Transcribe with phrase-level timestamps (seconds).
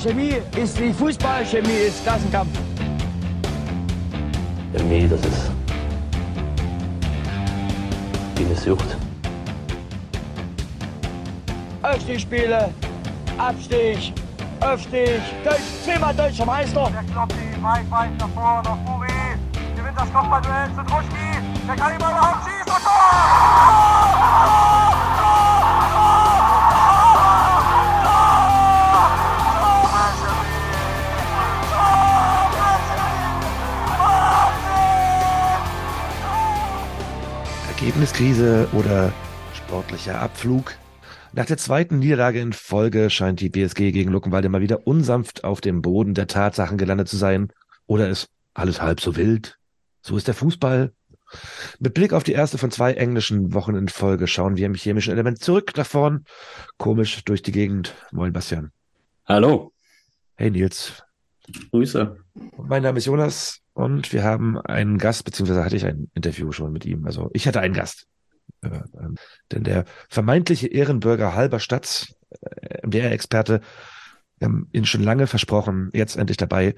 [0.00, 2.56] Chemie ist wie Fußball, Chemie ist Klassenkampf.
[4.72, 5.50] Chemie, das ist
[8.36, 8.96] wie eine Sucht.
[11.82, 12.72] Aufstiegsspiele,
[13.38, 14.12] Abstieg,
[14.60, 16.92] Aufstieg, Deutsch, zehnmal deutscher Meister.
[16.92, 19.08] Der Kloppi, weit, weit nach vorne, nach.
[19.74, 21.42] Gewinnt das Kopfballduell zu Druschki.
[21.66, 22.72] Der kann ihn überhaupt schießen.
[22.72, 22.82] Und
[37.78, 39.12] Ergebniskrise oder
[39.54, 40.74] sportlicher Abflug?
[41.32, 45.60] Nach der zweiten Niederlage in Folge scheint die BSG gegen Luckenwalde mal wieder unsanft auf
[45.60, 47.52] dem Boden der Tatsachen gelandet zu sein.
[47.86, 49.58] Oder ist alles halb so wild?
[50.02, 50.92] So ist der Fußball.
[51.78, 55.12] Mit Blick auf die erste von zwei englischen Wochen in Folge schauen wir im chemischen
[55.12, 56.24] Element zurück nach vorn.
[56.78, 57.94] Komisch durch die Gegend.
[58.10, 58.72] Moin, Bastian.
[59.24, 59.72] Hallo.
[60.34, 61.04] Hey, Nils.
[61.70, 62.16] Grüße.
[62.56, 66.72] Mein Name ist Jonas und wir haben einen Gast, beziehungsweise hatte ich ein Interview schon
[66.72, 67.06] mit ihm.
[67.06, 68.06] Also ich hatte einen Gast.
[68.62, 69.16] Äh, ähm,
[69.52, 73.60] denn der vermeintliche Ehrenbürger halber Stadt, äh, MDR-Experte,
[74.38, 76.74] wir haben ihn schon lange versprochen, jetzt endlich dabei.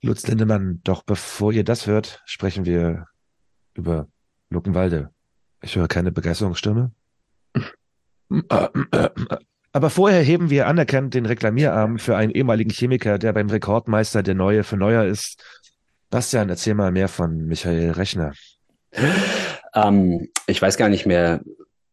[0.00, 3.06] Lutz Lindemann, doch bevor ihr das hört, sprechen wir
[3.74, 4.08] über
[4.50, 5.10] Luckenwalde.
[5.60, 6.92] Ich höre keine Begeisterungsstimme.
[9.72, 14.34] Aber vorher heben wir anerkannt den Reklamierarm für einen ehemaligen Chemiker, der beim Rekordmeister der
[14.34, 15.42] Neue für Neuer ist.
[16.10, 18.32] Bastian, erzähl mal mehr von Michael Rechner.
[19.74, 21.40] Ähm, ich weiß gar nicht mehr.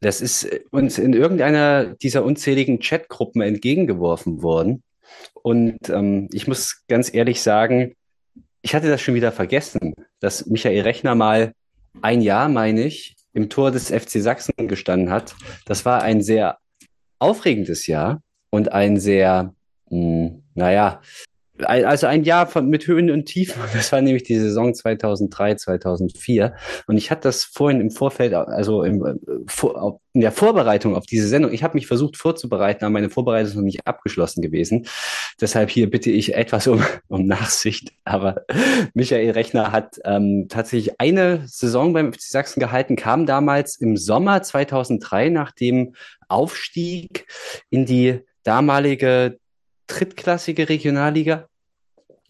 [0.01, 4.83] Das ist uns in irgendeiner dieser unzähligen Chatgruppen entgegengeworfen worden.
[5.33, 7.95] Und ähm, ich muss ganz ehrlich sagen,
[8.61, 11.53] ich hatte das schon wieder vergessen, dass Michael Rechner mal
[12.01, 15.35] ein Jahr, meine ich, im Tor des FC Sachsen gestanden hat.
[15.65, 16.57] Das war ein sehr
[17.19, 19.53] aufregendes Jahr und ein sehr,
[19.89, 21.01] mh, naja,
[21.63, 23.61] also ein Jahr von, mit Höhen und Tiefen.
[23.73, 26.55] Das war nämlich die Saison 2003, 2004.
[26.87, 29.19] Und ich hatte das vorhin im Vorfeld, also im,
[30.13, 33.55] in der Vorbereitung auf diese Sendung, ich habe mich versucht vorzubereiten, aber meine Vorbereitung ist
[33.55, 34.87] noch nicht abgeschlossen gewesen.
[35.39, 37.91] Deshalb hier bitte ich etwas um, um Nachsicht.
[38.03, 38.45] Aber
[38.93, 44.41] Michael Rechner hat ähm, tatsächlich eine Saison beim FC Sachsen gehalten, kam damals im Sommer
[44.41, 45.93] 2003 nach dem
[46.27, 47.27] Aufstieg
[47.69, 49.39] in die damalige
[49.87, 51.47] drittklassige Regionalliga.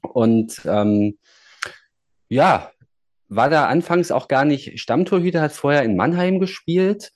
[0.02, 1.18] Und ähm,
[2.30, 2.72] ja,
[3.30, 7.12] war da anfangs auch gar nicht Stammtorhüter, hat vorher in Mannheim gespielt.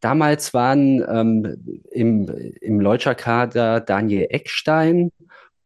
[0.00, 2.28] Damals waren ähm, im,
[2.60, 5.10] im Leutscher Kader Daniel Eckstein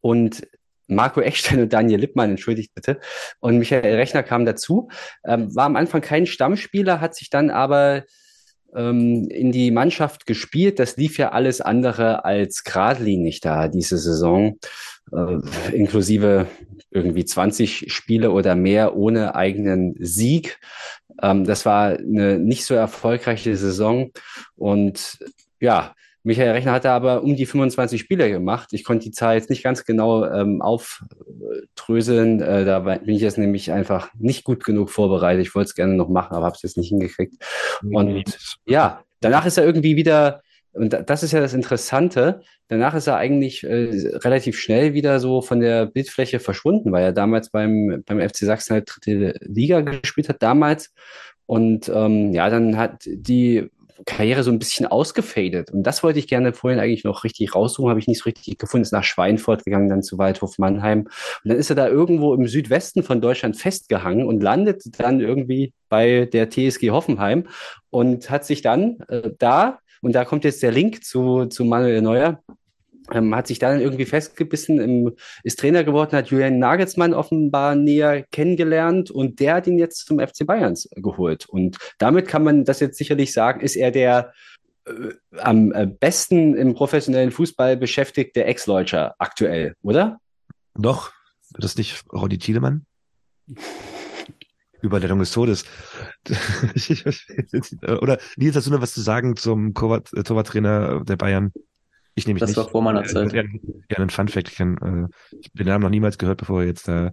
[0.01, 0.45] und
[0.87, 2.99] Marco Eckstein und Daniel Lippmann, entschuldigt bitte.
[3.39, 4.89] Und Michael Rechner kam dazu.
[5.25, 8.03] Ähm, war am Anfang kein Stammspieler, hat sich dann aber
[8.75, 10.79] ähm, in die Mannschaft gespielt.
[10.79, 14.57] Das lief ja alles andere als geradlinig da diese Saison,
[15.11, 16.47] äh, inklusive
[16.91, 20.59] irgendwie 20 Spiele oder mehr ohne eigenen Sieg.
[21.21, 24.11] Ähm, das war eine nicht so erfolgreiche Saison
[24.55, 25.19] und
[25.59, 25.93] ja,
[26.25, 28.69] Michael Rechner hatte aber um die 25 Spiele gemacht.
[28.71, 32.41] Ich konnte die Zahl jetzt nicht ganz genau ähm, aufdröseln.
[32.41, 35.45] Äh, da bin ich jetzt nämlich einfach nicht gut genug vorbereitet.
[35.45, 37.35] Ich wollte es gerne noch machen, aber habe es jetzt nicht hingekriegt.
[37.83, 38.23] Und
[38.65, 40.41] ja, danach ist er irgendwie wieder,
[40.73, 45.41] und das ist ja das Interessante, danach ist er eigentlich äh, relativ schnell wieder so
[45.41, 50.29] von der Bildfläche verschwunden, weil er damals beim, beim FC Sachsen halt dritte Liga gespielt
[50.29, 50.93] hat, damals.
[51.45, 53.69] Und ähm, ja, dann hat die
[54.05, 55.71] Karriere so ein bisschen ausgefadet.
[55.71, 58.57] Und das wollte ich gerne vorhin eigentlich noch richtig raussuchen, habe ich nicht so richtig
[58.57, 58.83] gefunden.
[58.83, 61.01] Ist nach Schweinfurt gegangen, dann zu Waldhof Mannheim.
[61.01, 65.73] Und dann ist er da irgendwo im Südwesten von Deutschland festgehangen und landet dann irgendwie
[65.89, 67.47] bei der TSG Hoffenheim
[67.89, 72.01] und hat sich dann äh, da, und da kommt jetzt der Link zu, zu Manuel
[72.01, 72.43] Neuer,
[73.11, 78.23] ähm, hat sich dann irgendwie festgebissen, im, ist Trainer geworden, hat Julian Nagelsmann offenbar näher
[78.31, 81.45] kennengelernt und der hat ihn jetzt zum FC Bayerns geholt.
[81.47, 84.33] Und damit kann man das jetzt sicherlich sagen, ist er der
[84.85, 84.91] äh,
[85.37, 90.19] am äh, besten im professionellen Fußball beschäftigte Ex-Leutscher aktuell, oder?
[90.77, 91.11] Noch?
[91.51, 92.85] Wird das nicht Ronny Thielemann?
[94.83, 95.65] Überleitung des Todes.
[98.01, 101.53] Oder Nils, hast du noch was zu sagen zum äh, Torwarttrainer der Bayern?
[102.15, 102.57] Ich nehme mich das nicht.
[102.57, 103.33] war vor meiner Zeit.
[103.33, 104.49] Ja, ja ein Fun-Fact.
[104.49, 107.07] Ich kenne äh, den Namen noch niemals gehört, bevor er jetzt da.
[107.07, 107.11] Äh,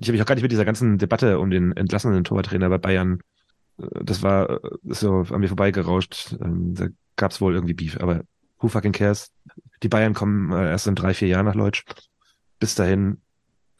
[0.00, 2.78] ich habe mich auch gar nicht mit dieser ganzen Debatte um den entlassenen Torwarttrainer bei
[2.78, 3.18] Bayern.
[3.78, 6.36] Äh, das war äh, so an mir vorbeigerauscht.
[6.40, 6.86] Ähm, da
[7.16, 7.98] gab es wohl irgendwie Beef.
[8.00, 8.22] Aber
[8.60, 9.32] who fucking cares?
[9.82, 11.84] Die Bayern kommen äh, erst in drei, vier Jahren nach Leutsch.
[12.60, 13.20] Bis dahin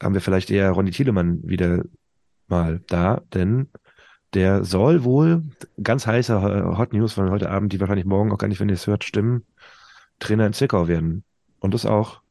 [0.01, 1.83] haben wir vielleicht eher Ronny Thielemann wieder
[2.49, 3.69] mal da, denn
[4.33, 5.43] der soll wohl
[5.81, 8.75] ganz heiße Hot News von heute Abend, die wahrscheinlich morgen auch gar nicht, wenn ihr
[8.75, 9.45] es hört, stimmen,
[10.19, 11.23] Trainer in Zwickau werden.
[11.59, 12.21] Und das auch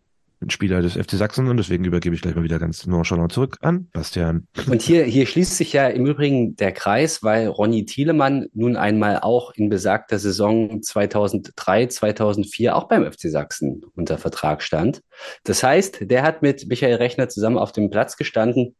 [0.41, 3.56] ein Spieler des FC Sachsen und deswegen übergebe ich gleich mal wieder ganz nonchalant zurück
[3.61, 4.47] an Bastian.
[4.70, 9.19] Und hier, hier schließt sich ja im Übrigen der Kreis, weil Ronny Thielemann nun einmal
[9.19, 15.03] auch in besagter Saison 2003, 2004 auch beim FC Sachsen unter Vertrag stand.
[15.43, 18.76] Das heißt, der hat mit Michael Rechner zusammen auf dem Platz gestanden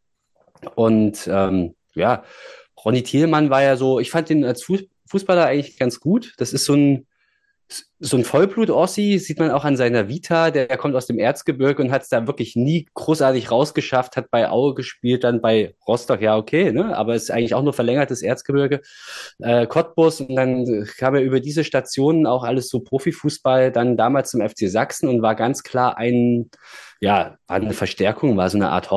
[0.75, 2.25] und ähm, ja,
[2.85, 4.65] Ronny Thielmann war ja so, ich fand ihn als
[5.09, 6.35] Fußballer eigentlich ganz gut.
[6.39, 7.07] Das ist so ein
[8.01, 10.51] so ein Vollblut-Ossi sieht man auch an seiner Vita.
[10.51, 14.49] Der, kommt aus dem Erzgebirge und hat es da wirklich nie großartig rausgeschafft, hat bei
[14.49, 16.97] Aue gespielt, dann bei Rostock, ja, okay, ne?
[16.97, 18.81] aber ist eigentlich auch nur verlängertes Erzgebirge.
[19.41, 24.31] Äh, Cottbus und dann kam er über diese Stationen auch alles so Profifußball, dann damals
[24.31, 26.51] zum FC Sachsen und war ganz klar ein,
[27.01, 28.91] ja, war eine Verstärkung, war so eine Art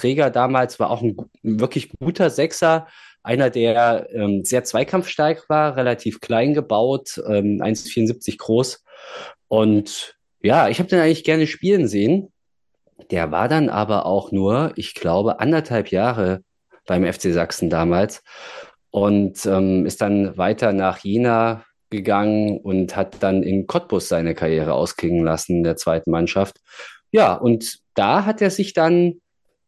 [0.00, 2.86] Hoffnungsträger damals, war auch ein wirklich guter Sechser
[3.22, 8.82] einer, der ähm, sehr zweikampfstark war, relativ klein gebaut, ähm, 1,74 groß.
[9.48, 12.32] Und ja, ich habe den eigentlich gerne spielen sehen.
[13.10, 16.42] Der war dann aber auch nur, ich glaube, anderthalb Jahre
[16.86, 18.22] beim FC Sachsen damals
[18.90, 24.72] und ähm, ist dann weiter nach Jena gegangen und hat dann in Cottbus seine Karriere
[24.72, 26.58] ausklingen lassen in der zweiten Mannschaft.
[27.12, 29.20] Ja, und da hat er sich dann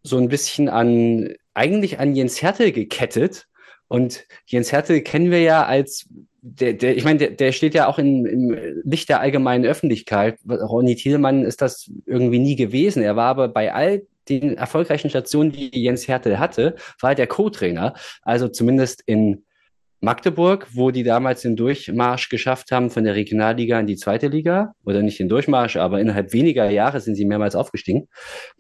[0.03, 3.47] so ein bisschen an eigentlich an Jens Hertel gekettet.
[3.89, 6.09] Und Jens Hertel kennen wir ja als,
[6.41, 10.39] der, der, ich meine, der, der steht ja auch in, im Licht der allgemeinen Öffentlichkeit.
[10.49, 13.03] Ronny Thielmann ist das irgendwie nie gewesen.
[13.03, 17.27] Er war aber bei all den erfolgreichen Stationen, die Jens Hertel hatte, war er der
[17.27, 17.95] Co-Trainer.
[18.23, 19.45] Also zumindest in
[20.03, 24.75] Magdeburg, wo die damals den Durchmarsch geschafft haben von der Regionalliga in die zweite Liga.
[24.85, 28.09] Oder nicht den Durchmarsch, aber innerhalb weniger Jahre sind sie mehrmals aufgestiegen.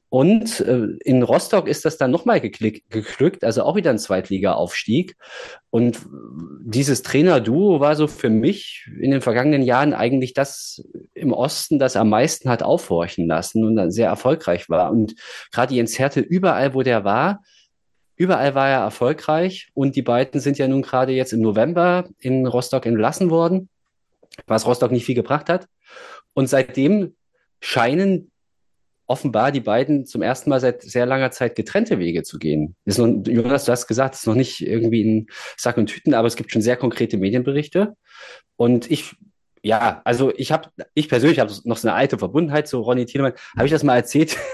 [0.09, 5.17] Und äh, in Rostock ist das dann nochmal geglückt, also auch wieder ein Zweitliga-Aufstieg.
[5.71, 6.00] Und
[6.65, 11.97] dieses Trainer-Duo war so für mich in den vergangenen Jahren eigentlich das im Osten, das
[11.97, 14.93] am meisten hat aufhorchen lassen und dann sehr erfolgreich war.
[14.93, 15.15] Und
[15.50, 17.43] gerade Jens Härte, überall, wo der war,
[18.22, 22.46] Überall war er erfolgreich und die beiden sind ja nun gerade jetzt im November in
[22.46, 23.69] Rostock entlassen worden,
[24.46, 25.66] was Rostock nicht viel gebracht hat.
[26.32, 27.16] Und seitdem
[27.58, 28.30] scheinen
[29.08, 32.76] offenbar die beiden zum ersten Mal seit sehr langer Zeit getrennte Wege zu gehen.
[32.84, 35.26] Ist noch, Jonas, du hast gesagt, es ist noch nicht irgendwie in
[35.56, 37.96] Sack und Tüten, aber es gibt schon sehr konkrete Medienberichte.
[38.54, 39.16] Und ich,
[39.64, 43.34] ja, also ich habe, ich persönlich habe noch so eine alte Verbundenheit zu Ronny Thielemann.
[43.56, 44.36] Habe ich das mal erzählt?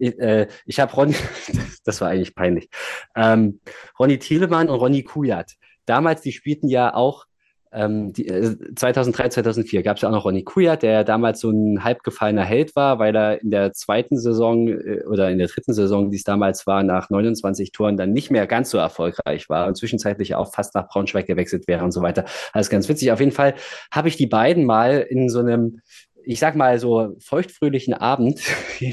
[0.00, 1.14] ich, äh, ich habe Ronny,
[1.84, 2.68] das war eigentlich peinlich,
[3.14, 3.60] ähm,
[3.98, 5.54] Ronny Thielemann und Ronny Kujat.
[5.86, 7.26] Damals, die spielten ja auch
[7.72, 11.50] ähm, die, äh, 2003, 2004 gab es ja auch noch Ronny Kujat, der damals so
[11.50, 15.72] ein halbgefallener Held war, weil er in der zweiten Saison äh, oder in der dritten
[15.72, 19.68] Saison, die es damals war, nach 29 Toren dann nicht mehr ganz so erfolgreich war
[19.68, 22.24] und zwischenzeitlich auch fast nach Braunschweig gewechselt wäre und so weiter.
[22.52, 23.12] Alles ganz witzig.
[23.12, 23.54] Auf jeden Fall
[23.92, 25.80] habe ich die beiden mal in so einem
[26.24, 28.40] ich sag mal so feuchtfröhlichen Abend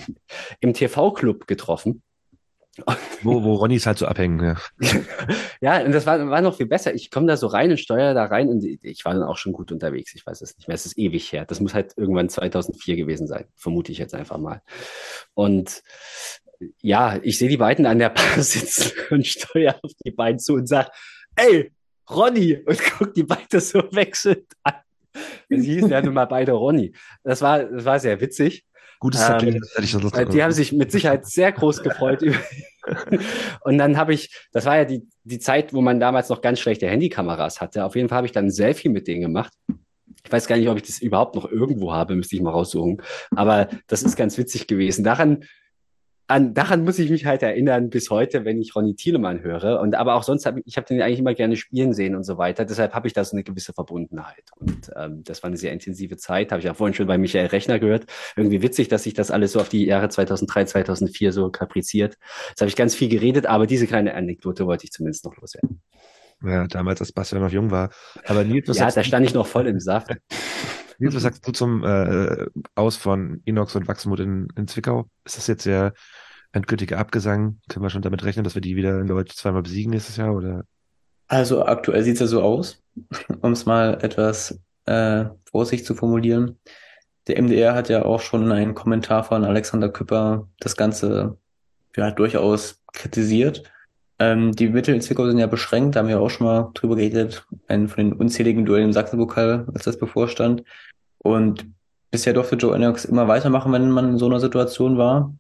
[0.60, 2.04] im TV-Club getroffen.
[3.24, 4.56] Wo, wo Ronnys halt so abhängen, ja.
[5.62, 6.94] ja, und das war, war noch viel besser.
[6.94, 9.52] Ich komme da so rein und steuere da rein und ich war dann auch schon
[9.52, 10.14] gut unterwegs.
[10.14, 10.76] Ich weiß es nicht mehr.
[10.76, 11.46] Es ist ewig her.
[11.46, 13.46] Das muss halt irgendwann 2004 gewesen sein.
[13.56, 14.62] Vermute ich jetzt einfach mal.
[15.34, 15.82] Und
[16.82, 20.54] ja, ich sehe die beiden an der Bar sitzen und steuere auf die beiden zu
[20.54, 20.92] und sage,
[21.36, 21.72] ey,
[22.10, 24.76] Ronny, und guck die beiden so wechselnd an.
[25.50, 26.94] Sie hießen ja nun mal beide Ronny.
[27.24, 28.66] Das war, das war sehr witzig.
[29.00, 32.24] Gutes ähm, ich das Die haben sich mit Sicherheit sehr groß gefreut.
[33.62, 36.60] und dann habe ich, das war ja die, die Zeit, wo man damals noch ganz
[36.60, 37.86] schlechte Handykameras hatte.
[37.86, 39.54] Auf jeden Fall habe ich dann ein Selfie mit denen gemacht.
[40.24, 43.02] Ich weiß gar nicht, ob ich das überhaupt noch irgendwo habe, müsste ich mal raussuchen.
[43.36, 45.04] Aber das ist ganz witzig gewesen.
[45.04, 45.46] Daran
[46.28, 49.80] an, daran muss ich mich halt erinnern bis heute, wenn ich Ronny Thielemann höre.
[49.80, 52.24] Und aber auch sonst habe ich, ich habe den eigentlich immer gerne spielen sehen und
[52.24, 52.66] so weiter.
[52.66, 54.44] Deshalb habe ich da so eine gewisse Verbundenheit.
[54.58, 56.52] Und ähm, das war eine sehr intensive Zeit.
[56.52, 58.06] Habe ich auch vorhin schon bei Michael Rechner gehört.
[58.36, 62.18] Irgendwie witzig, dass sich das alles so auf die Jahre 2003, 2004 so kapriziert.
[62.50, 65.82] Jetzt habe ich ganz viel geredet, aber diese kleine Anekdote wollte ich zumindest noch loswerden.
[66.44, 67.90] Ja, damals, als Bastian noch jung war.
[68.26, 70.10] Aber Nils, was Ja, da stand ich noch voll im Saft.
[71.00, 75.06] Nils, was sagst du zum äh, Aus von Inox und Wachsmut in, in Zwickau?
[75.26, 75.94] Ist das jetzt der
[76.52, 77.60] endgültige Abgesang?
[77.70, 80.34] Können wir schon damit rechnen, dass wir die wieder in Deutsch zweimal besiegen nächstes Jahr?
[80.34, 80.64] Oder?
[81.28, 82.82] Also aktuell sieht es ja so aus,
[83.42, 86.60] um es mal etwas äh, vorsichtig zu formulieren.
[87.28, 91.38] Der MDR hat ja auch schon in einem Kommentar von Alexander Küpper das Ganze
[91.96, 93.70] ja, durchaus kritisiert.
[94.20, 96.96] Ähm, die Mittel in Zwickau sind ja beschränkt, da haben wir auch schon mal drüber
[96.96, 100.64] geredet, einen von den unzähligen Duellen im Sachsenpokal, als das bevorstand.
[101.20, 101.68] Und
[102.10, 105.34] bisher durfte Joe Enox immer weitermachen, wenn man in so einer Situation war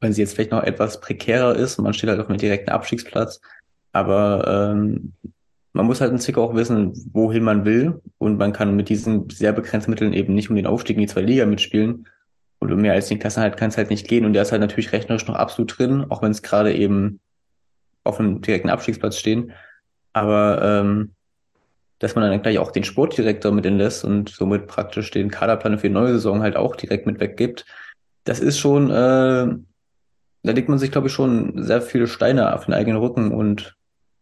[0.00, 1.78] wenn sie jetzt vielleicht noch etwas prekärer ist.
[1.78, 3.40] Man steht halt auf einem direkten Abstiegsplatz.
[3.92, 5.14] Aber ähm,
[5.72, 8.00] man muss halt in Zwickau auch wissen, wohin man will.
[8.18, 11.08] Und man kann mit diesen sehr begrenzten Mitteln eben nicht um den Aufstieg in die
[11.08, 12.06] zweite Liga mitspielen.
[12.58, 14.24] Und Und mehr als den Klassenhalt kann es halt nicht gehen.
[14.24, 17.20] Und der ist halt natürlich rechnerisch noch absolut drin, auch wenn es gerade eben
[18.06, 19.52] auf einem direkten Abstiegsplatz stehen.
[20.12, 21.14] Aber ähm,
[21.98, 25.88] dass man dann gleich auch den Sportdirektor mit entlässt und somit praktisch den Kaderplan für
[25.88, 27.64] die neue Saison halt auch direkt mit weggibt,
[28.24, 29.46] das ist schon, äh,
[30.42, 33.76] da legt man sich, glaube ich, schon sehr viele Steine auf den eigenen Rücken und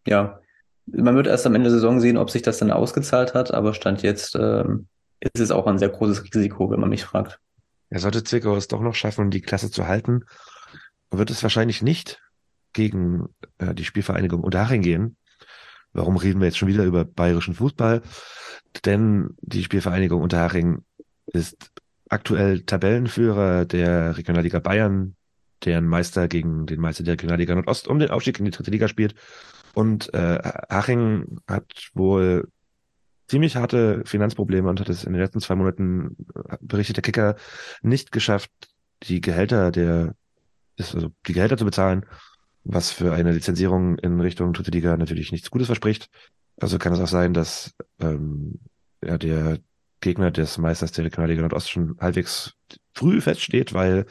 [0.07, 0.41] ja,
[0.87, 3.75] man wird erst am Ende der Saison sehen, ob sich das dann ausgezahlt hat, aber
[3.75, 4.65] Stand jetzt äh,
[5.21, 7.41] ist es auch ein sehr großes Risiko, wenn man mich fragt.
[7.91, 10.25] Er sollte Zwickau es doch noch schaffen, die Klasse zu halten,
[11.11, 12.21] wird es wahrscheinlich nicht
[12.75, 13.29] gegen
[13.59, 15.17] äh, die Spielvereinigung Unterhaching gehen,
[15.95, 18.03] Warum reden wir jetzt schon wieder über bayerischen Fußball?
[18.85, 20.83] Denn die Spielvereinigung Unterhaching
[21.27, 21.71] ist
[22.09, 25.15] aktuell Tabellenführer der Regionalliga Bayern,
[25.65, 28.89] deren Meister gegen den Meister der Regionalliga Nordost um den Aufstieg in die dritte Liga
[28.89, 29.15] spielt.
[29.73, 30.39] Und äh,
[30.69, 32.49] Haching hat wohl
[33.29, 36.17] ziemlich harte Finanzprobleme und hat es in den letzten zwei Monaten,
[36.49, 37.37] äh, berichtet der Kicker,
[37.83, 38.51] nicht geschafft,
[39.05, 40.17] die Gehälter der,
[40.79, 42.05] also die Gehälter zu bezahlen
[42.65, 46.09] was für eine Lizenzierung in Richtung dritte Liga natürlich nichts Gutes verspricht.
[46.61, 48.61] Also kann es auch sein, dass ähm,
[49.05, 49.59] ja, der
[50.01, 52.55] Gegner des Meisters der Regionalliga Nordost schon halbwegs
[52.95, 54.07] früh feststeht, weil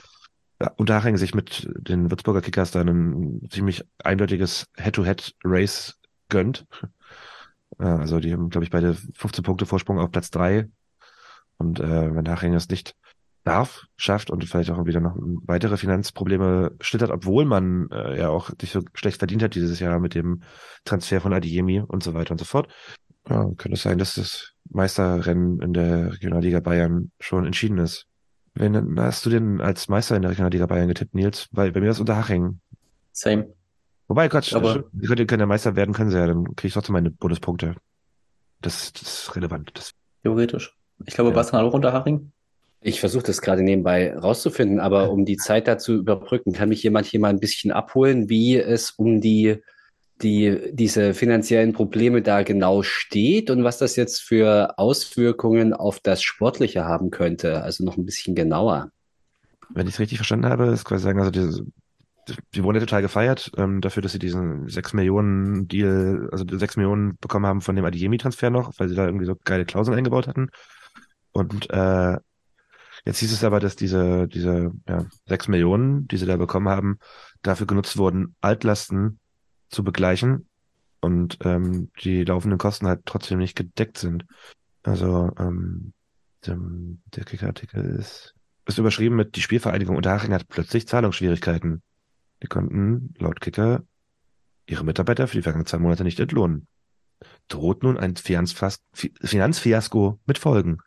[0.78, 6.66] Unterhaching sich mit den Würzburger Kickers dann ein ziemlich eindeutiges Head-to-Head-Race gönnt.
[7.78, 10.70] Also die haben, glaube ich, beide 15 Punkte Vorsprung auf Platz drei
[11.58, 12.96] Und äh, wenn Haching es nicht
[13.44, 18.52] darf, schafft und vielleicht auch wieder noch weitere Finanzprobleme schlittert, obwohl man äh, ja auch
[18.62, 20.44] nicht so schlecht verdient hat dieses Jahr mit dem
[20.86, 22.70] Transfer von Adiemi und so weiter und so fort.
[23.30, 28.08] Ja, könnte es sein, dass das Meisterrennen in der Regionalliga Bayern schon entschieden ist.
[28.56, 31.48] Wen hast du denn als Meister in der Regionalliga Bayern getippt, Nils?
[31.52, 32.60] Weil bei mir ist Unterhaching.
[33.12, 33.54] Same.
[34.08, 36.74] Wobei, Quatsch, aber die können, können der Meister werden, können sie ja, dann kriege ich
[36.74, 37.76] trotzdem meine Bonuspunkte.
[38.62, 39.72] Das, das ist relevant.
[39.74, 40.78] Das, Theoretisch.
[41.06, 41.36] Ich glaube, ja.
[41.36, 42.33] Bastian auch Unterhaching.
[42.86, 47.06] Ich versuche das gerade nebenbei rauszufinden, aber um die Zeit dazu überbrücken, kann mich jemand
[47.06, 49.60] hier mal ein bisschen abholen, wie es um die,
[50.22, 56.24] die, diese finanziellen Probleme da genau steht und was das jetzt für Auswirkungen auf das
[56.24, 57.64] Sportliche haben könnte.
[57.64, 58.92] Also noch ein bisschen genauer.
[59.70, 61.64] Wenn ich es richtig verstanden habe, ist quasi sagen, also die,
[62.54, 66.76] die wurden ja total gefeiert ähm, dafür, dass sie diesen 6 Millionen Deal, also 6
[66.76, 70.28] Millionen bekommen haben von dem Adiemi-Transfer noch, weil sie da irgendwie so geile Klauseln eingebaut
[70.28, 70.50] hatten.
[71.32, 72.18] Und äh,
[73.06, 77.00] Jetzt hieß es aber, dass diese, diese ja, sechs Millionen, die sie da bekommen haben,
[77.42, 79.20] dafür genutzt wurden, Altlasten
[79.70, 80.48] zu begleichen
[81.02, 84.26] und ähm, die laufenden Kosten halt trotzdem nicht gedeckt sind.
[84.84, 85.94] Also ähm,
[86.48, 91.84] dem, der Kicker-Artikel ist, ist überschrieben mit, die Spielvereinigung Unterhaching hat plötzlich Zahlungsschwierigkeiten.
[92.42, 93.84] Die konnten laut Kicker
[94.66, 96.68] ihre Mitarbeiter für die vergangenen zwei Monate nicht entlohnen.
[97.48, 100.78] Droht nun ein Finanzfiasko mit Folgen.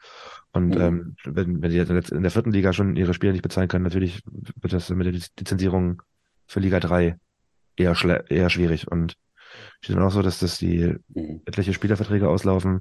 [0.57, 0.81] Und mhm.
[0.81, 3.85] ähm, wenn, wenn die jetzt in der vierten Liga schon ihre Spieler nicht bezahlen können,
[3.85, 6.01] natürlich wird das mit der Lizenzierung
[6.47, 7.19] für Liga 3
[7.77, 8.91] eher, eher schwierig.
[8.91, 9.17] Und
[9.83, 11.43] steht dann auch so, dass das die mhm.
[11.45, 12.81] etliche Spielerverträge auslaufen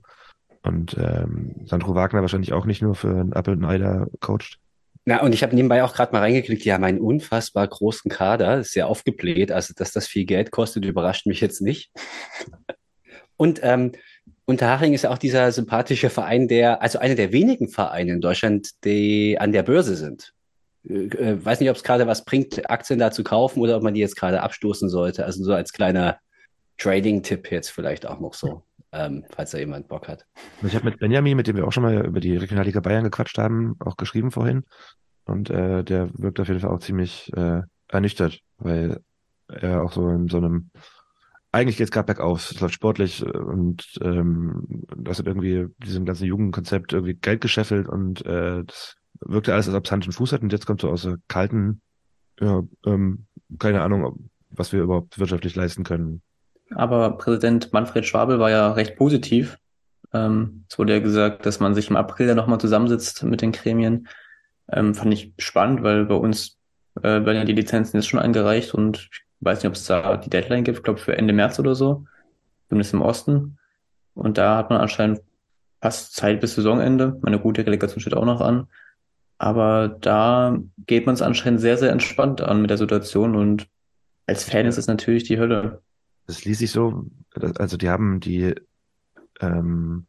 [0.61, 4.57] und ähm, Sandro Wagner wahrscheinlich auch nicht nur für ein Apple und Eider coacht.
[5.03, 8.63] Na, und ich habe nebenbei auch gerade mal reingeklickt, die haben einen unfassbar großen Kader,
[8.63, 9.51] sehr aufgebläht.
[9.51, 11.91] Also, dass das viel Geld kostet, überrascht mich jetzt nicht.
[13.35, 13.91] und ähm,
[14.45, 19.37] Unterhaching ist auch dieser sympathische Verein, der, also einer der wenigen Vereine in Deutschland, die
[19.39, 20.33] an der Börse sind.
[20.87, 23.83] Äh, äh weiß nicht, ob es gerade was bringt, Aktien da zu kaufen oder ob
[23.83, 25.25] man die jetzt gerade abstoßen sollte.
[25.25, 26.19] Also so als kleiner
[26.77, 30.25] Trading-Tipp jetzt vielleicht auch noch so, ähm, falls da jemand Bock hat.
[30.61, 33.37] Ich habe mit Benjamin, mit dem wir auch schon mal über die Regionalliga Bayern gequatscht
[33.39, 34.63] haben, auch geschrieben vorhin.
[35.25, 38.99] Und äh, der wirkt auf jeden Fall auch ziemlich äh, ernüchtert, weil
[39.47, 40.69] er auch so in so einem
[41.55, 42.51] eigentlich geht es gerade bergauf.
[42.51, 47.87] Es läuft sportlich äh, und ähm, das hat irgendwie diesem ganzen Jugendkonzept irgendwie Geld gescheffelt
[47.87, 50.81] und äh, das wirkte alles, als ob es Hand und Fuß hat und jetzt kommt
[50.81, 51.81] so aus der kalten,
[52.41, 53.25] ja, ähm,
[53.57, 56.21] keine Ahnung, was wir überhaupt wirtschaftlich leisten können.
[56.71, 59.57] Aber Präsident Manfred Schwabel war ja recht positiv.
[60.11, 63.53] Ähm, es wurde ja gesagt, dass man sich im April dann nochmal zusammensitzt mit den
[63.53, 64.09] Gremien.
[64.69, 66.57] Ähm, fand ich spannend, weil bei uns
[66.97, 70.17] äh, werden ja die Lizenzen jetzt schon eingereicht und ich weiß nicht, ob es da
[70.17, 72.05] die Deadline gibt, glaube für Ende März oder so,
[72.69, 73.57] zumindest im Osten.
[74.13, 75.21] Und da hat man anscheinend
[75.81, 77.19] fast Zeit bis Saisonende.
[77.21, 78.67] Meine gute Relegation steht auch noch an.
[79.37, 83.67] Aber da geht man es anscheinend sehr, sehr entspannt an mit der Situation und
[84.27, 85.81] als Fan ist es natürlich die Hölle.
[86.25, 88.55] Das ließ sich so, also die haben die,
[89.41, 90.07] ähm,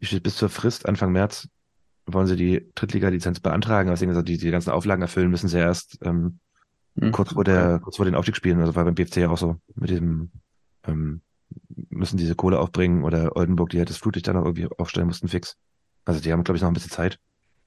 [0.00, 1.48] bis zur Frist Anfang März,
[2.06, 6.40] wollen sie die Drittliga-Lizenz beantragen, also die, die ganzen Auflagen erfüllen, müssen sie erst ähm,
[6.94, 7.12] Mhm.
[7.12, 9.90] Kurz vor der, kurz vor den Aufstiegsspielen, also war beim BFC ja auch so, mit
[9.90, 10.30] diesem,
[10.86, 11.22] ähm,
[11.88, 15.28] müssen diese Kohle aufbringen oder Oldenburg, die halt das Flutlicht dann noch irgendwie aufstellen mussten,
[15.28, 15.56] fix.
[16.04, 17.18] Also die haben, glaube ich, noch ein bisschen Zeit.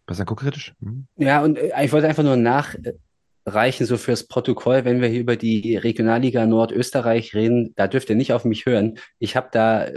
[0.05, 0.73] Was dann kritisch?
[0.81, 1.07] Hm?
[1.17, 5.35] Ja, und äh, ich wollte einfach nur nachreichen, so fürs Protokoll, wenn wir hier über
[5.35, 8.99] die Regionalliga Nordösterreich reden, da dürft ihr nicht auf mich hören.
[9.19, 9.87] Ich habe da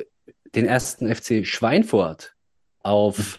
[0.55, 2.35] den ersten FC Schweinfurt
[2.83, 3.39] auf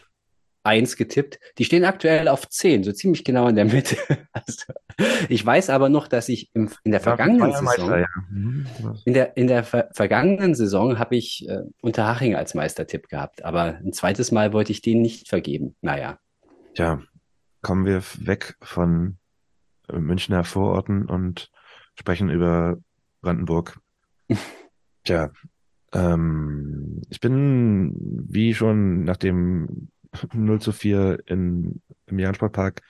[0.63, 1.39] eins getippt.
[1.57, 3.97] Die stehen aktuell auf zehn, so ziemlich genau in der Mitte.
[4.33, 4.73] Also,
[5.27, 8.07] ich weiß aber noch, dass ich im, in der vergangenen Saison, ja.
[8.29, 8.65] Mhm.
[9.03, 13.79] in der, in der ver vergangenen Saison habe ich äh, Unterhaching als Meistertipp gehabt, aber
[13.83, 15.75] ein zweites Mal wollte ich den nicht vergeben.
[15.81, 16.17] Naja.
[16.75, 17.01] Tja,
[17.61, 19.17] kommen wir weg von
[19.89, 21.51] äh, Münchner Vororten und
[21.95, 22.77] sprechen über
[23.21, 23.79] Brandenburg.
[25.03, 25.31] Tja,
[25.93, 27.95] ähm, ich bin,
[28.29, 29.89] wie schon nach dem
[30.33, 32.81] 0 zu 4 in, im Jahrensportpark,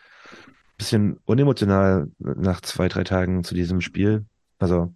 [0.77, 4.25] bisschen unemotional nach zwei, drei Tagen zu diesem Spiel.
[4.57, 4.93] Also,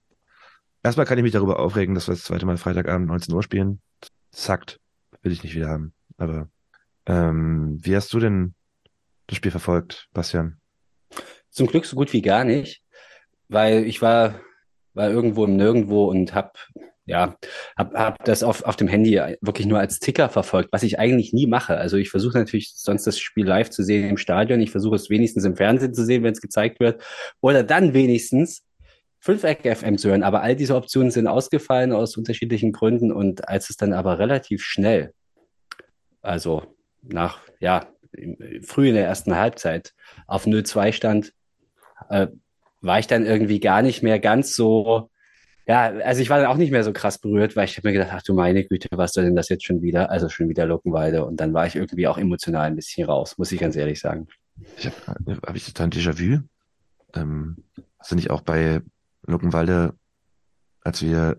[0.84, 3.82] erstmal kann ich mich darüber aufregen, dass wir das zweite Mal Freitagabend 19 Uhr spielen.
[4.32, 4.80] Zackt.
[5.22, 5.94] Will ich nicht wieder haben.
[6.18, 6.50] Aber,
[7.06, 8.56] ähm, wie hast du denn
[9.28, 10.60] das Spiel verfolgt, Bastian?
[11.50, 12.84] Zum Glück so gut wie gar nicht,
[13.48, 14.40] weil ich war,
[14.94, 16.52] war irgendwo im Nirgendwo und habe
[17.06, 17.36] ja,
[17.78, 21.34] habe hab das auf, auf dem Handy wirklich nur als Ticker verfolgt, was ich eigentlich
[21.34, 21.78] nie mache.
[21.78, 24.60] Also ich versuche natürlich sonst das Spiel live zu sehen im Stadion.
[24.60, 27.04] Ich versuche es wenigstens im Fernsehen zu sehen, wenn es gezeigt wird.
[27.42, 28.64] Oder dann wenigstens
[29.20, 30.24] 5 FM zu hören.
[30.24, 33.12] Aber all diese Optionen sind ausgefallen aus unterschiedlichen Gründen.
[33.12, 35.14] Und als es dann aber relativ schnell,
[36.22, 36.64] also
[37.04, 37.88] nach, ja,
[38.64, 39.94] früh in der ersten Halbzeit
[40.26, 41.34] auf 0-2 stand,
[42.10, 42.28] äh,
[42.82, 45.10] war ich dann irgendwie gar nicht mehr ganz so
[45.68, 47.94] ja, also ich war dann auch nicht mehr so krass berührt, weil ich habe mir
[47.94, 50.12] gedacht, ach du meine Güte, was soll denn das jetzt schon wieder?
[50.12, 51.26] Also schon wieder Luckenwalde.
[51.26, 54.28] Und dann war ich irgendwie auch emotional ein bisschen raus, muss ich ganz ehrlich sagen.
[54.78, 56.42] Ich habe hab ich total ein Déjà-vu.
[57.16, 57.58] Ähm,
[58.00, 58.82] hast du nicht auch bei
[59.26, 59.94] Luckenwalde,
[60.82, 61.38] als wir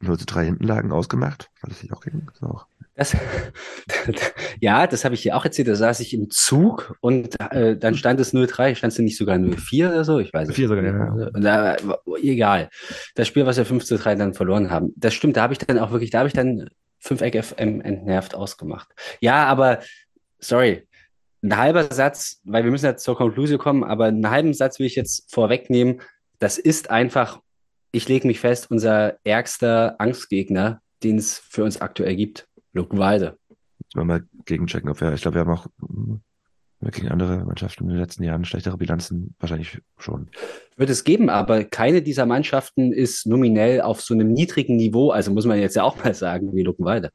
[0.00, 1.50] 0 zu 3 hinten lagen, ausgemacht?
[1.60, 2.26] War das nicht auch gegen?
[2.26, 2.66] Das auch.
[2.94, 3.16] Das,
[4.60, 5.68] ja, das habe ich hier auch erzählt.
[5.68, 9.38] Da saß ich im Zug und äh, dann stand es 03, stand es nicht sogar
[9.38, 10.18] 04 oder so?
[10.18, 11.28] Ich weiß es 4 sogar, ja.
[11.32, 11.76] Und da,
[12.20, 12.68] egal.
[13.14, 14.92] Das Spiel, was wir 5 zu 3 dann verloren haben.
[14.96, 17.80] Das stimmt, da habe ich dann auch wirklich, da habe ich dann 5 Eck FM
[17.80, 18.88] entnervt ausgemacht.
[19.20, 19.80] Ja, aber
[20.38, 20.86] sorry,
[21.42, 24.86] ein halber Satz, weil wir müssen jetzt zur Konklusion kommen, aber einen halben Satz will
[24.86, 26.00] ich jetzt vorwegnehmen.
[26.38, 27.40] Das ist einfach,
[27.90, 32.46] ich lege mich fest, unser ärgster Angstgegner, den es für uns aktuell gibt.
[32.72, 33.36] Luckenwalde.
[33.48, 35.66] Müssen wir mal gegenchecken, ob wir, ich glaube, wir haben auch
[36.90, 40.28] gegen andere Mannschaften in den letzten Jahren schlechtere Bilanzen, wahrscheinlich schon.
[40.76, 45.30] Wird es geben, aber keine dieser Mannschaften ist nominell auf so einem niedrigen Niveau, also
[45.30, 47.10] muss man jetzt ja auch mal sagen, wie Luckenwalde.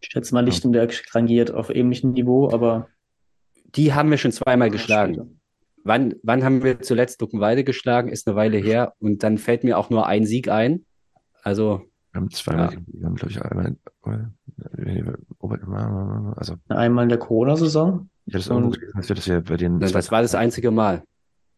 [0.00, 2.88] Ich schätze mal, Lichtenberg rangiert auf ähnlichem Niveau, aber.
[3.76, 5.40] Die haben wir schon zweimal geschlagen.
[5.84, 8.10] Wann, wann haben wir zuletzt Luckenwalde geschlagen?
[8.10, 8.94] Ist eine Weile her.
[8.98, 10.84] Und dann fällt mir auch nur ein Sieg ein.
[11.42, 11.82] Also.
[12.12, 12.80] Wir haben zweimal, ja.
[12.86, 13.76] wir haben, glaube ich, einmal,
[16.36, 16.56] also.
[16.68, 18.10] Einmal in der Corona-Saison.
[18.26, 21.02] Ja, das, und, das, das, ja bei den das, das war das einzige Mal.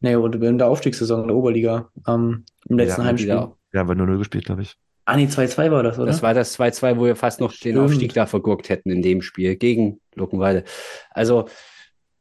[0.00, 3.28] Nee, und in der Aufstiegssaison in der Oberliga ähm, im letzten ja, Heimspiel.
[3.28, 4.76] Ja, haben wir 0-0 gespielt, glaube ich.
[5.06, 6.06] Ah, nee, 2-2 war das, oder?
[6.06, 7.76] Das war das 2-2, wo wir fast noch Stimmt.
[7.76, 10.64] den Aufstieg da vergurkt hätten in dem Spiel gegen Luckenwalde.
[11.10, 11.46] Also,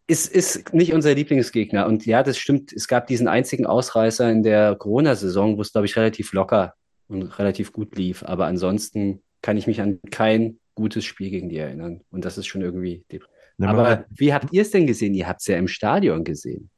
[0.08, 1.86] ist, ist nicht unser Lieblingsgegner.
[1.86, 2.74] Und ja, das stimmt.
[2.74, 6.74] Es gab diesen einzigen Ausreißer in der Corona-Saison, wo es, glaube ich, relativ locker
[7.08, 8.24] und relativ gut lief.
[8.24, 12.02] Aber ansonsten kann ich mich an kein gutes Spiel gegen die erinnern.
[12.10, 13.06] Und das ist schon irgendwie.
[13.12, 15.14] Ja, Aber wie habt ihr es denn gesehen?
[15.14, 16.70] Ihr habt es ja im Stadion gesehen.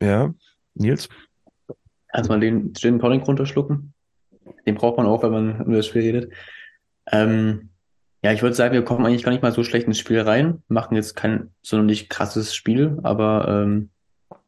[0.00, 0.32] Ja,
[0.74, 1.08] Nils?
[2.12, 3.94] Erstmal den Gin Tonic runterschlucken.
[4.66, 6.32] Den braucht man auch, wenn man über das Spiel redet.
[7.10, 7.70] Ähm,
[8.22, 10.62] ja, ich würde sagen, wir kommen eigentlich gar nicht mal so schlecht ins Spiel rein.
[10.68, 13.90] Machen jetzt kein so nicht krasses Spiel, aber ähm,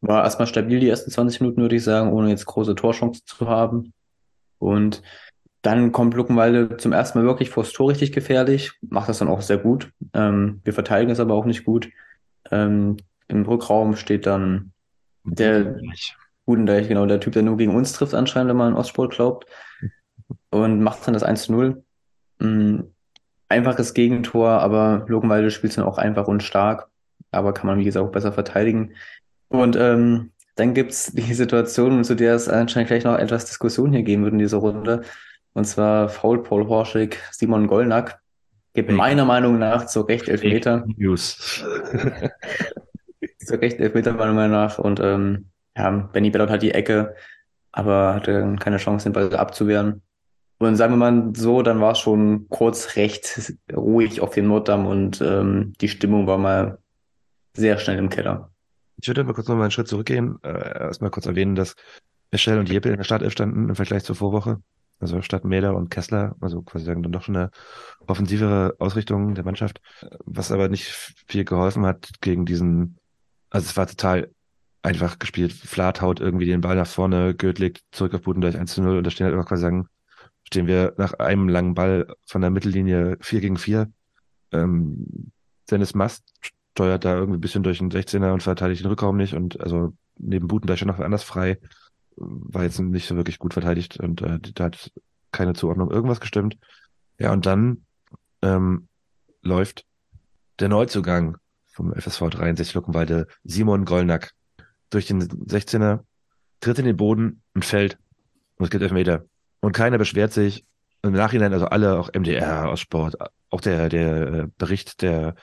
[0.01, 3.47] war erstmal stabil die ersten 20 Minuten, würde ich sagen, ohne jetzt große Torchancen zu
[3.47, 3.93] haben.
[4.63, 5.03] Und
[5.61, 9.41] dann kommt Luckenwalde zum ersten Mal wirklich vors Tor richtig gefährlich, macht das dann auch
[9.41, 9.91] sehr gut.
[10.13, 11.89] Ähm, wir verteidigen es aber auch nicht gut.
[12.51, 12.97] Ähm,
[13.27, 14.71] Im Rückraum steht dann
[15.23, 15.77] der
[16.45, 19.45] Gudendeich, genau, der Typ, der nur gegen uns trifft anscheinend, wenn man an Ostsport glaubt.
[20.49, 21.83] Und macht dann das 1 zu 0.
[22.39, 22.93] Mhm.
[23.47, 26.89] Einfaches Gegentor, aber Luckenwalde spielt dann auch einfach und stark.
[27.31, 28.93] Aber kann man, wie gesagt, auch besser verteidigen.
[29.47, 34.03] Und ähm, dann gibt's die Situation, zu der es anscheinend gleich noch etwas Diskussion hier
[34.03, 35.01] geben wird in dieser Runde.
[35.53, 38.19] Und zwar faul Paul Horschig, Simon Gollnack.
[38.73, 38.97] Gibt Fake.
[38.97, 40.85] meiner Meinung nach zu Recht Elfmeter.
[40.97, 41.63] News.
[43.39, 44.79] zu Recht Elfmeter meiner Meinung nach.
[44.79, 47.15] Und ähm, ja, Benny Bellot hat die Ecke,
[47.71, 50.01] aber hatte keine Chance, den Ball abzuwehren.
[50.59, 54.85] Und sagen wir mal so, dann war es schon kurz recht ruhig auf dem Norddamm
[54.85, 56.79] und ähm, die Stimmung war mal
[57.55, 58.52] sehr schnell im Keller.
[59.03, 60.39] Ich würde mal kurz noch mal einen Schritt zurückgehen.
[60.43, 61.75] Äh, erstmal kurz erwähnen, dass
[62.31, 64.61] Michel und Jepel in der Startelf standen im Vergleich zur Vorwoche.
[65.01, 67.51] Also statt Mäder und Kessler, also quasi sagen dann doch schon eine
[68.07, 69.81] offensivere Ausrichtung der Mannschaft,
[70.23, 70.85] was aber nicht
[71.27, 72.97] viel geholfen hat gegen diesen
[73.49, 74.31] Also es war total
[74.83, 75.51] einfach gespielt.
[75.51, 78.99] Flat haut irgendwie den Ball nach vorne, Goeth legt zurück auf Budendorf 1 zu 0
[78.99, 79.89] und da stehen halt einfach quasi sagen,
[80.45, 83.91] stehen wir nach einem langen Ball von der Mittellinie 4 gegen 4.
[84.53, 85.31] Ähm,
[85.69, 86.23] Dennis Mast
[86.73, 89.93] steuert da irgendwie ein bisschen durch den 16er und verteidigt den Rückraum nicht und also
[90.17, 91.59] neben Budendeich schon noch anders frei.
[92.15, 94.91] War jetzt nicht so wirklich gut verteidigt und äh, da hat
[95.31, 96.57] keine Zuordnung irgendwas gestimmt.
[97.19, 97.85] Ja, und dann
[98.41, 98.87] ähm,
[99.43, 99.85] läuft
[100.59, 104.31] der Neuzugang vom FSV 63 Luckenwalde, Simon Gollnack,
[104.89, 106.01] durch den 16er,
[106.59, 107.97] tritt in den Boden und fällt.
[108.57, 109.25] Und es gibt Elfmeter.
[109.59, 110.65] Und keiner beschwert sich.
[111.01, 113.17] Im Nachhinein, also alle, auch MDR aus Sport,
[113.49, 115.35] auch der, der äh, Bericht, der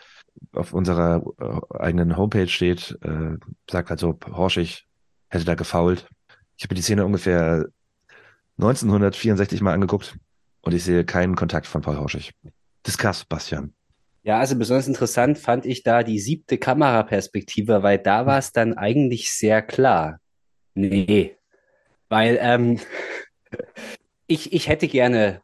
[0.52, 3.36] auf unserer äh, eigenen Homepage steht, äh,
[3.70, 4.86] sagt halt so, Horschig
[5.28, 6.08] hätte da gefault.
[6.56, 7.66] Ich habe mir die Szene ungefähr
[8.58, 10.18] 1964 mal angeguckt
[10.60, 12.32] und ich sehe keinen Kontakt von Paul Horschig.
[12.86, 13.74] Discuss, Bastian.
[14.22, 18.74] Ja, also besonders interessant fand ich da die siebte Kameraperspektive, weil da war es dann
[18.74, 20.20] eigentlich sehr klar.
[20.74, 21.36] Nee,
[22.08, 22.80] weil ähm,
[24.26, 25.40] ich, ich hätte gerne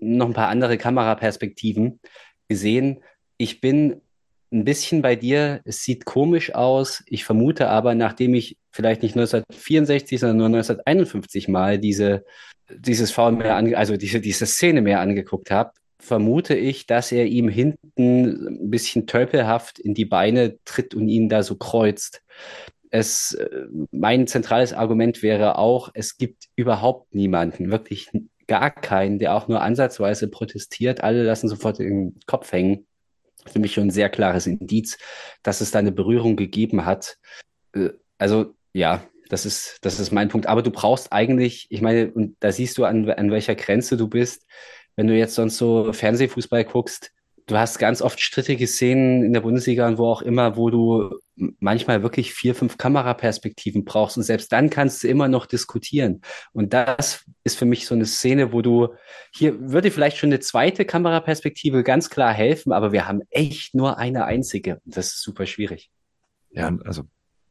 [0.00, 2.00] noch ein paar andere Kameraperspektiven
[2.48, 3.02] gesehen.
[3.36, 4.00] Ich bin
[4.52, 5.60] ein bisschen bei dir.
[5.64, 7.02] Es sieht komisch aus.
[7.06, 12.24] Ich vermute aber, nachdem ich vielleicht nicht 1964, sondern nur 1951 mal diese,
[12.70, 17.48] dieses Foul mehr, also diese, diese Szene mehr angeguckt habe, vermute ich, dass er ihm
[17.48, 22.22] hinten ein bisschen tölpelhaft in die Beine tritt und ihn da so kreuzt.
[22.90, 23.38] Es,
[23.90, 28.10] mein zentrales Argument wäre auch, es gibt überhaupt niemanden, wirklich
[28.48, 31.02] gar keinen, der auch nur ansatzweise protestiert.
[31.02, 32.86] Alle lassen sofort den Kopf hängen.
[33.50, 34.98] Für mich schon ein sehr klares Indiz,
[35.42, 37.18] dass es da eine Berührung gegeben hat.
[37.74, 40.46] Äh, also ja, das ist, das ist mein Punkt.
[40.46, 44.08] Aber du brauchst eigentlich, ich meine, und da siehst du, an, an welcher Grenze du
[44.08, 44.46] bist
[44.96, 47.12] wenn du jetzt sonst so Fernsehfußball guckst,
[47.46, 51.18] du hast ganz oft strittige Szenen in der Bundesliga und wo auch immer, wo du
[51.58, 56.20] manchmal wirklich vier, fünf Kameraperspektiven brauchst und selbst dann kannst du immer noch diskutieren.
[56.52, 58.88] Und das ist für mich so eine Szene, wo du,
[59.32, 63.98] hier würde vielleicht schon eine zweite Kameraperspektive ganz klar helfen, aber wir haben echt nur
[63.98, 64.80] eine einzige.
[64.84, 65.90] Das ist super schwierig.
[66.50, 67.04] Ja, also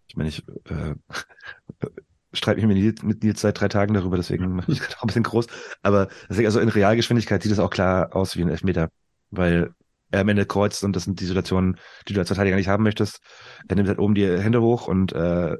[0.07, 0.95] ich meine, ich äh,
[2.33, 5.07] streite mich mit, mit Nils seit drei Tagen darüber, deswegen mache ich gerade auch ein
[5.07, 5.47] bisschen groß.
[5.81, 8.89] Aber also in Realgeschwindigkeit sieht es auch klar aus wie ein Elfmeter,
[9.31, 9.73] weil
[10.19, 13.19] am Ende kreuzt und das sind die Situationen, die du als Verteidiger nicht haben möchtest.
[13.67, 15.55] Er nimmt halt oben die Hände hoch und äh,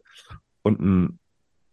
[0.62, 1.20] unten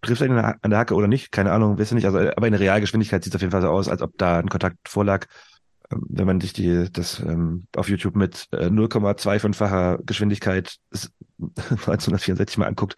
[0.03, 2.05] trifft er an der Hacke oder nicht, keine Ahnung, du nicht.
[2.05, 4.39] Also, aber in der Realgeschwindigkeit sieht es auf jeden Fall so aus, als ob da
[4.39, 5.27] ein Kontakt vorlag.
[5.91, 12.67] Ähm, wenn man sich die, das ähm, auf YouTube mit äh, 0,25-facher Geschwindigkeit 1964 mal
[12.67, 12.97] anguckt,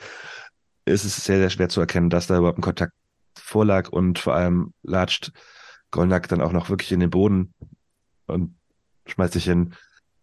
[0.85, 2.93] ist es sehr, sehr schwer zu erkennen, dass da überhaupt ein Kontakt
[3.35, 5.33] vorlag und vor allem latscht
[5.91, 7.55] Golnack dann auch noch wirklich in den Boden
[8.27, 8.55] und
[9.11, 9.75] schmeißt sich hin.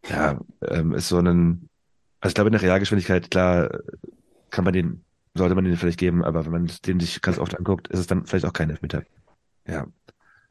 [0.10, 1.70] Ja, ähm, ist so ein,
[2.22, 3.70] also ich glaube in der Realgeschwindigkeit, klar,
[4.50, 7.58] kann man den, sollte man den vielleicht geben, aber wenn man den sich ganz oft
[7.58, 9.04] anguckt, ist es dann vielleicht auch kein Elfmeter.
[9.68, 9.88] Ja.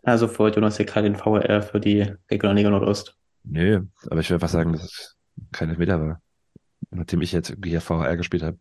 [0.02, 3.16] Also vor Jonas hier gerade den VR für die Regionalliga Nordost.
[3.44, 5.16] Nö, aber ich würde einfach sagen, dass es
[5.52, 6.20] kein Elfmeter war.
[6.90, 8.58] Nachdem ich jetzt hier VR gespielt habe.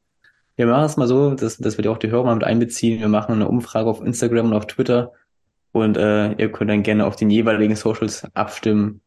[0.55, 2.99] Wir machen es mal so, dass, dass wir die auch die Hörer mal mit einbeziehen.
[2.99, 5.11] Wir machen eine Umfrage auf Instagram und auf Twitter
[5.71, 9.01] und äh, ihr könnt dann gerne auf den jeweiligen Socials abstimmen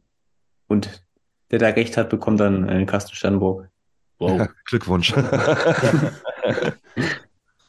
[0.69, 1.05] und
[1.51, 3.69] der da recht hat, bekommt dann einen Kasten Sternburg.
[4.19, 4.39] Wow.
[4.39, 5.15] Ja, Glückwunsch.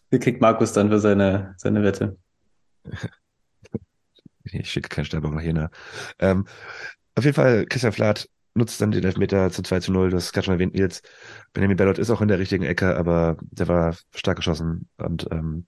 [0.09, 2.17] Wie kriegt Markus dann für seine, seine Wette?
[4.51, 5.69] Ich schicke keinen Sternburg nach Jena.
[6.17, 6.47] Ähm,
[7.13, 10.09] auf jeden Fall, Christian Flath nutzt dann den Elfmeter zu 2 zu 0.
[10.09, 11.03] Du hast gerade schon erwähnt, Nils.
[11.53, 14.89] Benjamin Bellot ist auch in der richtigen Ecke, aber der war stark geschossen.
[14.97, 15.67] Und ähm,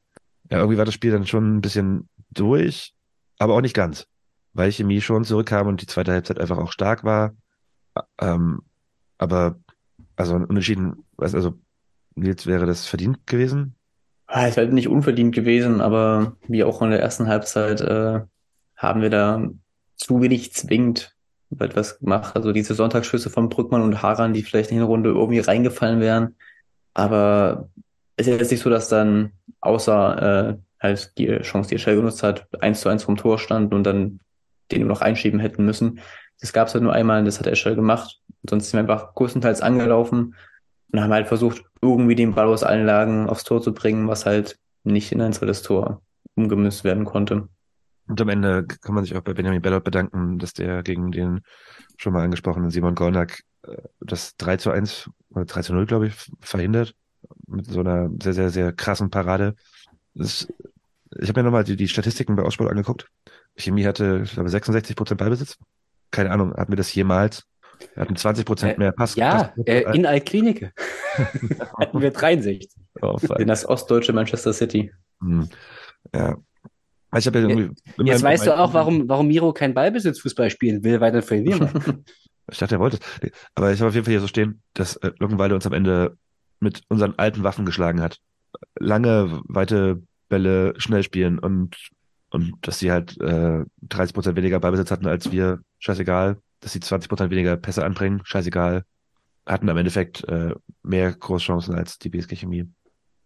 [0.50, 2.94] ja, irgendwie war das Spiel dann schon ein bisschen durch,
[3.38, 4.08] aber auch nicht ganz.
[4.54, 7.36] Weil Chemie schon zurückkam und die zweite Halbzeit einfach auch stark war.
[8.20, 8.62] Ähm,
[9.18, 9.60] aber
[10.16, 11.54] also unentschieden, also
[12.16, 13.76] Nils wäre das verdient gewesen?
[14.28, 18.22] Ah, es wäre nicht unverdient gewesen, aber wie auch in der ersten Halbzeit äh,
[18.76, 19.48] haben wir da
[19.96, 21.16] zu wenig zwingend
[21.60, 22.36] etwas gemacht.
[22.36, 26.36] Also diese Sonntagsschüsse von Brückmann und Haran, die vielleicht in der Runde irgendwie reingefallen wären.
[26.94, 27.70] Aber
[28.16, 32.24] es ist jetzt nicht so, dass dann außer äh, halt die Chance, die Eschel genutzt
[32.24, 34.20] hat, eins zu eins vom Tor stand und dann
[34.72, 36.00] den nur noch einschieben hätten müssen.
[36.40, 38.20] Das gab es halt nur einmal und das hat Eschel gemacht.
[38.50, 40.36] Sonst sind wir einfach größtenteils angelaufen
[40.92, 44.26] und haben halt versucht, irgendwie den Ball aus allen Lagen aufs Tor zu bringen, was
[44.26, 46.02] halt nicht in ein zweites Tor
[46.36, 47.48] umgemünzt werden konnte.
[48.08, 51.42] Und am Ende kann man sich auch bei Benjamin Bellot bedanken, dass der gegen den
[51.98, 56.08] schon mal angesprochenen Simon Golnack äh, das 3 zu 1 oder 3 zu 0, glaube
[56.08, 56.96] ich, verhindert.
[57.48, 59.56] Mit so einer sehr, sehr, sehr krassen Parade.
[60.14, 60.48] Das,
[61.20, 63.08] ich habe mir nochmal die, die Statistiken bei Aussport angeguckt.
[63.62, 65.58] Chemie hatte, ich glaube, 66 Prozent Ballbesitz.
[66.12, 67.46] Keine Ahnung, hatten wir das jemals?
[67.94, 69.16] Wir hatten 20 Prozent äh, mehr Pass.
[69.16, 70.72] Ja, Pass äh, in Altklinike.
[71.78, 72.70] Hätten wir 63.
[73.02, 73.18] Oh.
[73.38, 74.92] In das ostdeutsche Manchester City.
[75.22, 75.50] Hm.
[76.14, 76.38] Ja.
[77.18, 77.76] Ich ja irgendwie.
[78.04, 81.70] Jetzt weißt du auch, warum, warum Miro kein Ballbesitzfußball spielen will, weil dann verlieren.
[82.52, 83.32] Ich dachte, er wollte es.
[83.56, 86.18] Aber ich habe auf jeden Fall hier so stehen, dass äh, uns am Ende
[86.60, 88.20] mit unseren alten Waffen geschlagen hat.
[88.78, 91.78] Lange, weite Bälle schnell spielen und,
[92.32, 96.38] und dass sie halt äh, 30 Prozent weniger Ballbesitz hatten als wir, scheißegal.
[96.62, 98.84] Dass sie 20 Prozent weniger Pässe anbringen, scheißegal.
[99.46, 102.70] Hatten am Endeffekt äh, mehr Großchancen als die BSG Chemie,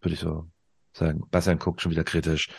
[0.01, 0.47] würde ich so
[0.93, 1.23] sagen.
[1.29, 2.49] Bastian guckt schon wieder kritisch.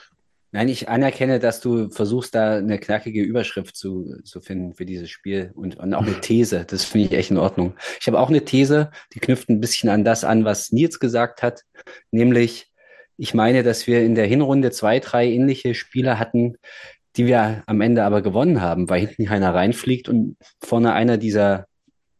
[0.52, 5.10] Nein, ich anerkenne, dass du versuchst, da eine knackige Überschrift zu, zu finden für dieses
[5.10, 6.64] Spiel und, und auch eine These.
[6.64, 7.74] Das finde ich echt in Ordnung.
[8.00, 11.42] Ich habe auch eine These, die knüpft ein bisschen an das an, was Nils gesagt
[11.42, 11.62] hat,
[12.10, 12.70] nämlich,
[13.16, 16.56] ich meine, dass wir in der Hinrunde zwei, drei ähnliche Spiele hatten,
[17.16, 21.66] die wir am Ende aber gewonnen haben, weil hinten keiner reinfliegt und vorne einer dieser,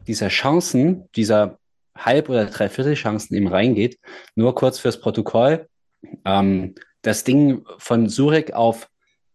[0.06, 1.59] dieser Chancen, dieser
[1.96, 3.98] Halb- oder Dreiviertelchancen eben reingeht.
[4.35, 5.68] Nur kurz fürs Protokoll.
[6.24, 8.88] Ähm, das Ding von Surek auf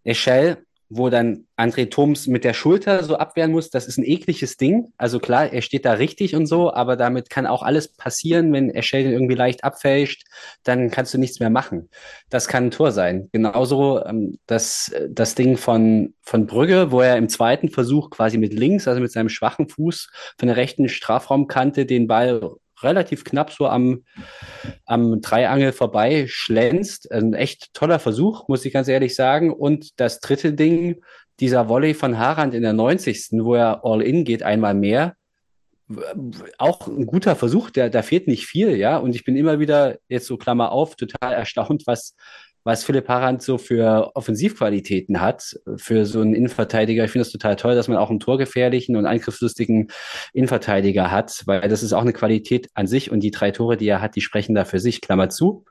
[0.04, 4.58] Eschel, wo dann André Thoms mit der Schulter so abwehren muss, das ist ein ekliges
[4.58, 4.92] Ding.
[4.98, 8.70] Also klar, er steht da richtig und so, aber damit kann auch alles passieren, wenn
[8.70, 10.26] Eschel den irgendwie leicht abfälscht,
[10.64, 11.90] dann kannst du nichts mehr machen.
[12.30, 13.30] Das kann ein Tor sein.
[13.32, 18.54] Genauso ähm, das, das Ding von, von Brügge, wo er im zweiten Versuch quasi mit
[18.54, 22.42] links, also mit seinem schwachen Fuß von der rechten Strafraumkante den Ball
[22.84, 24.04] relativ knapp so am,
[24.86, 27.12] am Dreiangel vorbei schlänzt.
[27.12, 29.52] Ein echt toller Versuch, muss ich ganz ehrlich sagen.
[29.54, 31.02] Und das dritte Ding,
[31.40, 33.30] dieser Volley von Harand in der 90.
[33.44, 35.16] wo er all in geht, einmal mehr.
[36.58, 38.98] Auch ein guter Versuch, der, da fehlt nicht viel, ja.
[38.98, 42.16] Und ich bin immer wieder, jetzt so Klammer auf, total erstaunt, was,
[42.64, 47.06] was Philipp Harand so für Offensivqualitäten hat, für so einen Innenverteidiger.
[47.06, 49.88] Ich finde es total toll, dass man auch einen torgefährlichen und angriffslustigen
[50.34, 53.88] Innenverteidiger hat, weil das ist auch eine Qualität an sich und die drei Tore, die
[53.88, 55.02] er hat, die sprechen da für sich.
[55.02, 55.66] Klammer zu.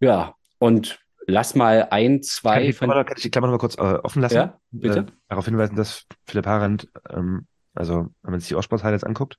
[0.00, 2.54] Ja, und lass mal ein, zwei.
[2.54, 4.34] Kann ich, die Klammer, kann ich die Klammer noch mal kurz äh, offen lassen?
[4.34, 4.98] Ja, bitte.
[4.98, 9.38] Äh, darauf hinweisen, dass Philipp Harand, ähm, also wenn man sich die Ostsports-Highlights anguckt,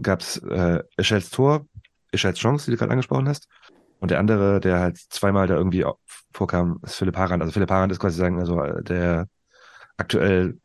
[0.00, 1.66] gab es äh, Ischels Tor,
[2.12, 3.48] Ischels Chance, die du gerade angesprochen hast.
[3.98, 5.84] Und der andere, der halt zweimal da irgendwie
[6.36, 7.42] vorkam, ist Philipp Harand.
[7.42, 9.28] Also Philipp Harand ist quasi sagen, also äh, der
[9.96, 10.58] aktuell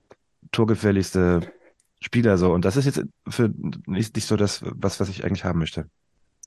[0.52, 1.42] torgefährlichste
[2.02, 2.52] Spieler so.
[2.52, 3.52] Und das ist jetzt für
[3.88, 5.86] nicht, nicht so das, was, was ich eigentlich haben möchte.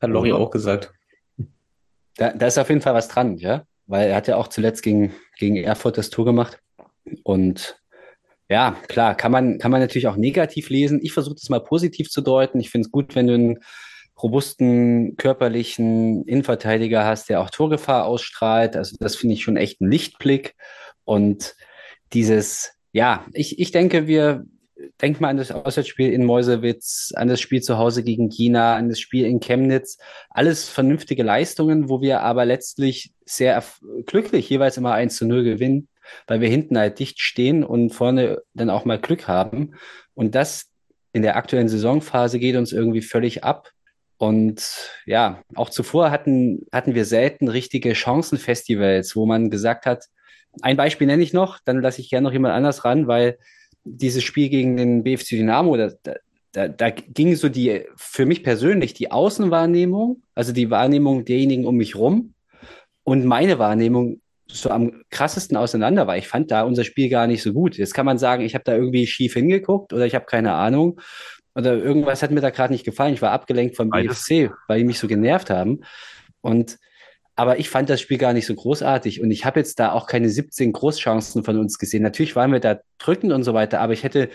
[0.01, 0.93] Hat Lori auch gesagt.
[2.17, 3.65] Da, da ist auf jeden Fall was dran, ja.
[3.87, 6.59] Weil er hat ja auch zuletzt gegen, gegen Erfurt das Tor gemacht.
[7.23, 7.81] Und
[8.49, 11.01] ja, klar, kann man, kann man natürlich auch negativ lesen.
[11.03, 12.61] Ich versuche das mal positiv zu deuten.
[12.61, 13.59] Ich finde es gut, wenn du einen
[14.25, 18.75] robusten, körperlichen Innenverteidiger hast, der auch Torgefahr ausstrahlt.
[18.75, 20.55] Also das finde ich schon echt ein Lichtblick.
[21.05, 21.55] Und
[22.15, 24.47] dieses, ja, ich, ich denke, wir
[25.03, 28.89] denken mal an das Auswärtsspiel in Meusewitz, an das Spiel zu Hause gegen China, an
[28.89, 29.99] das Spiel in Chemnitz.
[30.31, 33.63] Alles vernünftige Leistungen, wo wir aber letztlich sehr
[34.07, 35.89] glücklich jeweils immer 1 zu 0 gewinnen,
[36.27, 39.75] weil wir hinten halt dicht stehen und vorne dann auch mal Glück haben.
[40.15, 40.71] Und das
[41.13, 43.71] in der aktuellen Saisonphase geht uns irgendwie völlig ab.
[44.16, 50.05] Und ja, auch zuvor hatten, hatten wir selten richtige Chancenfestivals, wo man gesagt hat,
[50.62, 53.38] ein Beispiel nenne ich noch, dann lasse ich gerne noch jemand anders ran, weil
[53.85, 55.90] dieses Spiel gegen den BFC Dynamo, da,
[56.53, 61.77] da, da ging so die, für mich persönlich, die Außenwahrnehmung, also die Wahrnehmung derjenigen um
[61.77, 62.35] mich rum
[63.03, 67.42] und meine Wahrnehmung so am krassesten auseinander, weil ich fand da unser Spiel gar nicht
[67.42, 67.77] so gut.
[67.77, 71.00] Jetzt kann man sagen, ich habe da irgendwie schief hingeguckt oder ich habe keine Ahnung
[71.55, 73.14] oder irgendwas hat mir da gerade nicht gefallen.
[73.14, 74.27] Ich war abgelenkt vom Beides.
[74.27, 75.81] BFC, weil die mich so genervt haben.
[76.40, 76.79] Und
[77.37, 80.07] aber ich fand das Spiel gar nicht so großartig und ich habe jetzt da auch
[80.07, 82.03] keine 17 Großchancen von uns gesehen.
[82.03, 84.31] Natürlich waren wir da drückend und so weiter, aber ich hätte,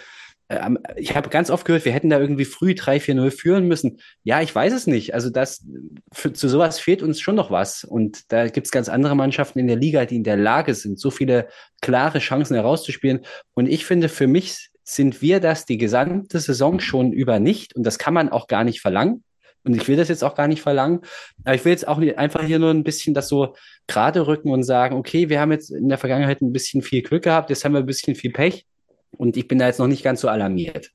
[0.49, 3.99] äh, ich habe ganz oft gehört, wir hätten da irgendwie früh 3-4-0 führen müssen.
[4.23, 5.13] Ja, ich weiß es nicht.
[5.13, 5.65] Also das,
[6.12, 7.86] für, zu sowas fehlt uns schon noch was.
[7.86, 11.10] Und da gibt's ganz andere Mannschaften in der Liga, die in der Lage sind, so
[11.10, 11.47] viele
[11.82, 13.21] klare Chancen herauszuspielen.
[13.53, 17.75] Und ich finde, für mich sind wir das die gesamte Saison schon über nicht.
[17.75, 19.23] Und das kann man auch gar nicht verlangen.
[19.63, 21.02] Und ich will das jetzt auch gar nicht verlangen.
[21.43, 23.56] Aber ich will jetzt auch einfach hier nur ein bisschen das so
[23.88, 27.23] gerade rücken und sagen, okay, wir haben jetzt in der Vergangenheit ein bisschen viel Glück
[27.23, 28.65] gehabt, jetzt haben wir ein bisschen viel Pech.
[29.12, 30.91] Und ich bin da jetzt noch nicht ganz so alarmiert.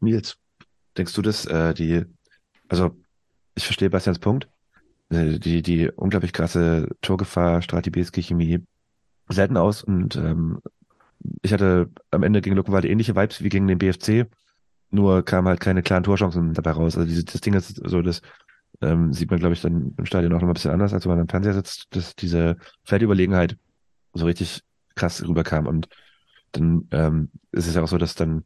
[0.00, 0.36] Nils,
[0.96, 2.04] denkst du, dass äh, die,
[2.68, 2.90] also
[3.54, 4.48] ich verstehe Bastians Punkt,
[5.10, 8.60] äh, die, die unglaublich krasse Torgefahr strahlt die BSG Chemie
[9.28, 10.60] selten aus und ähm,
[11.42, 14.26] ich hatte am Ende gegen Luckenwalde ähnliche Vibes wie gegen den BFC,
[14.90, 16.96] nur kamen halt keine klaren Torchancen dabei raus.
[16.96, 18.22] Also diese, das Ding ist so, das
[18.80, 21.04] ähm, sieht man, glaube ich, dann im Stadion auch noch mal ein bisschen anders, als
[21.04, 23.56] wenn man am Fernseher sitzt, dass diese Feldüberlegenheit
[24.14, 24.62] so richtig
[24.94, 25.66] krass rüberkam.
[25.66, 25.88] Und
[26.52, 28.44] dann ähm, ist es ja auch so, dass dann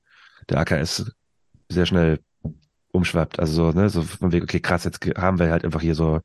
[0.48, 1.12] der AKS
[1.68, 2.20] sehr schnell
[2.92, 3.38] umschwappt.
[3.38, 6.20] Also so, ne, so von wegen, okay, krass, jetzt haben wir halt einfach hier so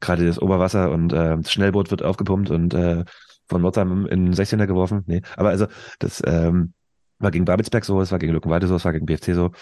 [0.00, 3.04] gerade das Oberwasser und äh, das Schnellboot wird aufgepumpt und äh,
[3.52, 5.04] von Nordheim in 16er geworfen.
[5.06, 5.66] Nee, aber also
[5.98, 6.74] das ähm,
[7.18, 9.52] war gegen Babelsberg so, es war gegen Luckenwalde so, es war gegen BFC so.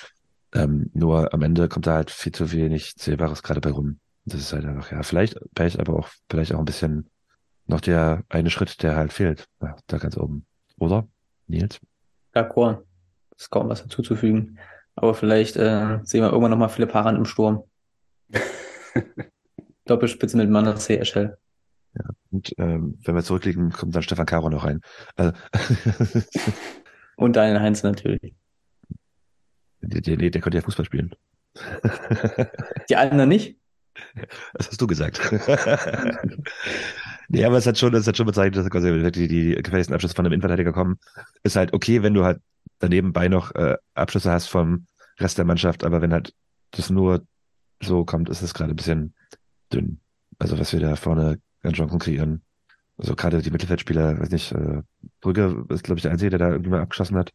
[0.52, 4.00] Ähm, nur am Ende kommt da halt viel zu wenig Zählbares gerade bei rum.
[4.24, 7.08] Das ist halt einfach, ja, vielleicht Pech, aber auch vielleicht auch ein bisschen
[7.66, 9.46] noch der eine Schritt, der halt fehlt.
[9.62, 10.46] Ja, da ganz oben.
[10.78, 11.06] Oder?
[11.46, 11.78] Nils?
[12.34, 12.82] D'accord.
[13.36, 14.58] Ist kaum was hinzuzufügen.
[14.96, 17.64] Aber vielleicht äh, sehen wir irgendwann nochmal Philipp Haran im Sturm.
[19.86, 21.38] Doppelspitze mit Manasseh Eschel.
[21.94, 24.80] Ja, und ähm, wenn wir zurückliegen, kommt dann Stefan Caro noch rein.
[25.16, 25.32] Also,
[27.16, 28.34] Und Daniel Heinz natürlich.
[29.80, 31.14] der, der, der konnte ja Fußball spielen.
[32.88, 33.58] Die anderen nicht?
[34.54, 35.20] Das hast du gesagt.
[37.28, 40.14] nee, aber es hat schon, es hat schon bezeichnet, dass quasi die, die gefährlichsten Abschlüsse
[40.14, 40.98] von einem Innenverteidiger kommen.
[41.42, 42.40] Ist halt okay, wenn du halt
[42.78, 44.86] daneben bei noch äh, Abschlüsse hast vom
[45.18, 46.32] Rest der Mannschaft, aber wenn halt
[46.70, 47.26] das nur
[47.82, 49.14] so kommt, ist es gerade ein bisschen
[49.72, 50.00] dünn.
[50.38, 52.42] Also was wir da vorne an Chancen kreieren.
[52.96, 54.82] Also gerade die Mittelfeldspieler, weiß nicht, äh,
[55.20, 57.32] Brügge ist, glaube ich, der Einzige, der da irgendwie mal abgeschossen hat.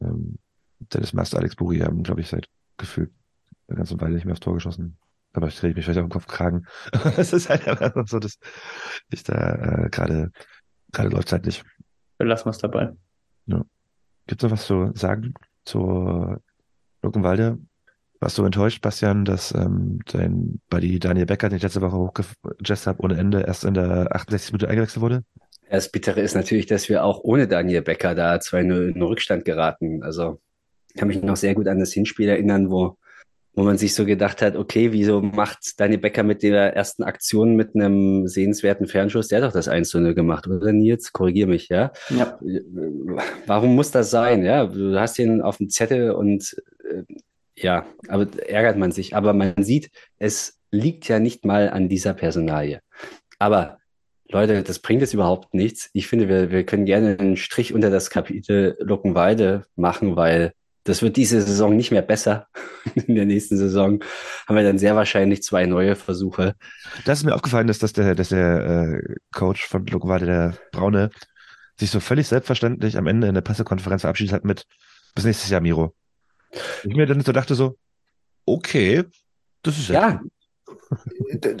[0.00, 0.38] Ähm,
[0.80, 3.10] Dennis Master, Alex Buri haben, glaube ich, seit gefühlt
[3.68, 4.96] eine ganze Weile nicht mehr aufs Tor geschossen.
[5.32, 6.66] Aber ich drehe mich vielleicht auf den Kopf kragen.
[7.16, 8.38] Es ist halt einfach so, dass
[9.10, 10.32] ich da äh, gerade
[10.92, 11.64] gerade läuft halt nicht.
[12.18, 12.92] Belassen wir es dabei.
[14.26, 16.42] Gibt es noch was zu sagen zur
[17.02, 17.58] Luckenwalde?
[18.20, 22.86] Warst du enttäuscht, Bastian, dass ähm, dein Buddy Daniel Becker, den ich letzte Woche hochgejazzt
[22.86, 24.52] habe, ohne Ende erst in der 68.
[24.52, 25.22] Minute eingewechselt wurde?
[25.68, 30.02] Das Bittere ist natürlich, dass wir auch ohne Daniel Becker da 2-0 in Rückstand geraten.
[30.02, 30.40] Also
[30.88, 32.96] ich kann mich noch sehr gut an das Hinspiel erinnern, wo,
[33.52, 37.56] wo man sich so gedacht hat, okay, wieso macht Daniel Becker mit der ersten Aktion
[37.56, 41.12] mit einem sehenswerten Fernschuss, der hat doch das 1-0 gemacht, oder Nils?
[41.12, 41.92] Korrigier mich, ja?
[42.10, 42.38] Ja.
[43.46, 44.44] Warum muss das sein?
[44.44, 46.56] Ja, du hast ihn auf dem Zettel und
[46.90, 47.02] äh,
[47.56, 49.16] ja, aber ärgert man sich.
[49.16, 52.80] Aber man sieht, es liegt ja nicht mal an dieser Personalie.
[53.38, 53.78] Aber
[54.28, 55.88] Leute, das bringt jetzt überhaupt nichts.
[55.92, 60.52] Ich finde, wir, wir können gerne einen Strich unter das Kapitel Luckenweide machen, weil
[60.84, 62.46] das wird diese Saison nicht mehr besser.
[63.06, 64.00] In der nächsten Saison
[64.46, 66.54] haben wir dann sehr wahrscheinlich zwei neue Versuche.
[67.04, 71.10] Das ist mir aufgefallen, dass, dass der, dass der äh, Coach von Luckenwalde, der Braune,
[71.78, 74.64] sich so völlig selbstverständlich am Ende in der Pressekonferenz verabschiedet hat mit
[75.14, 75.94] bis nächstes Jahr, Miro.
[76.84, 77.76] Ich mir dann so dachte so,
[78.44, 79.04] okay,
[79.62, 80.20] das ist Ja,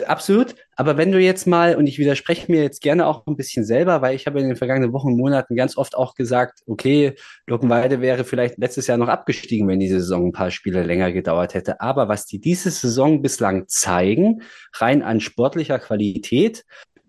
[0.06, 0.54] absolut.
[0.76, 4.02] Aber wenn du jetzt mal, und ich widerspreche mir jetzt gerne auch ein bisschen selber,
[4.02, 7.14] weil ich habe in den vergangenen Wochen und Monaten ganz oft auch gesagt, okay,
[7.46, 11.54] Luckenwalde wäre vielleicht letztes Jahr noch abgestiegen, wenn die Saison ein paar Spiele länger gedauert
[11.54, 11.80] hätte.
[11.80, 14.42] Aber was die diese Saison bislang zeigen,
[14.74, 16.64] rein an sportlicher Qualität,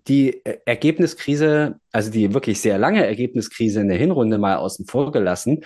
[0.08, 5.12] die äh, Ergebniskrise, also die wirklich sehr lange Ergebniskrise in der Hinrunde mal außen vor
[5.12, 5.66] gelassen,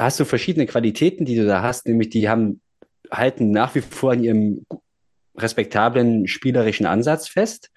[0.00, 2.60] hast du verschiedene Qualitäten, die du da hast, nämlich die haben
[3.10, 4.64] halten nach wie vor an ihrem
[5.36, 7.70] respektablen spielerischen Ansatz fest.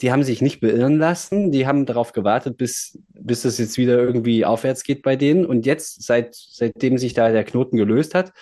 [0.00, 1.52] Die haben sich nicht beirren lassen.
[1.52, 5.44] Die haben darauf gewartet, bis, bis es jetzt wieder irgendwie aufwärts geht bei denen.
[5.44, 8.32] Und jetzt, seit, seitdem sich da der Knoten gelöst hat,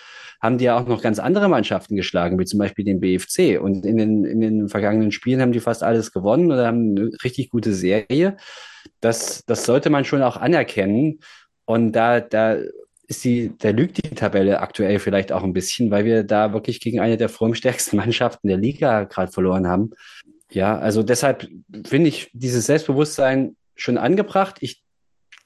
[0.41, 3.59] haben die ja auch noch ganz andere Mannschaften geschlagen, wie zum Beispiel den BFC.
[3.59, 7.11] Und in den, in den vergangenen Spielen haben die fast alles gewonnen oder haben eine
[7.23, 8.37] richtig gute Serie.
[9.01, 11.19] Das, das sollte man schon auch anerkennen.
[11.65, 12.57] Und da, da
[13.09, 16.79] ist die, da lügt die Tabelle aktuell vielleicht auch ein bisschen, weil wir da wirklich
[16.79, 19.91] gegen eine der formstärksten Mannschaften der Liga gerade verloren haben.
[20.51, 21.47] Ja, also deshalb
[21.85, 24.57] finde ich dieses Selbstbewusstsein schon angebracht.
[24.61, 24.83] Ich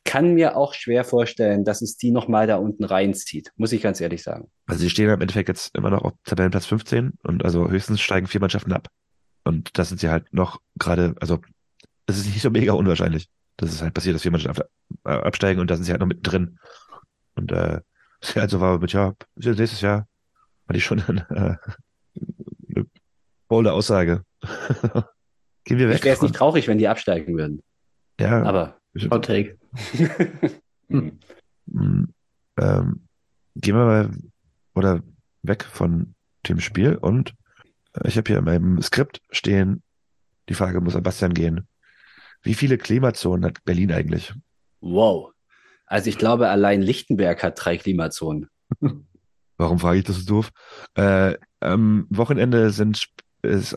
[0.03, 4.01] kann mir auch schwer vorstellen, dass es die nochmal da unten reinzieht, muss ich ganz
[4.01, 4.49] ehrlich sagen.
[4.65, 8.27] Also sie stehen im Endeffekt jetzt immer noch auf Tabellenplatz 15 und also höchstens steigen
[8.27, 8.89] vier Mannschaften ab.
[9.45, 11.39] Und das sind sie halt noch gerade, also
[12.07, 14.63] es ist nicht so mega unwahrscheinlich, dass es halt passiert, dass vier Mannschaften
[15.05, 16.57] äh, absteigen und da sind sie halt noch mittendrin.
[17.35, 17.81] Und äh,
[18.35, 20.07] also war mit, ja, nächstes Jahr
[20.67, 22.85] hatte ich schon eine, äh, eine
[23.47, 24.23] bolde Aussage.
[25.65, 25.97] Gehen wir weg.
[25.97, 27.61] Ich wäre jetzt nicht traurig, wenn die absteigen würden.
[28.19, 28.77] ja, Aber
[29.09, 29.57] Hot Take.
[30.89, 31.19] hm.
[31.65, 32.03] Mm,
[32.57, 33.07] Ähm,
[33.55, 34.11] gehen wir mal
[34.75, 35.01] oder
[35.41, 36.13] weg von
[36.47, 37.33] dem Spiel und
[37.93, 39.81] äh, ich habe hier in meinem Skript stehen,
[40.49, 41.67] die Frage muss an Bastian gehen.
[42.41, 44.33] Wie viele Klimazonen hat Berlin eigentlich?
[44.81, 45.32] wow.
[45.85, 48.49] Also ich glaube, allein Lichtenberg hat drei Klimazonen.
[49.57, 50.49] Warum frage ich das so doof?
[50.95, 53.07] Äh, am Wochenende sind,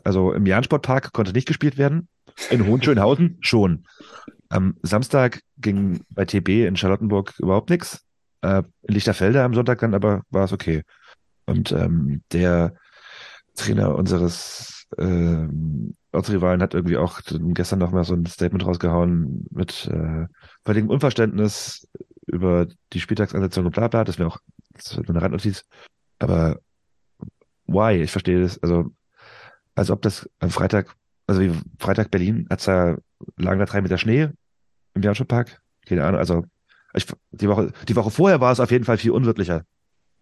[0.05, 2.09] also im Jahn-Sportpark konnte nicht gespielt werden.
[2.51, 3.87] In Hohenschönhausen schon.
[4.49, 8.05] Am Samstag ging bei TB in Charlottenburg überhaupt nichts.
[8.43, 10.83] Äh, in Lichterfelde am Sonntag dann aber war es okay.
[11.47, 12.75] Und ähm, der
[13.55, 19.89] Trainer unseres ähm, Ortsrivalen hat irgendwie auch gestern noch mal so ein Statement rausgehauen mit
[19.93, 20.26] äh,
[20.64, 21.89] völligem Unverständnis
[22.26, 24.05] über die Spieltagsansetzung und bla bla.
[24.05, 24.39] Das wäre auch
[24.74, 25.64] das eine Randnotiz.
[26.18, 26.59] Aber
[27.66, 28.03] why?
[28.03, 28.62] Ich verstehe das.
[28.62, 28.91] Also,
[29.74, 30.95] als ob das am Freitag,
[31.26, 32.97] also wie Freitag Berlin, hat's da,
[33.37, 34.30] lagen da drei Meter Schnee
[34.95, 35.61] im Jahrschulpark.
[35.87, 36.18] Keine Ahnung.
[36.18, 36.45] Also,
[36.95, 39.64] ich, die Woche, die Woche vorher war es auf jeden Fall viel unwirtlicher.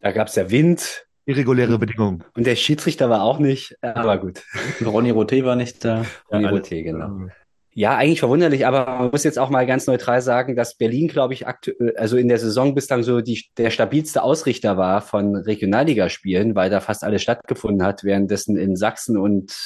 [0.01, 2.23] Da gab es ja Wind Irreguläre Bedingungen.
[2.37, 4.43] und der Schiedsrichter war auch nicht, aber gut.
[4.85, 6.05] Ronny Roté war nicht da.
[6.31, 7.29] Ronny alle- Roté, genau.
[7.77, 11.35] Ja, eigentlich verwunderlich, aber man muss jetzt auch mal ganz neutral sagen, dass Berlin, glaube
[11.35, 16.55] ich, aktuell, also in der Saison bislang so die, der stabilste Ausrichter war von Regionalligaspielen,
[16.55, 19.57] weil da fast alles stattgefunden hat, währenddessen in Sachsen und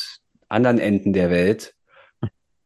[0.48, 1.74] anderen Enden der Welt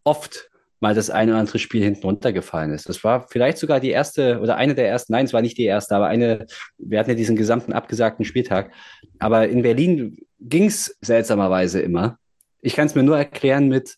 [0.04, 0.48] oft
[0.82, 2.88] mal das eine oder andere Spiel hinten runtergefallen ist.
[2.88, 5.64] Das war vielleicht sogar die erste oder eine der ersten, nein, es war nicht die
[5.64, 8.72] erste, aber eine, wir hatten ja diesen gesamten abgesagten Spieltag.
[9.20, 12.18] Aber in Berlin ging's seltsamerweise immer.
[12.60, 13.96] Ich kann es mir nur erklären mit,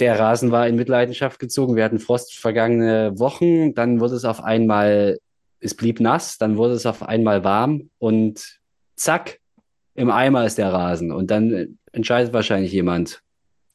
[0.00, 1.76] der Rasen war in Mitleidenschaft gezogen.
[1.76, 3.74] Wir hatten Frost vergangene Wochen.
[3.76, 5.20] Dann wurde es auf einmal,
[5.60, 6.36] es blieb nass.
[6.36, 8.58] Dann wurde es auf einmal warm und
[8.96, 9.38] zack,
[9.94, 11.12] im Eimer ist der Rasen.
[11.12, 13.22] Und dann entscheidet wahrscheinlich jemand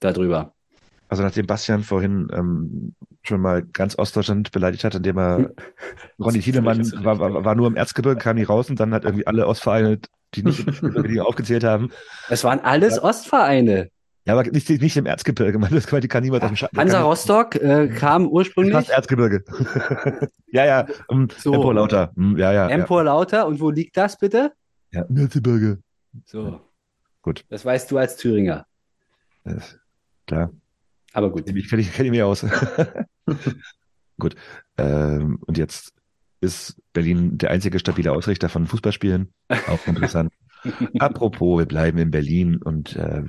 [0.02, 0.54] darüber.
[1.10, 2.94] Also nachdem Bastian vorhin ähm,
[3.24, 5.52] schon mal ganz Ostdeutschland beleidigt hat, indem er
[6.20, 9.04] Ronny Thielemann Völlig war, war, war nur im Erzgebirge, kam nie raus und dann hat
[9.06, 10.00] irgendwie alle Ostvereine,
[10.36, 11.90] die nicht liegen, aufgezählt haben.
[12.30, 13.90] Es waren alles Ostvereine.
[14.26, 16.78] Ja, aber nicht, nicht im Erzgebirge, man, das kann, die kann niemand auf dem Schatten.
[16.78, 19.44] Hansa Rostock äh, kam ursprünglich Fast Erzgebirge.
[20.48, 21.54] ja, ja, um, So.
[21.54, 22.12] Empor lauter.
[22.16, 23.48] Hm, Ja, ja, Empor Lauter.
[23.48, 24.52] Und wo liegt das bitte?
[24.92, 25.00] ja.
[25.02, 25.06] ja.
[25.10, 25.80] im Erzgebirge.
[26.26, 26.62] So.
[27.24, 27.44] Gut.
[27.50, 28.68] Das weißt du als Thüringer.
[29.44, 29.80] Das-
[30.28, 30.52] Klar.
[31.14, 31.50] Aber gut.
[31.50, 32.46] Ich kenne ich kenn mich aus.
[34.20, 34.36] Gut.
[34.78, 35.94] Ähm, und jetzt
[36.42, 39.34] ist Berlin der einzige stabile Ausrichter von Fußballspielen.
[39.68, 40.34] Auch interessant.
[41.00, 43.24] Apropos, wir bleiben in Berlin und äh,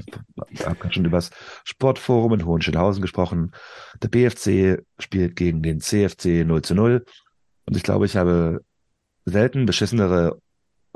[0.50, 1.30] ich habe gerade schon über das
[1.64, 3.52] Sportforum in Hohenschönhausen gesprochen.
[4.02, 7.04] Der BFC spielt gegen den CFC 0 zu 0.
[7.66, 8.64] Und ich glaube, ich habe
[9.24, 10.40] selten beschissenere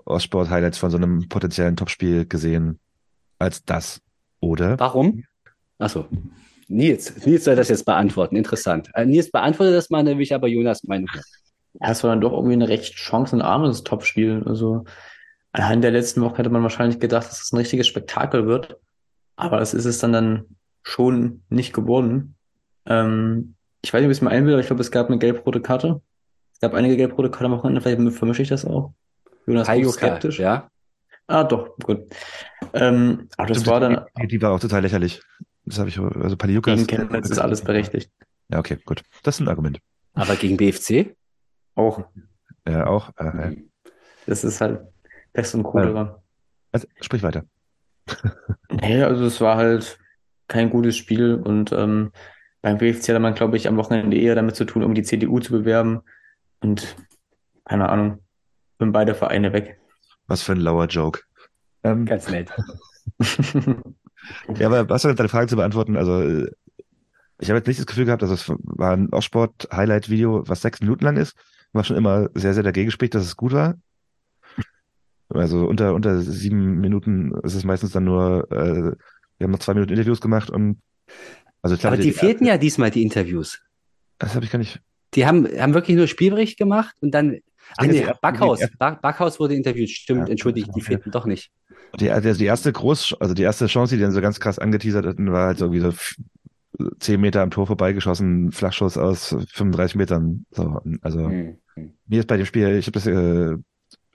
[0.04, 2.80] Ostsport-Highlights von so einem potenziellen Topspiel gesehen
[3.38, 4.00] als das.
[4.40, 4.78] Oder?
[4.78, 5.22] Warum?
[5.78, 6.08] Achso.
[6.68, 8.36] Nils, Nils soll das jetzt beantworten.
[8.36, 8.90] Interessant.
[8.94, 11.06] Äh, Nils beantwortet das mal, dann will ich aber Jonas hören.
[11.80, 14.42] Ja, es war dann doch irgendwie ein recht chancenarmes Topspiel.
[14.46, 14.84] Also
[15.52, 18.76] anhand der letzten Woche hätte man wahrscheinlich gedacht, dass es ein richtiges Spektakel wird.
[19.36, 20.44] Aber das ist es dann dann
[20.82, 22.36] schon nicht geworden.
[22.86, 25.60] Ähm, ich weiß nicht, wie es mir einbildet, aber ich glaube, es gab eine gelb-rote
[25.60, 26.00] Karte.
[26.52, 28.92] Es gab einige gelb-rote Karten am Wochenende, vielleicht vermische ich das auch.
[29.46, 30.38] Jonas, Hayuka, skeptisch.
[30.38, 30.68] ja.
[31.26, 32.06] Ah, doch, gut.
[32.74, 35.22] Ähm, aber das war dann Die, die war auch total lächerlich.
[35.64, 36.86] Das habe ich, also Paliukas.
[36.86, 38.10] gegen Chemnitz ist alles berechtigt.
[38.50, 39.02] Ja, okay, gut.
[39.22, 39.78] Das ist ein Argument.
[40.12, 41.16] Aber gegen BFC?
[41.74, 42.04] Auch.
[42.68, 43.10] Ja, auch.
[43.16, 43.56] Äh,
[44.26, 44.80] Das ist halt
[45.32, 46.22] Pest und Cholera.
[46.72, 47.44] also, sprich weiter.
[48.70, 49.98] Nee, also es war halt
[50.48, 52.10] kein gutes Spiel und ähm,
[52.60, 55.38] beim BFC hatte man, glaube ich, am Wochenende eher damit zu tun, um die CDU
[55.38, 56.02] zu bewerben
[56.60, 56.96] und
[57.64, 58.18] keine Ahnung,
[58.80, 59.78] sind beide Vereine weg.
[60.26, 61.20] Was für ein lauer Joke.
[61.84, 62.50] Ähm, Ganz nett.
[64.56, 65.96] ja, aber was deine Frage zu beantworten?
[65.96, 66.50] Also, äh,
[67.40, 71.04] ich habe jetzt nicht das Gefühl gehabt, dass es war ein Ostsport-Highlight-Video, was sechs Minuten
[71.04, 71.34] lang ist.
[71.72, 73.74] War schon immer sehr, sehr dagegen spricht, dass es gut war.
[75.28, 78.92] Also unter, unter sieben Minuten ist es meistens dann nur, äh,
[79.38, 80.80] wir haben noch zwei Minuten Interviews gemacht und
[81.62, 83.60] also glaube, Aber die fehlten ja diesmal die Interviews.
[84.18, 84.80] Das habe ich gar nicht.
[85.14, 87.38] Die haben, haben wirklich nur Spielbericht gemacht und dann.
[87.78, 88.60] Ach nee, die Backhaus.
[88.60, 89.88] die Ba- Backhaus wurde interviewt.
[89.88, 91.50] Stimmt, Ja, entschuldigt, die fehlten doch nicht.
[92.00, 95.06] Die, also die erste Groß, also die erste Chance, die dann so ganz krass angeteasert
[95.06, 96.16] hatten, war halt so wie so f-
[96.98, 100.44] zehn Meter am Tor vorbeigeschossen, Flachschuss aus 35 Metern.
[100.50, 101.92] So, also Hm, hm.
[102.06, 103.62] mir ist bei dem Spiel, ich habe das, äh, habe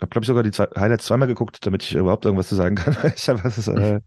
[0.10, 2.96] glaube ich sogar die zwei, Highlights zweimal geguckt, damit ich überhaupt irgendwas zu sagen kann.
[3.16, 4.02] ich habe es, äh,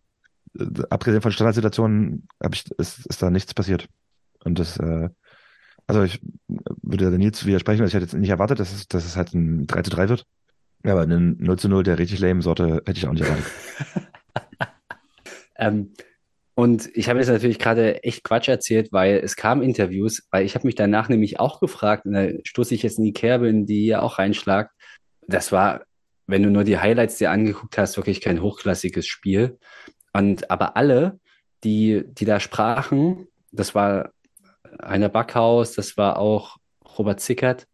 [0.91, 3.89] abgesehen von Standardsituationen, habe ich, ist, ist da nichts passiert.
[4.45, 5.09] Und das, äh,
[5.87, 6.21] also ich
[6.83, 9.35] würde der Nils widersprechen, weil ich hätte jetzt nicht erwartet, dass es, dass es halt
[9.35, 10.27] ein 3 zu 3 wird.
[10.85, 13.47] Ja, aber einen 0 zu 0 der richtig lame Sorte hätte ich auch nicht erwartet.
[15.63, 15.93] Ähm,
[16.55, 20.55] und ich habe jetzt natürlich gerade echt Quatsch erzählt, weil es kamen Interviews, weil ich
[20.55, 23.65] habe mich danach nämlich auch gefragt, und da stoße ich jetzt in die Kerbe, in
[23.65, 24.73] die ihr auch reinschlagt.
[25.27, 25.85] Das war,
[26.27, 29.59] wenn du nur die Highlights dir angeguckt hast, wirklich kein hochklassiges Spiel.
[30.13, 31.21] Und aber alle,
[31.65, 34.11] die, die da sprachen, das war
[34.83, 36.59] Heiner Backhaus, das war auch
[36.99, 37.67] Robert Zickert,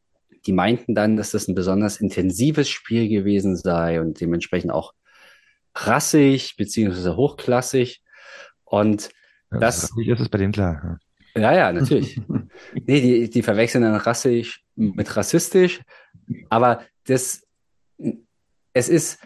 [0.47, 4.95] die meinten dann, dass das ein besonders intensives Spiel gewesen sei und dementsprechend auch
[5.75, 8.03] rassig beziehungsweise hochklassig.
[8.65, 9.11] Und
[9.53, 10.99] Ja, Das- rassig ist es bei denen klar.
[11.37, 12.21] ja, ja, natürlich.
[12.87, 15.81] Nee, die, die verwechseln dann rassisch mit rassistisch.
[16.51, 17.47] Aber das,
[18.75, 19.19] es ist,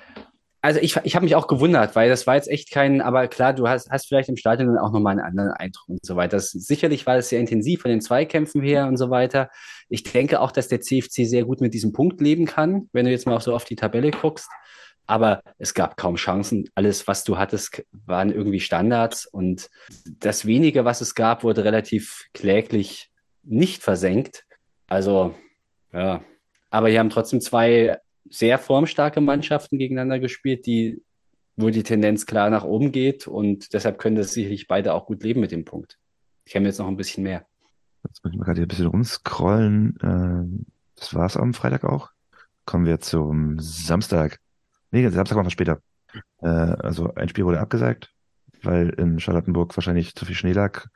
[0.64, 3.52] also ich, ich habe mich auch gewundert, weil das war jetzt echt kein, aber klar,
[3.52, 6.36] du hast, hast vielleicht im Stadion dann auch nochmal einen anderen Eindruck und so weiter.
[6.36, 9.50] Das, sicherlich war es sehr intensiv von den Zweikämpfen her und so weiter.
[9.88, 13.10] Ich denke auch, dass der CFC sehr gut mit diesem Punkt leben kann, wenn du
[13.10, 14.48] jetzt mal auch so auf die Tabelle guckst.
[15.08, 16.70] aber es gab kaum Chancen.
[16.76, 19.68] Alles, was du hattest, waren irgendwie Standards und
[20.06, 23.10] das wenige, was es gab, wurde relativ kläglich
[23.42, 24.44] nicht versenkt.
[24.86, 25.34] Also,
[25.92, 26.22] ja.
[26.70, 27.98] Aber hier haben trotzdem zwei
[28.28, 31.02] sehr formstarke Mannschaften gegeneinander gespielt, die,
[31.56, 35.22] wo die Tendenz klar nach oben geht und deshalb können das sicherlich beide auch gut
[35.22, 35.98] leben mit dem Punkt.
[36.44, 37.46] Ich habe jetzt noch ein bisschen mehr.
[38.04, 39.98] Jetzt müssen wir gerade hier ein bisschen rumscrollen.
[40.02, 40.66] Ähm,
[40.96, 42.10] das war's am Freitag auch.
[42.64, 44.38] Kommen wir zum Samstag.
[44.90, 45.80] Nee, Samstag machen wir später.
[46.40, 48.12] Äh, also ein Spiel wurde abgesagt,
[48.62, 50.86] weil in Charlottenburg wahrscheinlich zu viel Schnee lag,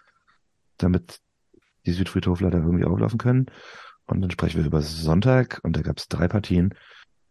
[0.78, 1.20] damit
[1.86, 3.46] die Südfriedhofler da irgendwie auflaufen können.
[4.06, 6.74] Und dann sprechen wir über Sonntag und da gab es drei Partien.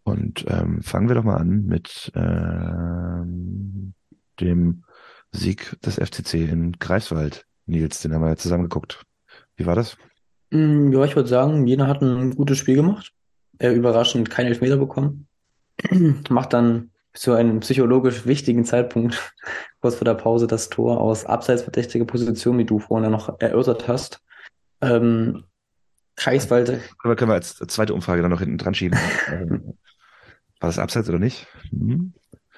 [0.05, 3.95] Und ähm, fangen wir doch mal an mit ähm,
[4.39, 4.83] dem
[5.31, 7.47] Sieg des FCC in Greifswald.
[7.65, 9.01] Nils, den haben wir ja zusammen geguckt.
[9.55, 9.97] Wie war das?
[10.51, 13.13] Mm, Ja, ich würde sagen, Jena hat ein gutes Spiel gemacht.
[13.57, 15.27] Er überraschend keinen Elfmeter bekommen.
[16.29, 19.33] Macht dann zu einem psychologisch wichtigen Zeitpunkt,
[19.81, 23.39] kurz vor der Pause, das Tor aus abseits verdächtiger Position, wie du vorhin ja noch
[23.39, 24.21] erörtert hast.
[24.81, 25.45] Ähm,
[26.15, 28.99] Greifswald, Aber können wir als zweite Umfrage dann noch hinten dran schieben.
[30.65, 31.45] War das Abseits oder nicht?
[31.69, 32.15] Mhm.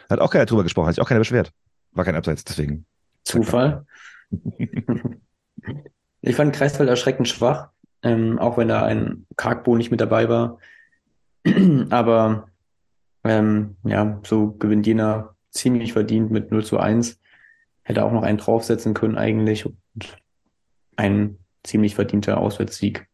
[0.10, 1.52] Hat auch keiner drüber gesprochen, hat sich auch keiner beschwert.
[1.92, 2.86] War kein Abseits, deswegen.
[3.24, 3.86] Zufall.
[6.22, 7.70] Ich fand Greifswald erschreckend schwach,
[8.02, 10.58] ähm, auch wenn da ein Kargbo nicht mit dabei war.
[11.90, 12.50] Aber
[13.24, 17.20] ähm, ja, so gewinnt Jena ziemlich verdient mit 0 zu 1.
[17.84, 19.66] Hätte auch noch einen draufsetzen können eigentlich.
[19.66, 19.78] Und
[20.96, 23.08] ein ziemlich verdienter Auswärtssieg.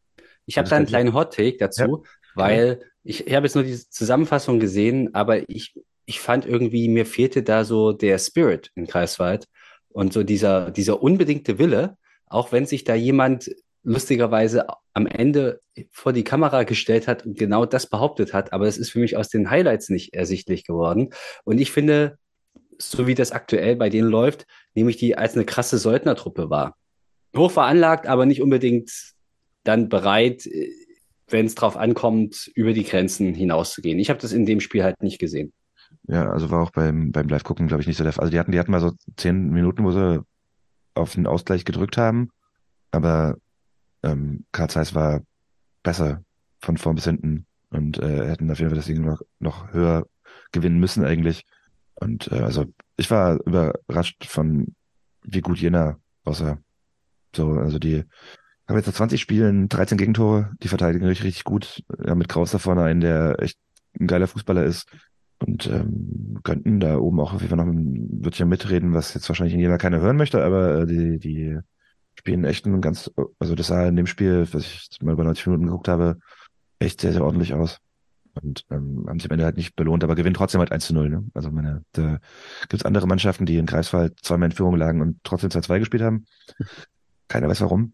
[0.45, 2.03] Ich habe da einen kleinen Hot-Take dazu,
[2.35, 5.75] weil ich, ich habe jetzt nur diese Zusammenfassung gesehen, aber ich,
[6.05, 9.47] ich fand irgendwie, mir fehlte da so der Spirit in Greifswald
[9.89, 13.51] und so dieser, dieser unbedingte Wille, auch wenn sich da jemand
[13.83, 15.59] lustigerweise am Ende
[15.91, 19.17] vor die Kamera gestellt hat und genau das behauptet hat, aber es ist für mich
[19.17, 21.09] aus den Highlights nicht ersichtlich geworden.
[21.43, 22.17] Und ich finde,
[22.77, 26.77] so wie das aktuell bei denen läuft, nehme ich die als eine krasse Söldnertruppe wahr.
[27.35, 28.91] Hoch veranlagt, aber nicht unbedingt
[29.63, 30.71] dann bereit, äh,
[31.27, 33.99] wenn es drauf ankommt, über die Grenzen hinauszugehen.
[33.99, 35.53] Ich habe das in dem Spiel halt nicht gesehen.
[36.07, 38.23] Ja, also war auch beim, beim Live-Gucken, glaube ich, nicht so der Fall.
[38.23, 40.23] Also die hatten, die hatten mal so zehn Minuten, wo sie
[40.95, 42.29] auf den Ausgleich gedrückt haben,
[42.91, 43.37] aber
[44.03, 45.21] ähm, Karl Zeiss war
[45.81, 46.23] besser
[46.59, 50.05] von vorn bis hinten und äh, hätten auf jeden Fall Ding noch, noch höher
[50.51, 51.43] gewinnen müssen eigentlich.
[51.95, 52.65] Und äh, also
[52.97, 54.75] ich war überrascht von
[55.23, 56.59] wie gut Jena aussah.
[57.35, 58.03] So, also die
[58.67, 61.83] haben jetzt nach 20 Spielen 13 Gegentore, die verteidigen richtig, richtig gut.
[62.05, 63.57] Ja, mit Kraus da vorne einen, der echt
[63.99, 64.87] ein geiler Fußballer ist.
[65.39, 69.27] Und ähm, könnten da oben auch auf jeden Fall noch ein Wörtchen mitreden, was jetzt
[69.27, 71.59] wahrscheinlich in Jena keiner hören möchte, aber äh, die, die
[72.15, 75.47] spielen echt ein ganz, also das sah in dem Spiel, was ich mal über 90
[75.47, 76.17] Minuten geguckt habe,
[76.79, 77.79] echt sehr, sehr ordentlich aus.
[78.41, 80.93] Und ähm, haben sich am Ende halt nicht belohnt, aber gewinnen trotzdem halt 1 zu
[80.93, 81.09] 0.
[81.09, 81.23] Ne?
[81.33, 82.19] Also meine, da
[82.69, 86.25] gibt's andere Mannschaften, die in Greifswald zweimal in Führung lagen und trotzdem 2-2 gespielt haben.
[87.27, 87.93] Keiner weiß warum.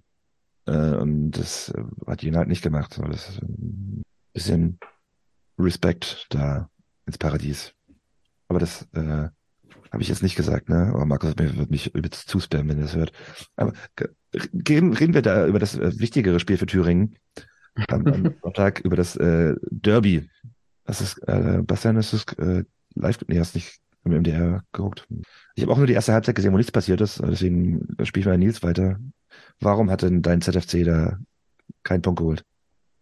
[0.70, 2.94] Äh, und das äh, hat Jena halt nicht gemacht.
[2.94, 4.04] So, das ein
[4.34, 4.80] bisschen
[5.58, 6.70] Respekt da
[7.06, 7.74] ins Paradies.
[8.48, 9.30] Aber das äh,
[9.92, 10.92] habe ich jetzt nicht gesagt, ne?
[10.94, 13.12] Aber Markus wird mich übelst zuspammen, wenn er das hört.
[13.56, 13.74] Aber
[14.68, 17.16] reden wir da über das äh, wichtigere Spiel für Thüringen
[17.88, 20.30] am, am Sonntag, über das äh, Derby.
[20.86, 22.64] Das ist, äh, Bastian, ist das äh,
[22.96, 23.18] live?
[23.28, 25.08] Nee, hast nicht im MDR geguckt.
[25.56, 27.22] Ich habe auch nur die erste Halbzeit gesehen, wo nichts passiert ist.
[27.22, 28.98] Deswegen spiele ich mal Nils weiter.
[29.60, 31.18] Warum hat denn dein ZFC da
[31.84, 32.44] keinen Punkt geholt?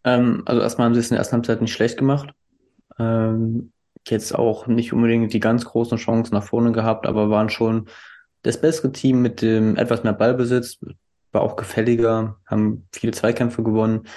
[0.04, 2.34] Ähm, also erstmal haben sie es in der ersten Halbzeit nicht schlecht gemacht.
[3.00, 3.72] Ähm,
[4.08, 7.88] jetzt auch nicht unbedingt die ganz großen Chancen nach vorne gehabt, aber waren schon
[8.44, 10.80] das bessere Team mit dem etwas mehr Ballbesitz,
[11.32, 14.08] war auch gefälliger, haben viele Zweikämpfe gewonnen.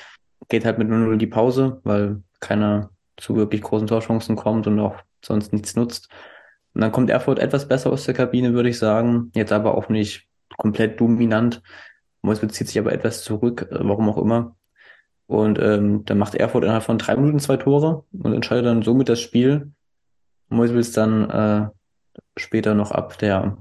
[0.49, 4.79] Geht halt mit 0-0 in die Pause, weil keiner zu wirklich großen Torchancen kommt und
[4.79, 6.09] auch sonst nichts nutzt.
[6.75, 9.31] Und dann kommt Erfurt etwas besser aus der Kabine, würde ich sagen.
[9.35, 11.63] Jetzt aber auch nicht komplett dominant.
[12.23, 14.57] Mois bezieht sich aber etwas zurück, äh, warum auch immer.
[15.27, 19.09] Und ähm, dann macht Erfurt innerhalb von drei Minuten zwei Tore und entscheidet dann somit
[19.09, 19.71] das Spiel.
[20.49, 21.69] Moiswitz dann äh,
[22.37, 23.57] später noch ab der,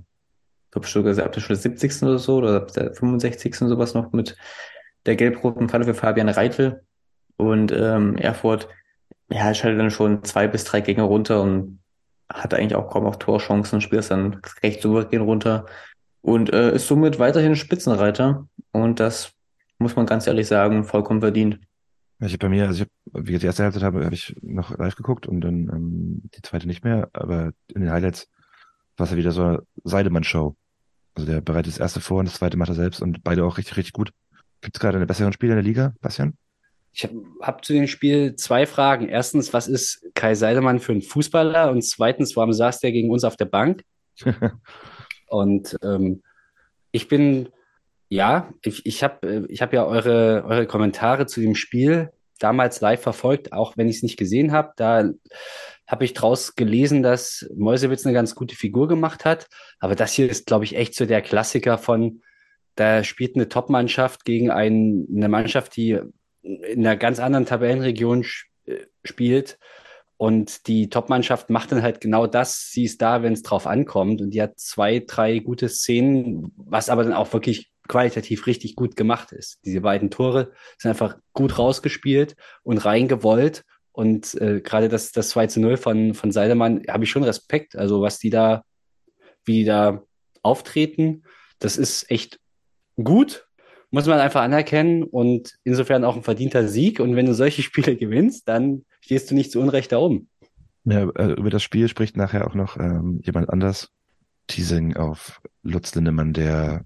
[0.65, 2.03] ich glaube sogar ab der Stunde 70.
[2.03, 3.55] oder so, oder ab der 65.
[3.55, 4.35] sowas noch mit
[5.05, 6.83] der gelb-roten Karte für Fabian Reitel.
[7.37, 8.67] Und ähm, Erfurt,
[9.29, 11.79] ja, schaltet dann schon zwei bis drei Gegner runter und
[12.31, 15.65] hat eigentlich auch kaum auch Torchancen, spielt es dann recht souverän runter
[16.21, 18.47] und äh, ist somit weiterhin Spitzenreiter.
[18.71, 19.33] Und das
[19.79, 21.59] muss man ganz ehrlich sagen, vollkommen verdient.
[22.21, 24.35] Ich habe bei mir, also ich hab, wie ich die erste Halbzeit habe, habe ich
[24.41, 28.27] noch live geguckt und dann ähm, die zweite nicht mehr, aber in den Highlights
[28.97, 30.55] war es ja wieder so eine Seidemann-Show.
[31.15, 33.57] Also der bereitet das erste vor und das zweite macht er selbst und beide auch
[33.57, 34.11] richtig, richtig gut.
[34.61, 36.33] Gibt es gerade einen besseren Spieler in der Liga, Bastian?
[36.93, 39.09] Ich habe hab zu dem Spiel zwei Fragen.
[39.09, 41.71] Erstens, was ist Kai Seidemann für ein Fußballer?
[41.71, 43.83] Und zweitens, warum saß der gegen uns auf der Bank?
[45.27, 46.23] Und ähm,
[46.91, 47.49] ich bin,
[48.09, 53.01] ja, ich, ich habe ich hab ja eure, eure Kommentare zu dem Spiel damals live
[53.01, 54.73] verfolgt, auch wenn ich es nicht gesehen habe.
[54.77, 55.09] Da
[55.87, 59.47] habe ich draus gelesen, dass Mäusewitz eine ganz gute Figur gemacht hat.
[59.79, 62.21] Aber das hier ist, glaube ich, echt so der Klassiker von,
[62.75, 65.99] da spielt eine Top-Mannschaft gegen ein, eine Mannschaft, die
[66.41, 68.25] in einer ganz anderen Tabellenregion
[68.65, 69.59] äh, spielt.
[70.17, 72.71] Und die Top-Mannschaft macht dann halt genau das.
[72.71, 74.21] Sie ist da, wenn es drauf ankommt.
[74.21, 78.95] Und die hat zwei, drei gute Szenen, was aber dann auch wirklich qualitativ richtig gut
[78.95, 79.59] gemacht ist.
[79.65, 83.63] Diese beiden Tore sind einfach gut rausgespielt und reingewollt.
[83.93, 87.75] Und äh, gerade das, das 2 zu 0 von, von Seidemann habe ich schon Respekt.
[87.75, 88.63] Also was die da,
[89.45, 90.03] wie die da
[90.41, 91.23] auftreten,
[91.59, 92.39] das ist echt
[93.01, 93.48] gut
[93.91, 96.99] muss man einfach anerkennen und insofern auch ein verdienter Sieg.
[96.99, 100.29] Und wenn du solche Spiele gewinnst, dann stehst du nicht zu Unrecht da oben.
[100.85, 103.89] Ja, äh, über das Spiel spricht nachher auch noch ähm, jemand anders.
[104.47, 106.83] Teasing auf Lutz Lindemann, der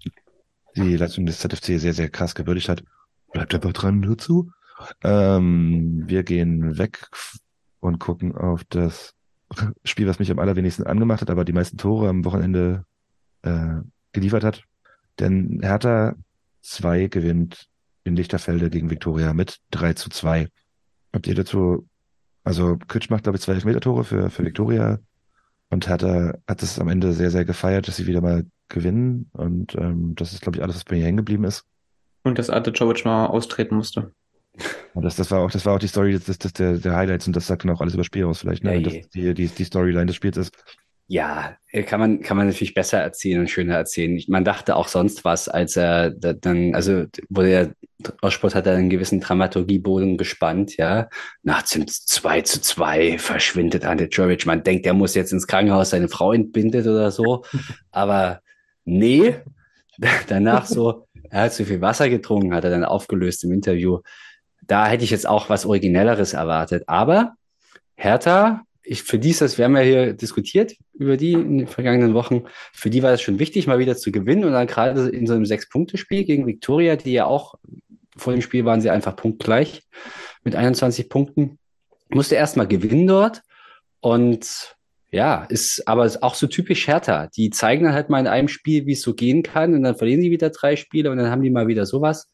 [0.76, 2.84] die Leistung des ZFC sehr, sehr krass gewürdigt hat.
[3.32, 4.52] Bleibt aber dran dazu.
[5.02, 7.08] Ähm, wir gehen weg
[7.80, 9.14] und gucken auf das
[9.86, 12.86] Spiel, was mich am allerwenigsten angemacht hat, aber die meisten Tore am Wochenende
[13.44, 13.82] äh,
[14.12, 14.64] geliefert hat.
[15.20, 16.16] Denn Hertha
[16.64, 17.68] 2 gewinnt
[18.04, 20.48] in Lichterfelde gegen Viktoria mit 3 zu 2.
[21.14, 21.88] Habt ihr dazu,
[22.44, 25.00] also Kütsch macht, glaube ich, zwei Elfmeter-Tore für, für Viktoria
[25.70, 29.76] und hat, hat es am Ende sehr, sehr gefeiert, dass sie wieder mal gewinnen und
[29.76, 31.66] ähm, das ist, glaube ich, alles, was bei mir hängen geblieben ist.
[32.24, 34.12] Und dass Arte Jovic mal austreten musste.
[34.94, 37.28] Und das, das war auch, das war auch die Story des, des, der, der Highlights
[37.28, 38.72] und das sagt dann auch alles über das Spiel aus vielleicht, ne?
[38.72, 40.52] Ja, Wenn das die, die, die Storyline des Spiels ist.
[41.08, 44.22] Ja, äh, kann man, kann man natürlich besser erzählen und schöner erzählen.
[44.28, 47.74] Man dachte auch sonst was, als er dann, also wo der
[48.22, 51.10] Aussport hat er einen gewissen Dramaturgieboden gespannt, ja.
[51.42, 54.46] Nach dem 2 zu 2 verschwindet Ante Jovic.
[54.46, 57.44] Man denkt, er muss jetzt ins Krankenhaus, seine Frau entbindet oder so.
[57.92, 58.42] Aber
[58.86, 59.36] nee,
[60.28, 64.00] danach so, er hat zu viel Wasser getrunken, hat er dann aufgelöst im Interview.
[64.66, 66.84] Da hätte ich jetzt auch was Originelleres erwartet.
[66.88, 67.34] Aber
[67.96, 71.68] Hertha ich, für die ist das, wir haben ja hier diskutiert über die in den
[71.68, 72.44] vergangenen Wochen.
[72.74, 75.34] Für die war es schon wichtig, mal wieder zu gewinnen und dann gerade in so
[75.34, 77.56] einem Sechs-Punkte-Spiel gegen Viktoria, die ja auch
[78.16, 79.84] vor dem Spiel waren sie einfach punktgleich
[80.44, 81.58] mit 21 Punkten.
[82.10, 83.42] Musste erstmal gewinnen dort
[84.02, 84.76] und
[85.12, 87.28] ja, ist aber auch so typisch Hertha.
[87.36, 89.96] Die zeigen dann halt mal in einem Spiel, wie es so gehen kann und dann
[89.96, 92.32] verlieren sie wieder drei Spiele und dann haben die mal wieder sowas.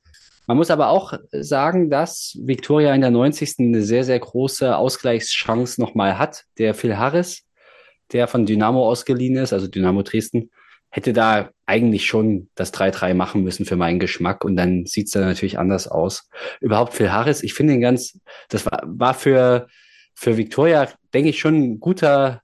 [0.49, 3.59] Man muss aber auch sagen, dass Victoria in der 90.
[3.59, 6.45] eine sehr, sehr große Ausgleichschance nochmal hat.
[6.57, 7.43] Der Phil Harris,
[8.13, 10.49] der von Dynamo ausgeliehen ist, also Dynamo Dresden,
[10.89, 15.21] hätte da eigentlich schon das 3-3 machen müssen für meinen Geschmack und dann sieht's dann
[15.21, 16.27] natürlich anders aus.
[16.61, 18.17] Überhaupt Phil Harris, ich finde ihn ganz,
[18.49, 19.67] das war, war für,
[20.15, 22.41] für Victoria, denke ich, schon ein guter,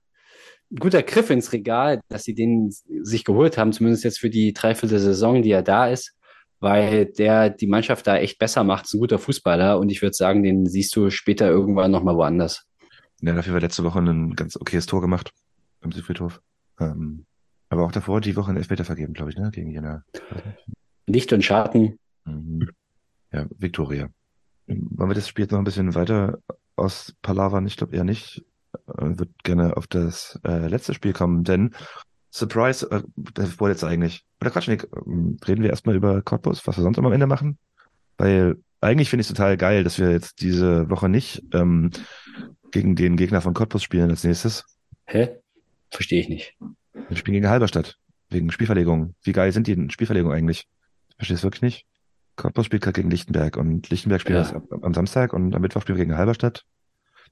[0.78, 5.00] guter Griff ins Regal, dass sie den sich geholt haben, zumindest jetzt für die dreiviertel
[5.00, 6.15] Saison, die er da ist
[6.60, 8.86] weil der die Mannschaft da echt besser macht.
[8.86, 12.64] Ist ein guter Fußballer und ich würde sagen, den siehst du später irgendwann nochmal woanders.
[13.20, 15.30] Ja, dafür war letzte Woche ein ganz okayes Tor gemacht
[15.80, 16.40] beim Südfriedhof.
[16.80, 17.24] Ähm,
[17.68, 19.50] aber auch davor die Woche ein Elfmeter vergeben, glaube ich, ne?
[19.50, 20.04] Gegen Jena.
[21.06, 21.98] Licht und Schatten.
[22.24, 22.70] Mhm.
[23.32, 24.08] Ja, Viktoria.
[24.66, 26.38] Wollen wir das Spiel jetzt noch ein bisschen weiter
[26.76, 27.66] aus Palavern?
[27.66, 28.44] Ich glaube eher nicht.
[28.88, 31.74] Ich würde gerne auf das äh, letzte Spiel kommen, denn
[32.36, 34.24] Surprise, äh, das wurde jetzt eigentlich.
[34.40, 37.56] Oder Quatsch, Nick, ähm, reden wir erstmal über Cottbus, was wir sonst am Ende machen.
[38.18, 41.90] Weil eigentlich finde ich es total geil, dass wir jetzt diese Woche nicht ähm,
[42.72, 44.64] gegen den Gegner von Cottbus spielen als nächstes.
[45.06, 45.30] Hä?
[45.90, 46.56] Verstehe ich nicht.
[47.08, 47.96] Wir spielen gegen Halberstadt.
[48.28, 49.14] Wegen Spielverlegung.
[49.22, 50.68] Wie geil sind die in Spielverlegung eigentlich?
[51.16, 51.86] Verstehst du wirklich nicht?
[52.34, 54.62] Cottbus spielt gerade gegen Lichtenberg und Lichtenberg spielt ja.
[54.70, 56.66] am, am Samstag und am Mittwoch spielen wir gegen Halberstadt.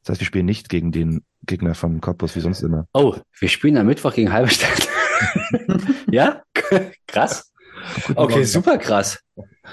[0.02, 2.86] Das heißt, wir spielen nicht gegen den Gegner von Cottbus wie sonst immer.
[2.94, 4.88] Oh, wir spielen am Mittwoch gegen Halberstadt.
[6.11, 6.43] Ja?
[7.07, 7.53] krass.
[8.14, 9.20] Okay, super krass.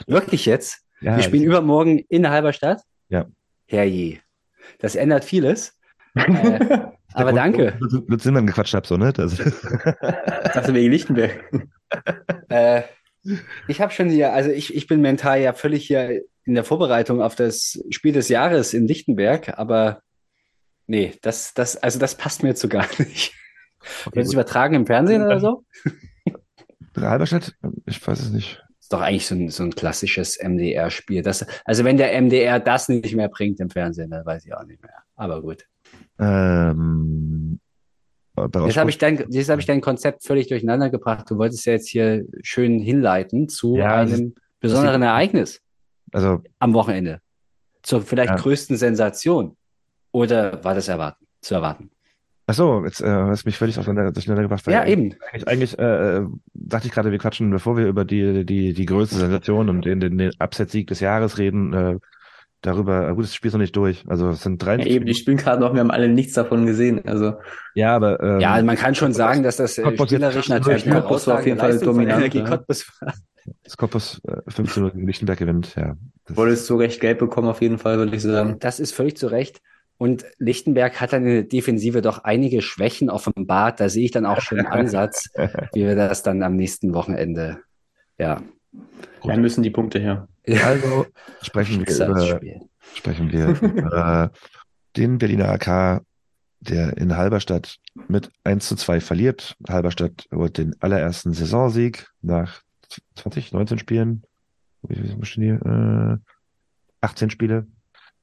[0.08, 0.80] Wirklich jetzt?
[1.02, 2.82] Ja, wir spielen übermorgen in Halberstadt?
[3.10, 3.26] Ja.
[3.68, 4.20] Herrje.
[4.80, 5.78] Das ändert vieles.
[6.16, 6.80] äh,
[7.14, 7.78] aber danke.
[7.80, 9.14] Lutz Zimmermann gequatscht hab, so, ne?
[9.14, 9.38] Das
[10.54, 11.44] dachte wegen Lichtenberg.
[12.50, 12.84] äh,
[13.68, 17.22] ich habe schon hier, also ich, ich bin mental ja völlig hier in der Vorbereitung
[17.22, 20.02] auf das Spiel des Jahres in Lichtenberg, aber
[20.92, 23.34] Nee, das, das, also das passt mir jetzt so gar nicht.
[24.06, 25.64] Okay, Wird es übertragen im Fernsehen oder so?
[26.98, 27.56] Halberstadt?
[27.86, 28.64] Ich weiß es nicht.
[28.80, 31.24] Ist doch eigentlich so ein, so ein klassisches MDR-Spiel.
[31.26, 34.82] also wenn der MDR das nicht mehr bringt im Fernsehen, dann weiß ich auch nicht
[34.82, 34.94] mehr.
[35.16, 35.66] Aber gut.
[36.20, 37.60] Ähm,
[38.38, 41.30] jetzt habe ich, dein, hab ich dein Konzept völlig durcheinander gebracht.
[41.30, 45.62] Du wolltest ja jetzt hier schön hinleiten zu ja, einem besonderen Ereignis.
[46.12, 47.22] Also am Wochenende.
[47.84, 48.36] zur vielleicht Ja.
[48.36, 49.56] größten Sensation.
[50.12, 51.90] Oder war das erwarten, zu erwarten?
[52.48, 54.66] Ach so, jetzt äh, hast du mich völlig aufeinander durcheinander gebracht.
[54.68, 55.16] Ja, eben.
[55.32, 56.22] Eigentlich, eigentlich äh,
[56.54, 60.00] dachte ich gerade, wir quatschen, bevor wir über die, die, die größte Sensation und den,
[60.00, 61.96] den, den Upset-Sieg des Jahres reden, äh,
[62.62, 64.04] darüber, äh, gut, das Spiel ist noch nicht durch.
[64.08, 66.66] Also es sind Ja, 43 eben, die spielen gerade noch, wir haben alle nichts davon
[66.66, 67.06] gesehen.
[67.06, 67.34] Also
[67.74, 70.90] Ja, aber ähm, Ja, man kann schon sagen, dass das äh, Cottbus spielerisch 15 natürlich
[70.90, 72.44] Cottbus war auf jeden Fall dominant, ja.
[72.44, 73.14] Cottbus war.
[73.64, 75.96] das Koppus äh, 15 Uhr gegen Lichtenberg gewinnt, ja.
[76.26, 78.58] Das, wolltest du recht gelb bekommen, auf jeden Fall, würde ich sagen.
[78.60, 79.62] Das ist völlig zu Recht.
[80.02, 83.80] Und Lichtenberg hat dann in der Defensive doch einige Schwächen offenbart.
[83.80, 85.30] Da sehe ich dann auch schon einen Ansatz,
[85.74, 87.60] wie wir das dann am nächsten Wochenende,
[88.18, 88.42] ja,
[89.24, 90.28] Da müssen die Punkte her.
[90.66, 91.06] also
[91.44, 92.62] sprechen wir über, Schicksalsspiel.
[92.96, 94.32] sprechen wir über
[94.98, 96.02] den Berliner AK,
[96.62, 97.78] der in Halberstadt
[98.08, 99.56] mit 1 zu 2 verliert.
[99.70, 102.64] Halberstadt holt den allerersten Saisonsieg nach
[103.18, 104.24] 20, 19 Spielen.
[104.82, 106.20] Wie viel stehen hier?
[106.24, 106.32] Äh,
[107.02, 107.68] 18 Spiele.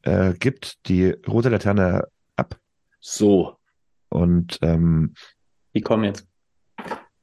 [0.08, 2.04] Äh, gibt die rote Laterne
[2.36, 2.58] ab
[3.00, 3.56] So.
[4.08, 5.14] und ähm,
[5.74, 6.26] Die kommen jetzt.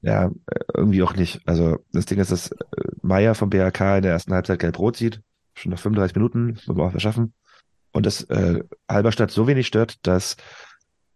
[0.02, 1.42] ja, äh, irgendwie auch nicht.
[1.46, 2.58] Also das Ding ist, dass äh,
[3.02, 5.22] Meier vom BRK in der ersten Halbzeit gelb-rot sieht.
[5.56, 7.34] Schon nach 35 Minuten, wollen wir auch verschaffen.
[7.92, 10.36] Und das äh, Halberstadt so wenig stört, dass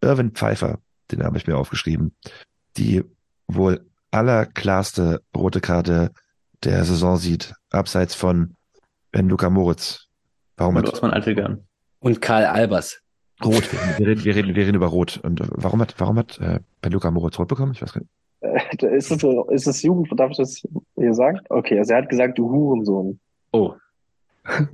[0.02, 0.80] Irwin Pfeiffer,
[1.12, 2.16] den habe ich mir aufgeschrieben,
[2.78, 3.04] die
[3.48, 6.12] wohl allerklarste rote Karte
[6.64, 8.56] der Saison sieht, abseits von
[9.12, 10.09] Ben Luca Moritz.
[10.60, 11.66] Warum Und hat Osman Altegan.
[12.00, 13.02] Und Karl Albers.
[13.44, 13.64] Rot?
[13.98, 15.20] Wir reden, wir reden, wir reden über Rot.
[15.24, 17.72] Und äh, warum hat, warum hat äh, Luca Moritz Rot bekommen?
[17.72, 18.84] Ich weiß gar nicht.
[18.84, 20.08] Äh, Ist es, ist es Jugend?
[20.20, 20.62] Darf ich das
[20.96, 21.40] hier sagen?
[21.50, 23.20] Okay, also er hat gesagt, du Hurensohn.
[23.52, 23.74] Oh,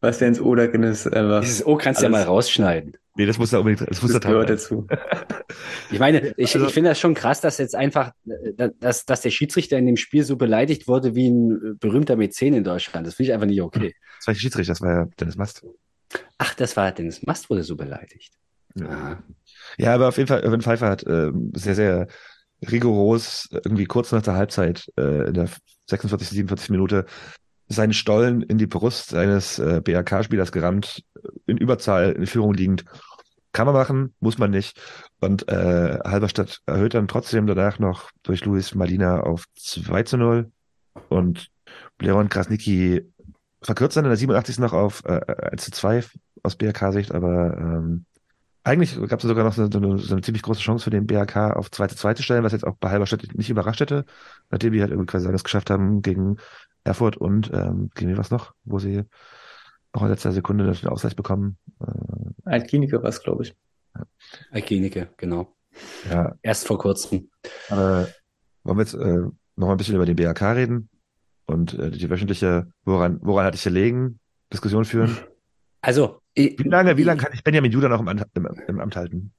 [0.00, 1.40] Was der ins Oder ist, einfach.
[1.40, 2.96] dieses O kannst du ja mal rausschneiden.
[3.16, 4.86] Nee, das muss er unbedingt, das muss Das er gehört dazu.
[5.90, 9.20] Ich meine, ich, Also- ich finde das schon krass, dass jetzt einfach, äh, dass, dass
[9.20, 13.06] der Schiedsrichter in dem Spiel so beleidigt wurde wie ein äh, berühmter Mäzen in Deutschland.
[13.06, 13.94] Das finde ich einfach nicht okay.
[14.18, 15.64] Das war nicht Schiedsrichter, das war ja Dennis Mast.
[16.38, 18.34] Ach, das war Dennis Mast wurde so beleidigt.
[18.82, 19.22] Aha.
[19.78, 22.08] Ja, aber auf jeden Fall, Irwin Pfeiffer hat ähm, sehr, sehr
[22.68, 25.48] rigoros, äh, irgendwie kurz nach der Halbzeit, äh, in der
[25.88, 27.04] 46, 47 Minute,
[27.68, 31.04] seinen Stollen in die Brust eines äh, BRK-Spielers gerammt,
[31.46, 32.84] in Überzahl, in Führung liegend.
[33.52, 34.80] Kann man machen, muss man nicht.
[35.20, 40.50] Und äh, Halberstadt erhöht dann trotzdem danach noch durch Luis Malina auf 2 zu 0.
[41.08, 41.48] Und
[42.00, 43.02] Leon Krasnicki
[43.62, 44.58] verkürzt dann in der 87.
[44.58, 46.04] noch auf äh, 1 zu 2
[46.42, 48.04] aus BRK-Sicht, aber ähm,
[48.64, 51.52] eigentlich gab es sogar noch so, eine, so eine ziemlich große Chance für den BRK
[51.52, 54.04] auf 2 zu 2 zu stellen, was jetzt auch bei Halberstadt nicht überrascht hätte,
[54.50, 56.38] nachdem die halt irgendwie quasi alles geschafft haben gegen
[56.84, 59.02] Erfurt und ähm, gegen wen was noch, wo sie
[59.94, 61.56] noch in letzter Sekunde den Ausgleich bekommen.
[61.80, 63.54] Äh, Altkliniker war es, glaube ich.
[64.64, 65.54] Klinike, genau.
[66.10, 67.30] ja, Erst vor kurzem.
[67.68, 68.08] aber
[68.64, 68.98] wollen wir jetzt äh,
[69.56, 70.88] noch mal ein bisschen über den BRK reden
[71.46, 74.18] und äh, die wöchentliche, woran, woran hatte ich gelegen,
[74.52, 75.16] Diskussion führen.
[75.80, 78.96] Also, ich- Wie lange, wie lange kann ich Benjamin Judah noch im, im, im Amt
[78.96, 79.32] halten?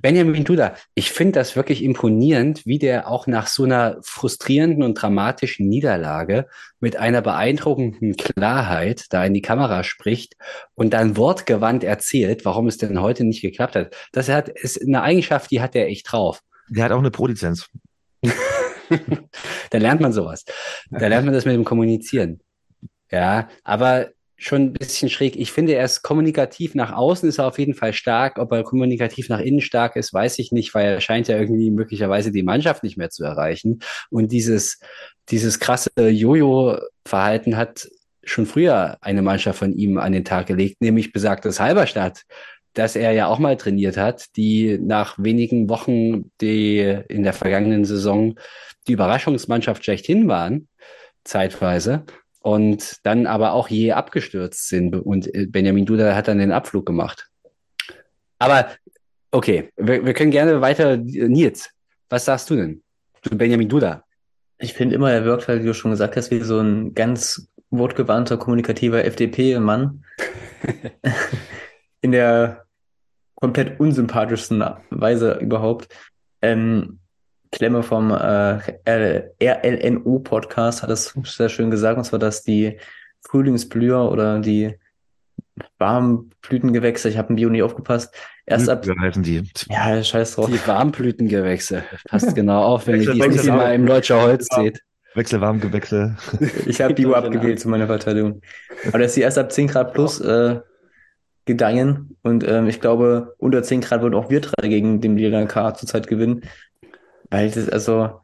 [0.00, 4.94] Benjamin Duda, ich finde das wirklich imponierend, wie der auch nach so einer frustrierenden und
[4.94, 6.46] dramatischen Niederlage
[6.80, 10.36] mit einer beeindruckenden Klarheit da in die Kamera spricht
[10.74, 13.94] und dann wortgewandt erzählt, warum es denn heute nicht geklappt hat.
[14.12, 16.40] Das hat, ist eine Eigenschaft, die hat er echt drauf.
[16.70, 17.68] Der hat auch eine Pro-Lizenz.
[19.70, 20.44] Da lernt man sowas.
[20.90, 22.40] Da lernt man das mit dem Kommunizieren.
[23.08, 24.10] Ja, aber
[24.40, 25.36] schon ein bisschen schräg.
[25.36, 28.38] Ich finde, er ist kommunikativ nach außen, ist er auf jeden Fall stark.
[28.38, 31.70] Ob er kommunikativ nach innen stark ist, weiß ich nicht, weil er scheint ja irgendwie
[31.70, 33.80] möglicherweise die Mannschaft nicht mehr zu erreichen.
[34.08, 34.80] Und dieses,
[35.28, 37.86] dieses krasse Jojo-Verhalten hat
[38.24, 42.22] schon früher eine Mannschaft von ihm an den Tag gelegt, nämlich besagtes Halberstadt,
[42.72, 46.78] das er ja auch mal trainiert hat, die nach wenigen Wochen die
[47.08, 48.36] in der vergangenen Saison
[48.88, 50.68] die Überraschungsmannschaft schlechthin waren,
[51.24, 52.06] zeitweise,
[52.40, 54.96] und dann aber auch je abgestürzt sind.
[54.96, 57.30] Und äh, Benjamin Duda hat dann den Abflug gemacht.
[58.38, 58.70] Aber
[59.30, 60.96] okay, wir, wir können gerne weiter.
[60.96, 61.70] Nils,
[62.08, 62.82] was sagst du denn?
[63.22, 64.04] Du Benjamin Duda.
[64.58, 67.48] Ich finde immer, er wirkt halt, wie du schon gesagt hast, wie so ein ganz
[67.70, 70.04] wortgewandter, kommunikativer FDP-Mann.
[72.02, 72.64] In der
[73.34, 75.88] komplett unsympathischsten Weise überhaupt.
[76.42, 76.99] Ähm,
[77.52, 82.78] Klemme vom äh, RLNO-Podcast hat das sehr schön gesagt, und zwar, dass die
[83.22, 84.78] Frühlingsblüher oder die
[85.78, 88.14] Warmblütengewächse, ich habe im Bio nie aufgepasst,
[88.46, 89.42] erst ab, Wie heißen die?
[89.68, 90.46] ja, scheiß drauf.
[90.46, 91.82] Die Warmblütengewächse.
[92.08, 94.80] Passt genau auf, wenn ihr die Mal im Leutscher Holz seht.
[95.14, 96.16] Wechselwarmgewächse.
[96.66, 98.42] Ich habe Bio abgewählt zu meiner Verteidigung.
[98.86, 100.60] Aber dass sie erst ab 10 Grad plus äh,
[101.46, 105.46] gedeihen und ähm, ich glaube, unter 10 Grad wird auch wir drei gegen den Berliner
[105.46, 106.42] K zurzeit gewinnen.
[107.30, 108.20] Weil das, also,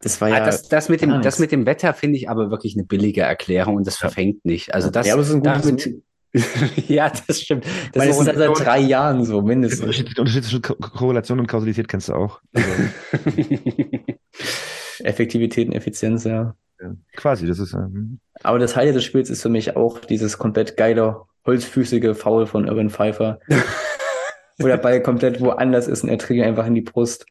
[0.00, 0.36] das war ja.
[0.36, 3.22] Ah, das, das, mit dem, das mit dem Wetter finde ich aber wirklich eine billige
[3.22, 4.74] Erklärung und das verfängt nicht.
[4.74, 6.02] Also das, ja, aber es ist ein gutes, damit,
[6.88, 7.64] ja, das stimmt.
[7.92, 9.80] Das ist seit drei Jahren so, mindestens.
[9.80, 12.40] Unterschied, den Unterschied zwischen Ko Korrelation und Kausalität kennst du auch.
[12.52, 12.70] Also,
[15.04, 16.54] Effektivität und Effizienz, ja.
[17.16, 17.72] quasi, das ist.
[17.72, 22.46] Ähm, Aber das Highlight des Spiels ist für mich auch dieses komplett geile, holzfüßige Foul
[22.46, 23.38] von Irwin Pfeiffer.
[24.58, 27.26] wo der Ball komplett woanders ist und er trägt ihn einfach in die Brust.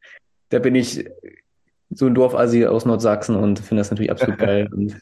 [0.49, 1.05] Da bin ich
[1.89, 4.69] so ein Dorfassi aus Nordsachsen und finde das natürlich absolut geil.
[4.71, 4.99] Und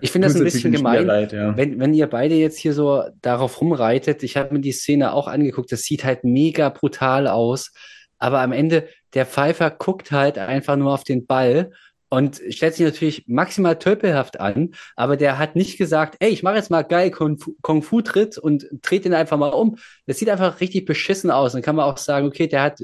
[0.00, 1.06] Ich finde das ein bisschen gemein.
[1.06, 1.56] Leid, ja.
[1.56, 5.28] Wenn, wenn ihr beide jetzt hier so darauf rumreitet, ich habe mir die Szene auch
[5.28, 7.72] angeguckt, das sieht halt mega brutal aus,
[8.18, 11.72] aber am Ende, der Pfeifer guckt halt einfach nur auf den Ball
[12.08, 16.56] und stellt sich natürlich maximal tölpelhaft an, aber der hat nicht gesagt, ey, ich mache
[16.56, 19.78] jetzt mal geil Kung-Fu-Tritt und dreht den einfach mal um.
[20.06, 21.52] Das sieht einfach richtig beschissen aus.
[21.52, 22.82] Dann kann man auch sagen, okay, der hat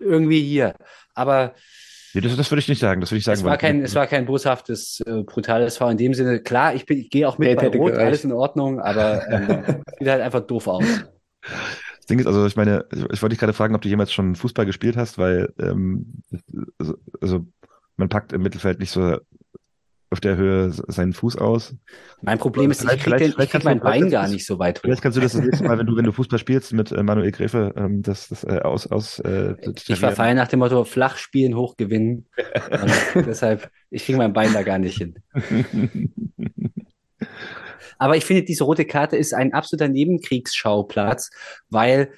[0.00, 0.74] irgendwie hier.
[1.14, 1.54] Aber
[2.14, 3.00] nee, das, das würde ich nicht sagen.
[3.00, 3.38] Das würde ich sagen.
[3.38, 6.40] es war kein, es war kein boshaftes, äh, brutales Foul in dem Sinne.
[6.40, 8.06] Klar, ich bin, ich gehe auch mit bei Rot, gereicht.
[8.06, 10.84] alles in Ordnung, aber ähm, sieht halt einfach doof aus.
[11.42, 14.12] Das Ding ist, also ich meine, ich, ich wollte dich gerade fragen, ob du jemals
[14.12, 16.22] schon Fußball gespielt hast, weil ähm,
[16.78, 17.46] also, also
[17.96, 19.18] man packt im Mittelfeld nicht so
[20.10, 21.74] auf der Höhe seinen Fuß aus.
[22.22, 24.82] Mein Problem ist, ich Vielleicht- krieg, ich mein Bein gar nicht so weit hoch.
[24.82, 27.02] Vielleicht kannst du das das nächste Mal, wenn du, wenn du Fußball spielst mit äh,
[27.02, 29.54] Manuel Gräfe, ähm, das, das äh, aus, aus äh,
[29.86, 32.26] Ich verfalle nach dem Motto, flach spielen, hoch gewinnen.
[33.14, 35.14] Deshalb, ich kriege mein Bein da gar nicht hin.
[37.98, 41.30] Aber ich finde, diese rote Karte ist ein absoluter Nebenkriegsschauplatz,
[41.68, 42.12] weil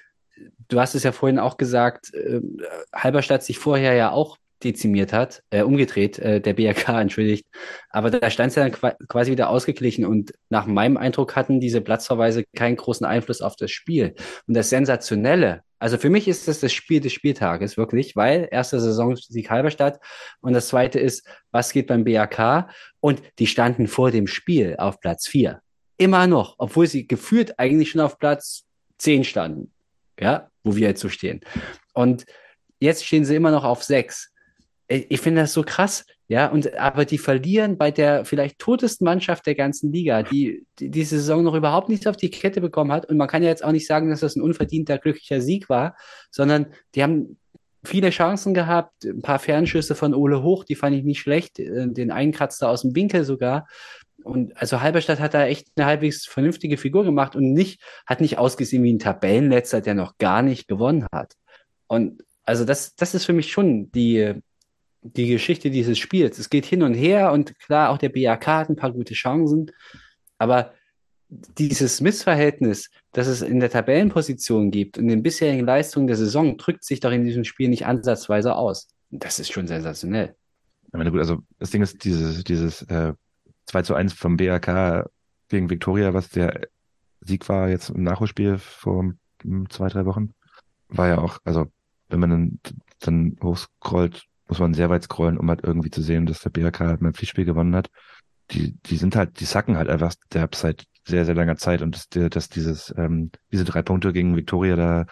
[0.68, 2.41] du hast es ja vorhin auch gesagt, äh,
[2.95, 7.47] Halberstadt sich vorher ja auch dezimiert hat, äh, umgedreht, äh, der BRK, entschuldigt.
[7.91, 11.61] Aber da stand es ja dann qua- quasi wieder ausgeglichen und nach meinem Eindruck hatten
[11.61, 14.15] diese Platzverweise keinen großen Einfluss auf das Spiel.
[14.47, 18.81] Und das Sensationelle, also für mich ist das das Spiel des Spieltages wirklich, weil erster
[18.81, 19.99] Saisonsieg Halberstadt
[20.41, 22.69] und das zweite ist, was geht beim BRK?
[23.01, 25.61] Und die standen vor dem Spiel auf Platz vier.
[25.97, 28.65] Immer noch, obwohl sie gefühlt eigentlich schon auf Platz
[28.99, 29.73] zehn standen.
[30.19, 31.41] Ja, wo wir jetzt so stehen.
[31.95, 32.27] Und
[32.79, 34.31] jetzt stehen sie immer noch auf sechs.
[34.91, 39.05] Ich ich finde das so krass, ja, und aber die verlieren bei der vielleicht totesten
[39.05, 42.93] Mannschaft der ganzen Liga, die, die diese Saison noch überhaupt nichts auf die Kette bekommen
[42.93, 43.07] hat.
[43.07, 45.97] Und man kann ja jetzt auch nicht sagen, dass das ein unverdienter, glücklicher Sieg war,
[46.30, 47.38] sondern die haben
[47.84, 51.88] viele Chancen gehabt, ein paar Fernschüsse von Ole Hoch, die fand ich nicht schlecht, äh,
[51.88, 53.66] den Einkratzer aus dem Winkel sogar.
[54.22, 58.38] Und also Halberstadt hat da echt eine halbwegs vernünftige Figur gemacht und nicht, hat nicht
[58.38, 61.34] ausgesehen wie ein Tabellenletzter, der noch gar nicht gewonnen hat.
[61.88, 64.34] Und also das, das ist für mich schon die,
[65.03, 66.39] die Geschichte dieses Spiels.
[66.39, 69.71] Es geht hin und her und klar, auch der BAK hat ein paar gute Chancen,
[70.39, 70.73] aber
[71.31, 76.85] dieses Missverhältnis, das es in der Tabellenposition gibt und den bisherigen Leistungen der Saison, drückt
[76.85, 78.89] sich doch in diesem Spiel nicht ansatzweise aus.
[79.11, 80.35] Das ist schon sensationell.
[80.87, 83.13] Ich meine, gut, also das Ding ist, dieses, dieses äh,
[83.67, 85.09] 2 zu 1 vom BRK
[85.49, 86.69] gegen Viktoria, was der
[87.21, 89.13] Sieg war jetzt im Nachholspiel vor
[89.69, 90.35] zwei, drei Wochen,
[90.89, 91.67] war ja auch, also
[92.09, 92.61] wenn man dann,
[93.01, 96.81] dann hochscrollt, muss man sehr weit scrollen, um halt irgendwie zu sehen, dass der BRK
[96.81, 97.89] halt mein Pflichtspiel gewonnen hat.
[98.51, 101.95] Die, die sind halt, die sacken halt einfach der seit sehr, sehr langer Zeit und
[101.95, 105.07] dass, dass dieses, ähm, diese drei Punkte gegen Viktoria da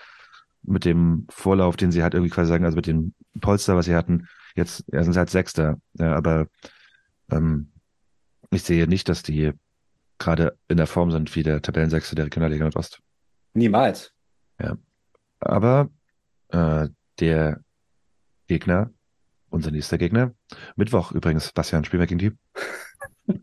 [0.62, 3.94] mit dem Vorlauf, den sie halt irgendwie quasi sagen, also mit dem Polster, was sie
[3.94, 4.26] hatten,
[4.56, 5.76] jetzt ja, sind sie halt Sechster.
[5.94, 6.48] Ja, aber
[7.30, 7.70] ähm,
[8.50, 9.52] ich sehe nicht, dass die
[10.18, 13.00] gerade in der Form sind wie der Tabellensechste der Regionalliga Nordost.
[13.54, 14.12] Niemals.
[15.38, 15.90] Aber
[16.48, 16.88] äh,
[17.20, 17.60] der
[18.48, 18.90] Gegner,
[19.50, 20.32] unser nächster Gegner,
[20.76, 22.32] Mittwoch übrigens, Bastian, spielen wir gegen die,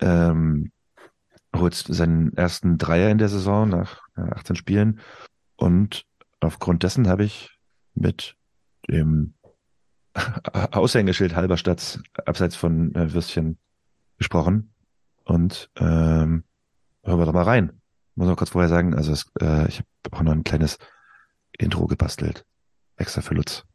[0.00, 0.72] ähm,
[1.54, 5.00] holt seinen ersten Dreier in der Saison nach äh, 18 Spielen.
[5.56, 6.04] Und
[6.40, 7.50] aufgrund dessen habe ich
[7.94, 8.36] mit
[8.88, 9.34] dem
[10.52, 13.58] Aushängeschild Halberstadt abseits von äh, Würstchen
[14.18, 14.72] gesprochen.
[15.24, 16.44] Und ähm,
[17.04, 17.80] hören wir doch mal rein.
[18.14, 20.78] Muss noch kurz vorher sagen, also es, äh, ich habe auch noch ein kleines
[21.56, 22.44] Intro gebastelt,
[22.96, 23.67] extra für Lutz.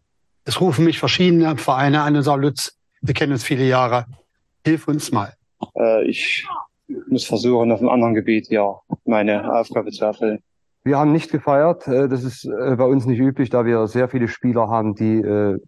[0.45, 4.05] Es rufen mich verschiedene Vereine an und sagen, Lutz, wir kennen uns viele Jahre.
[4.65, 5.33] Hilf uns mal.
[5.77, 6.45] Äh, ich
[7.07, 8.75] muss versuchen, auf einem anderen Gebiet ja
[9.05, 10.39] meine Aufgabe zu erfüllen.
[10.83, 11.87] Wir haben nicht gefeiert.
[11.87, 15.19] Äh, Das ist äh, bei uns nicht üblich, da wir sehr viele Spieler haben, die
[15.19, 15.59] äh,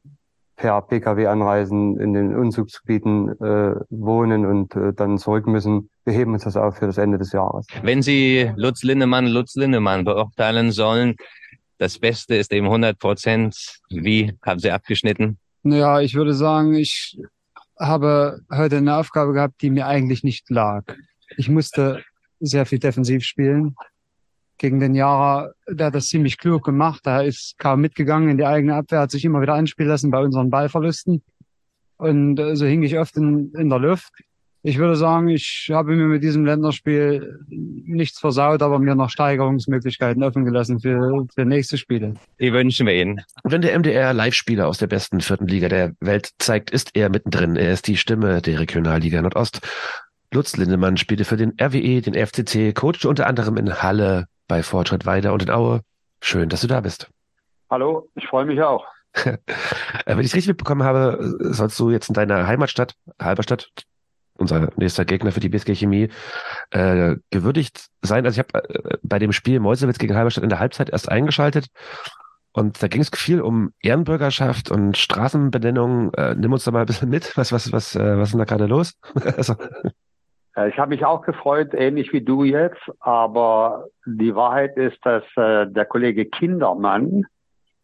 [0.57, 5.89] per Pkw anreisen, in den Umzugsgebieten äh, wohnen und äh, dann zurück müssen.
[6.05, 7.67] Wir heben uns das auf für das Ende des Jahres.
[7.81, 11.15] Wenn Sie Lutz Lindemann, Lutz Lindemann beurteilen sollen,
[11.77, 13.79] das Beste ist eben 100 Prozent.
[13.89, 15.37] Wie haben Sie abgeschnitten?
[15.63, 17.17] Naja, ich würde sagen, ich
[17.79, 20.83] habe heute eine Aufgabe gehabt, die mir eigentlich nicht lag.
[21.37, 22.03] Ich musste
[22.39, 23.75] sehr viel defensiv spielen.
[24.57, 27.01] Gegen den Jara, der hat das ziemlich klug gemacht.
[27.05, 30.19] Er ist kaum mitgegangen in die eigene Abwehr, hat sich immer wieder anspielen lassen bei
[30.19, 31.23] unseren Ballverlusten.
[31.97, 34.13] Und äh, so hing ich oft in, in der Luft.
[34.67, 40.23] Ich würde sagen, ich habe mir mit diesem Länderspiel nichts versaut, aber mir noch Steigerungsmöglichkeiten
[40.23, 42.15] offen gelassen für, für nächste Spiele.
[42.39, 43.21] Die wünschen wir Ihnen.
[43.43, 47.57] Wenn der MDR Live-Spieler aus der besten vierten Liga der Welt zeigt, ist er mittendrin.
[47.57, 49.61] Er ist die Stimme der Regionalliga Nordost.
[50.33, 55.05] Lutz Lindemann spielte für den RWE, den FCC, coachte unter anderem in Halle, bei Fortschritt
[55.05, 55.81] Weiter und in Aue.
[56.21, 57.11] Schön, dass du da bist.
[57.69, 58.83] Hallo, ich freue mich auch.
[59.13, 63.69] Wenn ich es richtig mitbekommen habe, sollst du jetzt in deiner Heimatstadt, Halberstadt,
[64.37, 66.09] unser nächster Gegner für die BSG Chemie,
[66.71, 68.25] äh, gewürdigt sein.
[68.25, 71.67] Also ich habe äh, bei dem Spiel Meuselwitz gegen Halberstadt in der Halbzeit erst eingeschaltet
[72.55, 76.13] und da ging es viel um Ehrenbürgerschaft und Straßenbenennung.
[76.13, 77.35] Äh, nimm uns da mal ein bisschen mit.
[77.35, 78.93] Was, was, was, äh, was ist denn da gerade los?
[79.37, 79.55] also.
[80.69, 85.67] Ich habe mich auch gefreut, ähnlich wie du jetzt, aber die Wahrheit ist, dass äh,
[85.67, 87.25] der Kollege Kindermann,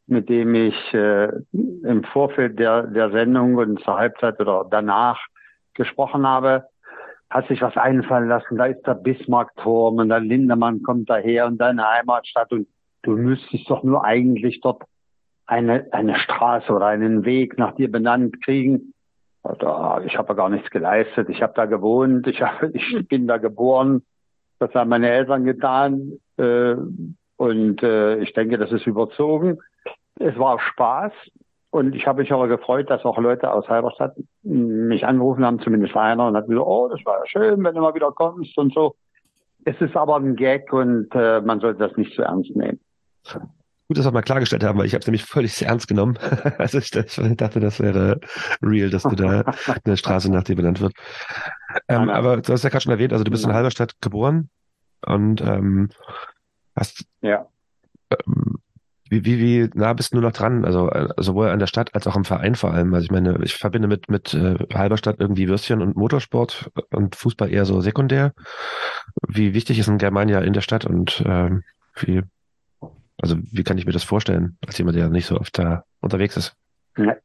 [0.08, 5.20] mit dem ich äh, im Vorfeld der, der Sendung und zur Halbzeit oder danach
[5.74, 6.66] gesprochen habe,
[7.30, 8.58] hat sich was einfallen lassen.
[8.58, 12.68] Da ist der Bismarckturm und der Lindemann kommt daher und deine Heimatstadt und
[13.04, 14.84] du müsstest doch nur eigentlich dort
[15.46, 18.94] eine, eine Straße oder einen Weg nach dir benannt kriegen.
[19.44, 21.30] Da, ich habe ja gar nichts geleistet.
[21.30, 24.04] Ich habe da gewohnt, ich, hab, ich bin da geboren.
[24.60, 26.20] Das haben meine Eltern getan.
[26.38, 26.76] Äh,
[27.38, 29.58] und äh, ich denke, das ist überzogen.
[30.20, 31.12] Es war Spaß.
[31.72, 35.96] Und ich habe mich aber gefreut, dass auch Leute aus Halberstadt mich angerufen haben, zumindest
[35.96, 38.74] einer, und hat gesagt, oh, das war ja schön, wenn du mal wieder kommst und
[38.74, 38.96] so.
[39.64, 42.80] Es ist aber ein Gag und äh, man sollte das nicht zu ernst nehmen.
[43.24, 46.18] Gut, dass wir mal klargestellt haben, weil ich habe es nämlich völlig ernst genommen.
[46.58, 48.20] also ich, ich, dachte, das wäre
[48.62, 49.44] real, dass du da
[49.86, 50.94] eine Straße nach dir benannt wird.
[51.88, 54.50] Ähm, aber du hast ja gerade schon erwähnt, also du bist in Halberstadt geboren
[55.06, 55.90] und ähm,
[56.76, 57.48] hast ja.
[58.10, 58.60] Ähm,
[59.12, 60.64] wie, wie, wie nah bist du noch dran?
[60.64, 62.94] Also äh, sowohl an der Stadt als auch im Verein vor allem.
[62.94, 67.52] Also ich meine, ich verbinde mit, mit äh, Halberstadt irgendwie Würstchen und Motorsport und Fußball
[67.52, 68.32] eher so sekundär.
[69.28, 71.64] Wie wichtig ist ein Germania in der Stadt und ähm,
[72.00, 72.22] wie,
[73.22, 76.38] also wie kann ich mir das vorstellen, als jemand, der nicht so oft da unterwegs
[76.38, 76.56] ist?
[76.96, 77.18] Na,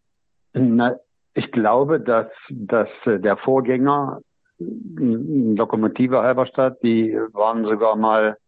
[0.54, 0.96] na,
[1.34, 4.18] ich glaube, dass, dass äh, der Vorgänger
[4.58, 8.38] Lokomotive Halberstadt, die waren sogar mal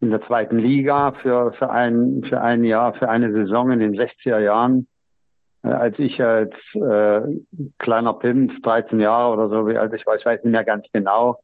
[0.00, 3.94] in der zweiten Liga für, für, ein, für ein Jahr, für eine Saison in den
[3.94, 4.86] 60er Jahren.
[5.62, 7.20] Äh, als ich als äh,
[7.78, 10.86] kleiner Pimp, 13 Jahre oder so, wie alt ich war, ich weiß nicht mehr ganz
[10.92, 11.40] genau,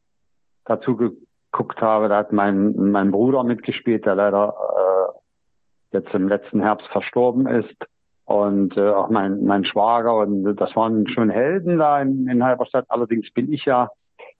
[0.63, 4.53] dazu geguckt habe, da hat mein, mein Bruder mitgespielt, der leider
[5.91, 7.75] äh, jetzt im letzten Herbst verstorben ist.
[8.23, 12.85] Und äh, auch mein, mein Schwager und das waren schon Helden da in, in Halberstadt.
[12.87, 13.89] Allerdings bin ich ja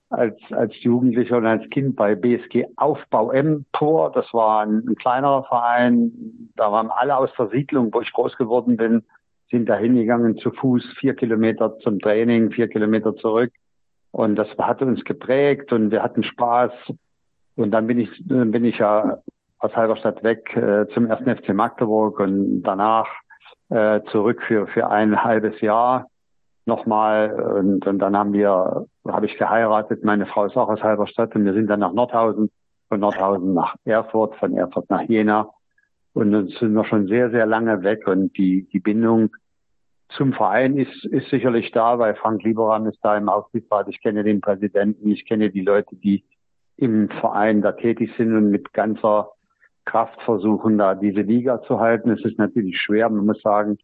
[0.10, 4.12] als, als Jugendlicher und als Kind bei BSG Aufbau Empor.
[4.12, 6.12] Das war ein, ein kleinerer Verein.
[6.56, 9.04] Da waren alle aus der Siedlung, wo ich groß geworden bin,
[9.50, 13.52] sind da hingegangen zu Fuß vier Kilometer zum Training, vier Kilometer zurück.
[14.12, 16.72] Und das hat uns geprägt und wir hatten Spaß.
[17.56, 19.20] Und dann bin ich, bin ich ja
[19.60, 23.08] aus Halberstadt weg äh, zum ersten FC Magdeburg und danach
[23.70, 26.08] äh, zurück für, für ein halbes Jahr
[26.66, 31.36] nochmal und, und dann haben wir, habe ich geheiratet, meine Frau ist auch aus Halberstadt
[31.36, 32.50] und wir sind dann nach Nordhausen,
[32.90, 35.50] von Nordhausen nach Erfurt, von Erfurt nach Jena
[36.14, 39.36] und dann sind wir schon sehr, sehr lange weg und die, die Bindung
[40.10, 44.24] zum Verein ist, ist sicherlich da, weil Frank Lieberram ist da im Aufsichtsrat, ich kenne
[44.24, 46.24] den Präsidenten, ich kenne die Leute, die
[46.78, 49.32] im Verein da tätig sind und mit ganzer
[49.86, 52.10] Kraft versuchen, da diese Liga zu halten.
[52.12, 53.78] Es ist natürlich schwer, man muss sagen,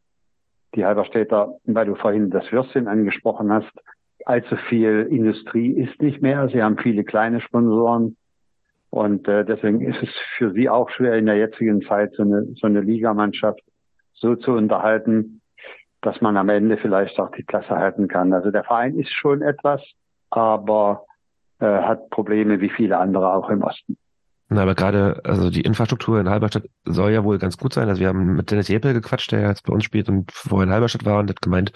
[0.76, 3.72] die Halberstädter, weil du vorhin das Würstchen angesprochen hast,
[4.26, 6.48] allzu viel Industrie ist nicht mehr.
[6.50, 8.18] Sie haben viele kleine Sponsoren.
[8.90, 12.46] Und äh, deswegen ist es für sie auch schwer in der jetzigen Zeit, so eine,
[12.56, 13.62] so eine Ligamannschaft
[14.14, 15.42] so zu unterhalten,
[16.02, 18.34] dass man am Ende vielleicht auch die Klasse halten kann.
[18.34, 19.82] Also der Verein ist schon etwas,
[20.30, 21.06] aber
[21.60, 23.98] äh, hat Probleme wie viele andere auch im Osten.
[24.54, 27.88] Na, aber gerade, also die Infrastruktur in Halberstadt soll ja wohl ganz gut sein.
[27.88, 30.74] Also wir haben mit Dennis Jeppel gequatscht, der jetzt bei uns spielt und vorher in
[30.74, 31.72] Halberstadt war und hat gemeint,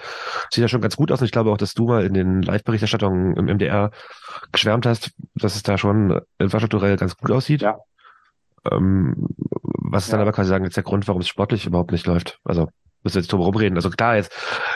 [0.51, 1.21] sieht ja schon ganz gut aus.
[1.21, 3.91] Und ich glaube auch, dass du mal in den Live-Berichterstattungen im MDR
[4.51, 7.61] geschwärmt hast, dass es da schon infrastrukturell ganz gut aussieht.
[7.61, 7.77] Ja.
[8.69, 10.17] Ähm, was ist ja.
[10.17, 12.39] dann aber quasi sagen, jetzt der Grund, warum es sportlich überhaupt nicht läuft?
[12.43, 12.67] Also
[13.05, 13.77] müssen wir jetzt drum rumreden.
[13.77, 14.33] Also klar, jetzt,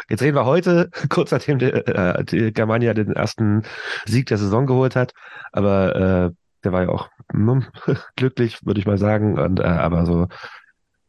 [0.08, 3.64] jetzt reden wir heute, kurz nachdem die, äh, die Germania den ersten
[4.06, 5.12] Sieg der Saison geholt hat.
[5.52, 6.32] Aber äh,
[6.64, 7.66] der war ja auch hm,
[8.16, 9.40] glücklich, würde ich mal sagen.
[9.40, 10.28] Und, äh, aber so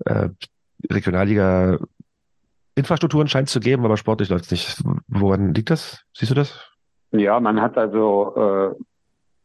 [0.04, 0.28] äh,
[0.90, 1.78] Regionalliga
[2.74, 4.82] Infrastrukturen scheint es zu geben, aber sportlich läuft es nicht.
[5.08, 6.02] Woran liegt das?
[6.14, 6.70] Siehst du das?
[7.12, 8.76] Ja, man hat also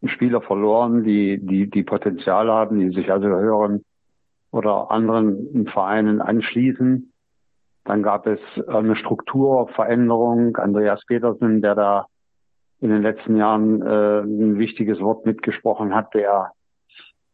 [0.04, 3.84] äh, Spieler verloren, die, die, die Potenzial haben, die sich also höheren
[4.52, 7.12] oder anderen Vereinen anschließen.
[7.84, 10.56] Dann gab es eine Strukturveränderung.
[10.58, 12.08] Andreas Petersen, der da
[12.86, 16.52] in den letzten Jahren äh, ein wichtiges Wort mitgesprochen hat, der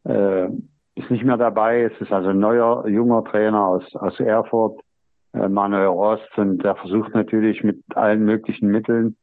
[0.06, 0.46] äh,
[0.96, 1.84] ist nicht mehr dabei.
[1.84, 4.80] Es ist also ein neuer, junger Trainer aus, aus Erfurt,
[5.34, 9.18] äh, Manuel Rost, und der versucht natürlich mit allen möglichen Mitteln,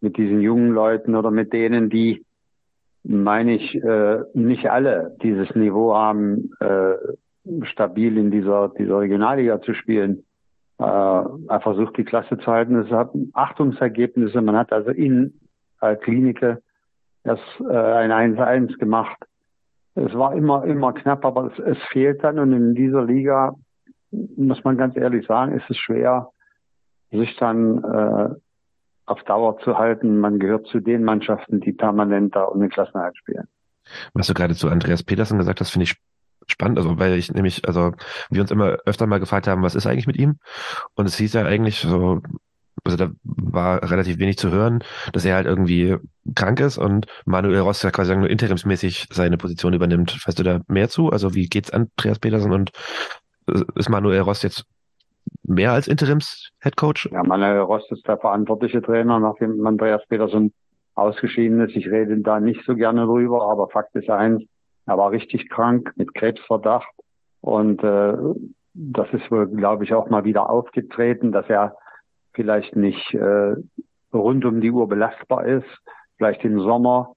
[0.00, 2.24] mit diesen jungen Leuten oder mit denen, die,
[3.04, 6.94] meine ich, äh, nicht alle dieses Niveau haben, äh,
[7.62, 10.24] stabil in dieser, dieser Regionalliga zu spielen.
[10.80, 12.74] Äh, er versucht die Klasse zu halten.
[12.80, 14.42] Es hat Achtungsergebnisse.
[14.42, 15.34] Man hat also in
[15.80, 16.62] äh, Klinike
[17.24, 19.16] erst äh, ein 1-1 gemacht.
[19.94, 22.38] Es war immer, immer knapp, aber es, es fehlt dann.
[22.38, 23.54] Und in dieser Liga,
[24.10, 26.30] muss man ganz ehrlich sagen, ist es schwer,
[27.10, 28.28] sich dann äh,
[29.06, 30.20] auf Dauer zu halten.
[30.20, 33.48] Man gehört zu den Mannschaften, die permanent da um den Klassenerhalt spielen.
[34.12, 35.96] Was du gerade zu Andreas Petersen gesagt hast, finde ich
[36.46, 37.92] spannend, also weil ich nämlich, also
[38.30, 40.38] wir uns immer öfter mal gefragt haben, was ist eigentlich mit ihm?
[40.94, 42.20] Und es hieß ja eigentlich so,
[42.88, 44.82] also da war relativ wenig zu hören,
[45.12, 45.96] dass er halt irgendwie
[46.34, 50.26] krank ist und Manuel Ross ja quasi nur interimsmäßig seine Position übernimmt.
[50.26, 51.10] Weißt du da mehr zu?
[51.10, 52.72] Also wie geht's Andreas Petersen und
[53.48, 54.64] äh, ist Manuel Ross jetzt
[55.42, 57.10] mehr als Interims-Headcoach?
[57.12, 60.52] Ja, Manuel Ross ist der verantwortliche Trainer, nachdem Andreas Petersen
[60.94, 61.76] ausgeschieden ist.
[61.76, 64.42] Ich rede da nicht so gerne drüber, aber Fakt ist eins,
[64.86, 66.88] er war richtig krank mit Krebsverdacht
[67.40, 68.14] und äh,
[68.74, 71.76] das ist wohl, glaube ich, auch mal wieder aufgetreten, dass er
[72.38, 73.56] vielleicht nicht äh,
[74.12, 75.66] rund um die Uhr belastbar ist.
[76.16, 77.14] Vielleicht im Sommer,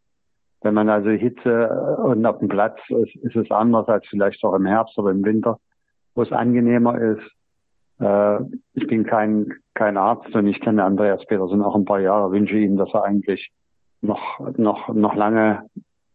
[0.61, 1.69] wenn man also Hitze
[2.03, 5.23] und auf dem Platz ist, ist es anders als vielleicht auch im Herbst oder im
[5.23, 5.59] Winter,
[6.15, 7.31] wo es angenehmer ist.
[7.99, 8.39] Äh,
[8.73, 12.57] ich bin kein, kein Arzt und ich kenne Andreas Petersen auch ein paar Jahre, wünsche
[12.57, 13.51] ihm, dass er eigentlich
[14.01, 15.69] noch, noch, noch lange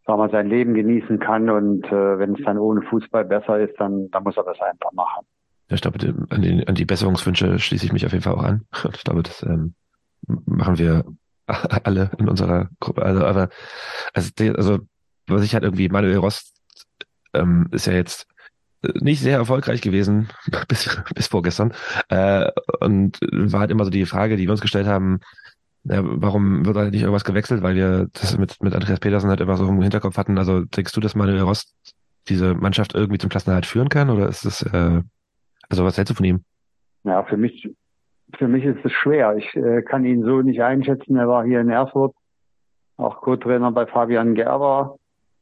[0.05, 3.79] sagen wir, sein Leben genießen kann und äh, wenn es dann ohne Fußball besser ist,
[3.79, 5.25] dann, dann muss er das einfach machen.
[5.69, 5.99] Ja, ich glaube,
[6.29, 8.65] an die, an die Besserungswünsche schließe ich mich auf jeden Fall auch an.
[8.93, 9.75] Ich glaube, das ähm,
[10.45, 11.05] machen wir
[11.47, 13.03] alle in unserer Gruppe.
[13.03, 13.49] Also, aber
[14.13, 14.79] also, also
[15.27, 16.53] was ich halt irgendwie, Manuel Rost
[17.33, 18.27] ähm, ist ja jetzt
[19.01, 20.29] nicht sehr erfolgreich gewesen
[20.67, 21.73] bis, bis vorgestern.
[22.09, 22.49] Äh,
[22.79, 25.19] und war halt immer so die Frage, die wir uns gestellt haben,
[25.83, 27.61] ja, warum wird nicht irgendwas gewechselt?
[27.61, 30.37] Weil wir das mit, mit Andreas Petersen halt immer so im Hinterkopf hatten.
[30.37, 31.73] Also denkst du, dass Manuel Rost
[32.27, 34.09] diese Mannschaft irgendwie zum Klassenerhalt führen kann?
[34.09, 35.01] Oder ist es äh,
[35.69, 36.43] also was hältst du von ihm?
[37.03, 37.69] Ja, für mich,
[38.37, 39.35] für mich ist es schwer.
[39.37, 41.15] Ich äh, kann ihn so nicht einschätzen.
[41.17, 42.15] Er war hier in Erfurt,
[42.97, 44.97] auch Co-Trainer bei Fabian Gerber.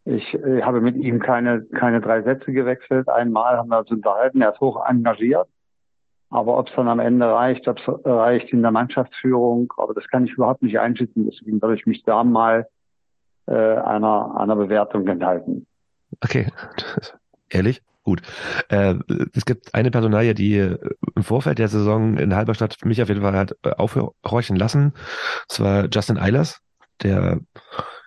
[0.06, 3.10] Ich äh, habe mit ihm keine, keine drei Sätze gewechselt.
[3.10, 4.42] Einmal haben wir uns unterhalten.
[4.42, 5.48] Er ist hoch engagiert.
[6.30, 10.08] Aber ob es dann am Ende reicht, ob es reicht in der Mannschaftsführung, aber das
[10.08, 11.30] kann ich überhaupt nicht einschätzen.
[11.30, 12.68] Deswegen würde ich mich da mal
[13.46, 15.66] äh, einer, einer Bewertung enthalten.
[16.24, 16.48] Okay,
[17.50, 17.82] ehrlich?
[18.06, 18.22] Gut.
[18.70, 18.96] Äh,
[19.34, 20.78] es gibt eine Personalie, die äh,
[21.16, 24.94] im Vorfeld der Saison in Halberstadt mich auf jeden Fall hat äh, aufhorchen lassen.
[25.50, 26.60] Das war Justin Eilers,
[27.02, 27.40] der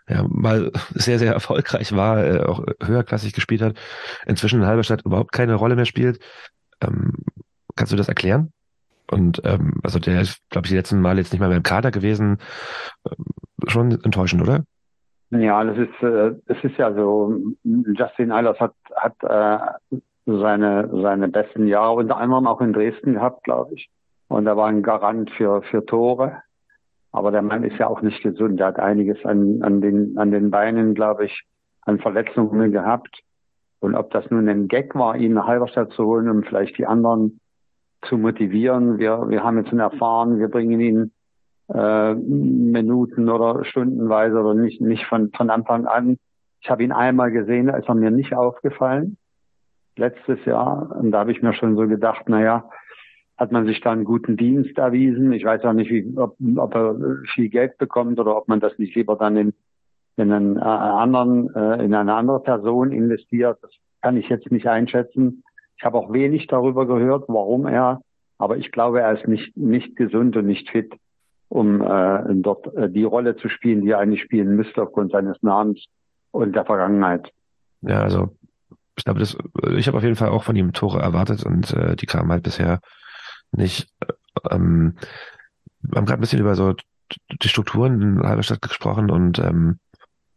[0.09, 3.76] ja, mal sehr, sehr erfolgreich war, äh, auch höherklassig gespielt hat,
[4.24, 6.20] inzwischen in Halberstadt überhaupt keine Rolle mehr spielt.
[6.80, 7.14] Ähm,
[7.74, 8.53] kannst du das erklären?
[9.11, 11.64] Und ähm, also der ist, glaube ich, die letzten Mal jetzt nicht mal mehr im
[11.64, 12.38] Kader gewesen.
[13.05, 13.24] Ähm,
[13.66, 14.62] schon enttäuschend, oder?
[15.31, 21.29] Ja, das ist, äh, es ist ja so, Justin Eilers hat, hat äh, seine, seine
[21.29, 23.91] besten Jahre unter anderem auch in Dresden gehabt, glaube ich.
[24.29, 26.43] Und er war ein Garant für, für Tore.
[27.12, 28.61] Aber der Mann ist ja auch nicht gesund.
[28.61, 31.45] Er hat einiges an, an, den, an den Beinen, glaube ich,
[31.83, 33.21] an Verletzungen gehabt.
[33.80, 36.87] Und ob das nun ein Gag war, ihn nach Halberstadt zu holen, um vielleicht die
[36.87, 37.41] anderen
[38.03, 38.99] zu motivieren.
[38.99, 41.13] Wir, wir haben jetzt erfahren, wir bringen ihn
[41.72, 46.18] äh, Minuten oder stundenweise oder nicht, nicht von, von Anfang an.
[46.61, 49.16] Ich habe ihn einmal gesehen, da ist er mir nicht aufgefallen.
[49.96, 50.96] Letztes Jahr.
[50.99, 52.70] Und da habe ich mir schon so gedacht, na ja,
[53.36, 55.32] hat man sich da einen guten Dienst erwiesen.
[55.32, 56.96] Ich weiß auch nicht, wie, ob, ob er
[57.34, 59.54] viel Geld bekommt oder ob man das nicht lieber dann in,
[60.16, 63.58] in einen äh, anderen, äh, in eine andere Person investiert.
[63.62, 63.70] Das
[64.03, 65.45] kann ich jetzt nicht einschätzen.
[65.76, 68.00] Ich habe auch wenig darüber gehört, warum er,
[68.38, 70.92] aber ich glaube, er ist nicht, nicht gesund und nicht fit
[71.49, 75.42] um äh, dort äh, die Rolle zu spielen, die er eigentlich spielen müsste aufgrund seines
[75.42, 75.84] Namens
[76.30, 77.30] und der Vergangenheit.
[77.83, 78.37] Ja, also
[78.96, 79.37] ich glaube, das,
[79.76, 82.42] ich habe auf jeden Fall auch von ihm Tore erwartet und äh, die kamen halt
[82.42, 82.80] bisher
[83.53, 83.88] nicht.
[84.50, 84.96] Ähm,
[85.80, 86.75] wir haben gerade ein bisschen über so
[87.42, 89.79] die Strukturen in Halberstadt gesprochen und ähm,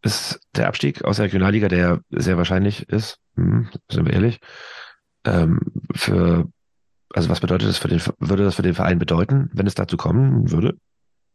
[0.03, 4.39] ist der Abstieg aus der Regionalliga, der sehr wahrscheinlich ist, hm, sind wir ehrlich,
[5.25, 5.59] ähm,
[5.93, 6.47] für
[7.13, 9.97] also was bedeutet das für den, würde das für den Verein bedeuten, wenn es dazu
[9.97, 10.77] kommen würde?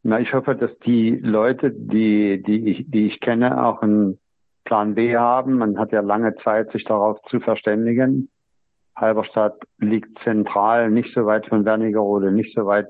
[0.03, 4.19] Na, ich hoffe, dass die Leute, die, die ich, die ich kenne, auch einen
[4.65, 5.59] Plan B haben.
[5.59, 8.31] Man hat ja lange Zeit, sich darauf zu verständigen.
[8.95, 12.89] Halberstadt liegt zentral, nicht so weit von Wernigerode, nicht so weit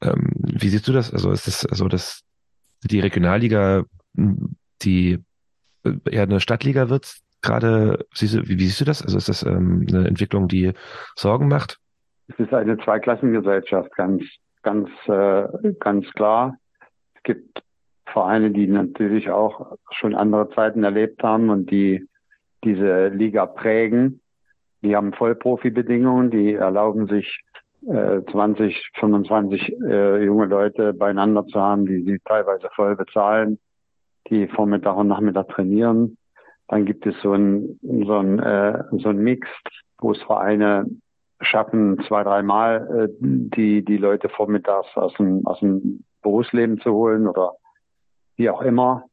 [0.01, 1.12] Ähm, wie siehst du das?
[1.12, 2.23] Also ist das so, dass
[2.82, 3.85] die Regionalliga,
[4.82, 5.18] die
[5.85, 7.16] äh, eher eine Stadtliga wird,
[7.47, 9.02] gerade, wie, wie siehst du das?
[9.02, 10.73] Also ist das ähm, eine Entwicklung, die
[11.14, 11.78] Sorgen macht?
[12.28, 14.23] Es ist eine Zweiklassengesellschaft, ganz,
[14.62, 15.47] ganz, äh,
[15.81, 16.56] ganz klar.
[17.14, 17.62] Es gibt
[18.06, 22.06] Vereine, die natürlich auch schon andere Zeiten erlebt haben und die
[22.64, 24.20] diese Liga prägen.
[24.82, 27.43] Die haben Vollprofi-Bedingungen, die erlauben sich
[27.86, 33.59] äh, 20, 25 äh, junge Leute beieinander zu haben, die sie teilweise voll bezahlen,
[34.28, 36.16] die Vormittag und Nachmittag trainieren.
[36.68, 39.48] Dann gibt es so ein, so ein, äh, so ein Mix,
[39.98, 40.86] wo es Vereine
[41.40, 47.28] schaffen, zwei, dreimal äh, die, die Leute vormittags aus dem, aus dem Berufsleben zu holen
[47.28, 47.52] oder
[48.36, 49.05] wie auch immer.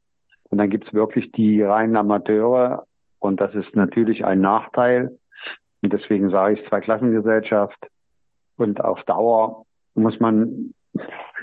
[0.49, 2.85] Und dann gibt's wirklich die reinen Amateure
[3.19, 5.17] und das ist natürlich ein Nachteil.
[5.81, 7.77] Und deswegen sage ich Zweiklassengesellschaft.
[8.57, 9.65] Und auf Dauer
[9.95, 10.73] muss man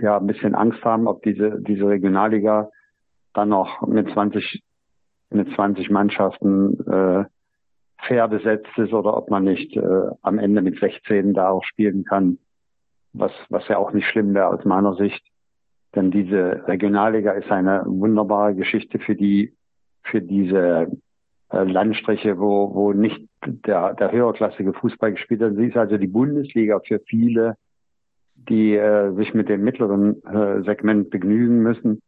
[0.00, 2.70] ja ein bisschen Angst haben, ob diese, diese Regionalliga
[3.34, 4.62] dann noch mit 20,
[5.30, 7.24] mit 20 Mannschaften äh,
[8.06, 12.04] fair besetzt ist oder ob man nicht äh, am Ende mit 16 da auch spielen
[12.04, 12.38] kann,
[13.12, 15.22] was, was ja auch nicht schlimm wäre aus meiner Sicht.
[15.94, 19.54] Denn diese Regionalliga ist eine wunderbare Geschichte für die,
[20.02, 20.88] für diese
[21.50, 25.56] äh, Landstriche, wo, wo nicht der, der höherklassige Fußball gespielt wird.
[25.56, 27.56] Sie ist also die Bundesliga für viele,
[28.36, 32.00] die äh, sich mit dem mittleren äh, Segment begnügen müssen.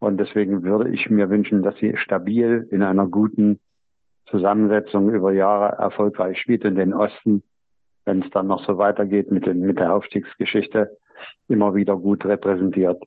[0.00, 3.60] Und deswegen würde ich mir wünschen, dass sie stabil in einer guten
[4.30, 7.42] Zusammensetzung über Jahre erfolgreich spielt und den Osten,
[8.06, 10.96] wenn es dann noch so weitergeht mit, den, mit der Aufstiegsgeschichte,
[11.48, 13.02] immer wieder gut repräsentiert.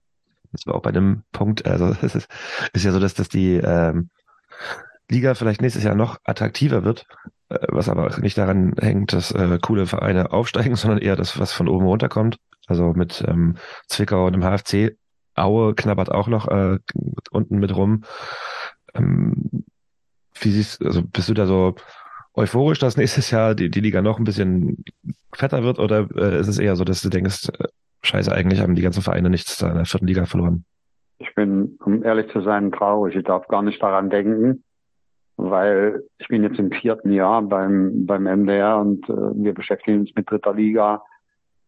[0.51, 2.29] Das war auch bei dem Punkt, also es ist,
[2.73, 4.09] ist ja so, dass, dass die ähm,
[5.09, 7.05] Liga vielleicht nächstes Jahr noch attraktiver wird,
[7.49, 11.53] äh, was aber nicht daran hängt, dass äh, coole Vereine aufsteigen, sondern eher das, was
[11.53, 12.37] von oben runterkommt.
[12.67, 13.55] Also mit ähm,
[13.87, 14.95] Zwickau und dem HFC.
[15.35, 16.79] Aue knabbert auch noch äh,
[17.31, 18.03] unten mit rum.
[18.93, 19.65] Ähm,
[20.39, 21.75] wie siehst also bist du da so
[22.35, 24.83] euphorisch, dass nächstes Jahr die, die Liga noch ein bisschen
[25.33, 27.67] fetter wird oder äh, ist es eher so, dass du denkst, äh,
[28.01, 30.65] scheiße, eigentlich haben die ganzen Vereine nichts in der vierten Liga verloren?
[31.19, 33.15] Ich bin, um ehrlich zu sein, traurig.
[33.15, 34.63] Ich darf gar nicht daran denken,
[35.37, 40.11] weil ich bin jetzt im vierten Jahr beim, beim MDR und äh, wir beschäftigen uns
[40.15, 41.03] mit dritter Liga.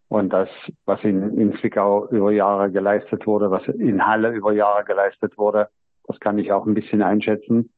[0.07, 0.49] Und das,
[0.85, 5.69] was in, in Zwickau über Jahre geleistet wurde, was in Halle über Jahre geleistet wurde,
[6.05, 7.71] das kann ich auch ein bisschen einschätzen.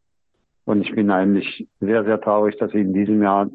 [0.65, 3.49] Und ich bin eigentlich sehr, sehr traurig, dass sie in diesem Jahr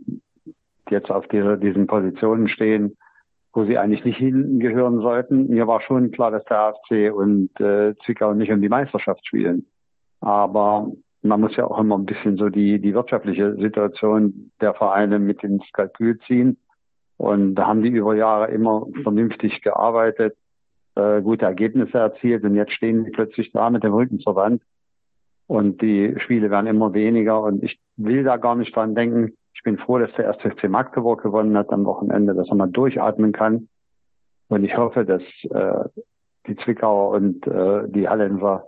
[0.89, 2.97] jetzt auf dieser, diesen Positionen stehen,
[3.53, 5.49] wo sie eigentlich nicht hingehören sollten.
[5.49, 9.67] Mir war schon klar, dass der AFC und äh, Zwickau nicht um die Meisterschaft spielen.
[10.21, 10.91] Aber
[11.23, 15.43] man muss ja auch immer ein bisschen so die, die wirtschaftliche Situation der Vereine mit
[15.45, 16.57] ins Kalkül ziehen.
[17.23, 20.37] Und da haben die über Jahre immer vernünftig gearbeitet,
[20.97, 24.61] äh, gute Ergebnisse erzielt und jetzt stehen die plötzlich da mit dem Rücken zur Wand
[25.47, 29.37] und die Spiele werden immer weniger und ich will da gar nicht dran denken.
[29.55, 32.67] Ich bin froh, dass der erste FC Magdeburg gewonnen hat am Wochenende, dass er mal
[32.67, 33.69] durchatmen kann.
[34.49, 35.89] Und ich hoffe, dass äh,
[36.49, 38.67] die Zwickauer und äh, die Hallenser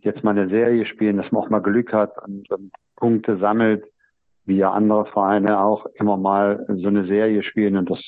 [0.00, 3.84] jetzt mal eine Serie spielen, dass man auch mal Glück hat und, und Punkte sammelt,
[4.44, 8.00] wie ja andere Vereine auch immer mal so eine Serie spielen und das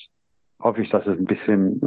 [0.61, 1.79] hoffe ich, dass es ein bisschen,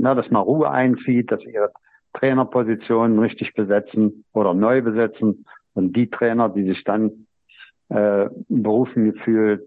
[0.00, 1.72] na, dass mal Ruhe einzieht, dass ihre
[2.12, 7.26] Trainerpositionen richtig besetzen oder neu besetzen und die Trainer, die sich dann
[7.88, 9.66] äh, berufen gefühlt,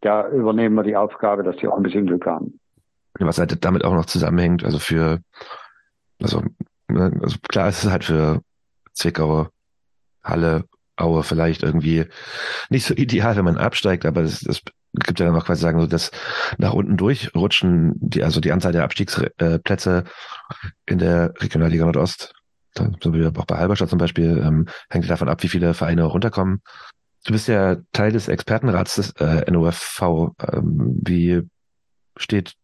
[0.00, 2.58] da übernehmen wir die Aufgabe, dass sie auch ein bisschen Glück haben.
[3.20, 5.20] Was halt damit auch noch zusammenhängt, also für,
[6.20, 6.42] also,
[6.88, 8.40] ne, also klar ist es halt für
[8.92, 9.48] Zwickau,
[10.22, 10.64] Halle,
[10.96, 12.06] Aue vielleicht irgendwie
[12.70, 14.62] nicht so ideal, wenn man absteigt, aber es, es
[14.94, 16.10] gibt ja dann noch quasi sagen, so dass
[16.58, 20.04] nach unten durchrutschen, die, also die Anzahl der Abstiegsplätze
[20.86, 22.32] in der Regionalliga Nordost,
[22.76, 26.62] so wie auch bei Halberstadt zum Beispiel, ähm, hängt davon ab, wie viele Vereine runterkommen.
[27.24, 30.32] Du bist ja Teil des Expertenrats des äh, NOFV.
[30.52, 31.42] Ähm, wie
[32.16, 32.54] steht,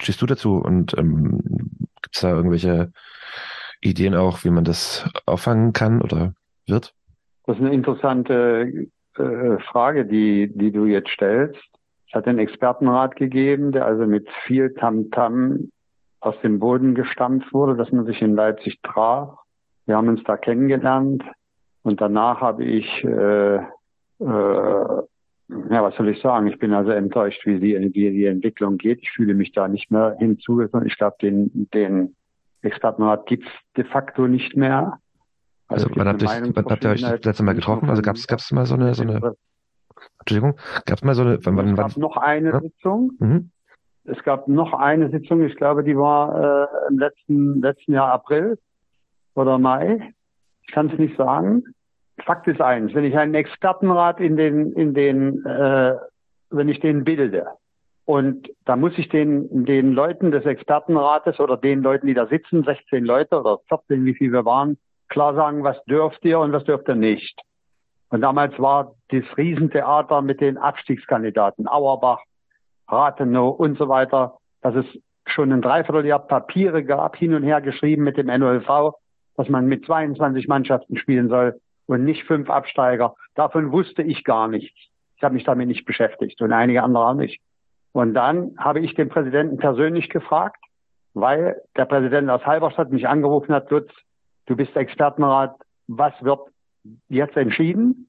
[0.00, 1.40] stehst du dazu und ähm,
[2.02, 2.92] gibt es da irgendwelche
[3.80, 6.34] Ideen auch, wie man das auffangen kann oder
[6.66, 6.94] wird?
[7.48, 11.58] Das ist eine interessante äh, Frage, die, die du jetzt stellst.
[12.06, 15.70] Es hat einen Expertenrat gegeben, der also mit viel Tamtam
[16.20, 19.38] aus dem Boden gestampft wurde, dass man sich in Leipzig traf.
[19.86, 21.24] Wir haben uns da kennengelernt
[21.84, 23.62] und danach habe ich, äh, äh,
[24.20, 25.06] ja,
[25.48, 26.48] was soll ich sagen?
[26.48, 28.98] Ich bin also enttäuscht, wie die, wie die Entwicklung geht.
[29.00, 30.86] Ich fühle mich da nicht mehr hinzugekommen.
[30.86, 32.14] Ich glaube, den, den
[32.60, 34.98] Expertenrat gibt's de facto nicht mehr.
[35.68, 37.90] Also, also wann habt, ihr, wann habt ihr euch das letzte Mal getroffen?
[37.90, 39.34] Also gab es mal so eine, so eine
[40.20, 42.60] Entschuldigung, gab es mal so eine wann, wann, Es gab noch eine ja?
[42.60, 43.12] Sitzung.
[43.18, 43.50] Mhm.
[44.04, 48.58] Es gab noch eine Sitzung, ich glaube, die war äh, im letzten, letzten Jahr April
[49.34, 50.14] oder Mai.
[50.62, 51.64] Ich kann es nicht sagen.
[52.24, 55.94] Fakt ist eins, wenn ich einen Expertenrat in den, in den, äh,
[56.50, 57.46] wenn ich den bilde,
[58.08, 62.64] und da muss ich den, den Leuten des Expertenrates oder den Leuten, die da sitzen,
[62.64, 64.78] 16 Leute oder 14, wie viel wir waren,
[65.08, 67.40] klar sagen, was dürft ihr und was dürft ihr nicht.
[68.10, 72.20] Und damals war das Riesentheater mit den Abstiegskandidaten, Auerbach,
[72.88, 74.86] Rathenow und so weiter, dass es
[75.26, 78.94] schon ein Dreivierteljahr Papiere gab, hin und her geschrieben mit dem NOLV,
[79.36, 83.14] dass man mit 22 Mannschaften spielen soll und nicht fünf Absteiger.
[83.34, 84.78] Davon wusste ich gar nichts.
[85.16, 87.40] Ich habe mich damit nicht beschäftigt und einige andere auch nicht.
[87.92, 90.62] Und dann habe ich den Präsidenten persönlich gefragt,
[91.14, 93.90] weil der Präsident aus Halberstadt mich angerufen hat, Lutz,
[94.48, 95.54] du bist Expertenrat,
[95.86, 96.40] was wird
[97.08, 98.08] jetzt entschieden?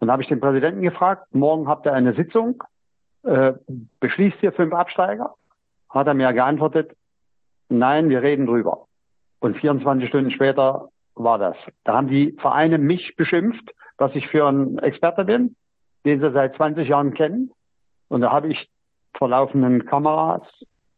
[0.00, 2.62] Dann habe ich den Präsidenten gefragt, morgen habt ihr eine Sitzung,
[3.22, 3.52] äh,
[4.00, 5.34] beschließt ihr fünf Absteiger?
[5.90, 6.96] Hat er mir geantwortet,
[7.68, 8.86] nein, wir reden drüber.
[9.40, 11.56] Und 24 Stunden später war das.
[11.84, 15.56] Da haben die Vereine mich beschimpft, dass ich für einen Experte bin,
[16.06, 17.50] den sie seit 20 Jahren kennen.
[18.08, 18.70] Und da habe ich
[19.14, 20.42] vor laufenden Kameras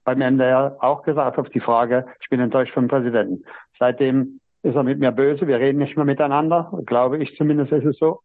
[0.05, 3.44] beim NDR auch gesagt auf die Frage, ich bin enttäuscht vom Präsidenten.
[3.78, 7.84] Seitdem ist er mit mir böse, wir reden nicht mehr miteinander, glaube ich zumindest ist
[7.84, 8.20] es so.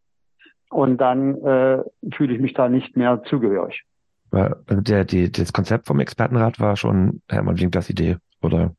[0.69, 1.83] Und dann äh,
[2.13, 3.83] fühle ich mich da nicht mehr zugehörig.
[4.31, 8.73] Also der, die, das Konzept vom Expertenrat war schon Hermann Winklers Idee, oder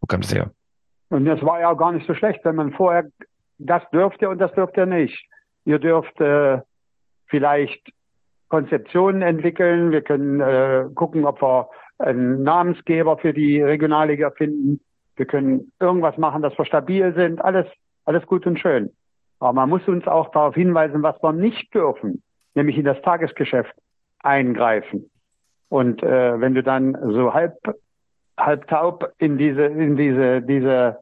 [0.00, 0.50] wo kam das her?
[1.08, 3.08] Und das war ja auch gar nicht so schlecht, wenn man vorher,
[3.58, 5.26] das dürft ihr und das dürft ihr nicht.
[5.64, 6.60] Ihr dürft äh,
[7.26, 7.92] vielleicht
[8.48, 11.68] Konzeptionen entwickeln, wir können äh, gucken, ob wir
[11.98, 14.80] einen Namensgeber für die Regionalliga finden.
[15.16, 17.42] Wir können irgendwas machen, dass wir stabil sind.
[17.44, 17.66] Alles,
[18.04, 18.90] alles gut und schön.
[19.40, 22.22] Aber man muss uns auch darauf hinweisen, was wir nicht dürfen,
[22.54, 23.74] nämlich in das Tagesgeschäft
[24.20, 25.10] eingreifen.
[25.68, 27.56] Und äh, wenn du dann so halb,
[28.38, 30.98] halb taub in diese, in diese, diese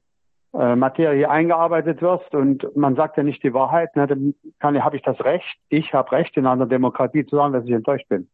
[0.52, 4.96] äh, Materie eingearbeitet wirst und man sagt ja nicht die Wahrheit, ne, dann kann, habe
[4.96, 8.28] ich das Recht, ich habe Recht in einer Demokratie zu sagen, dass ich enttäuscht bin.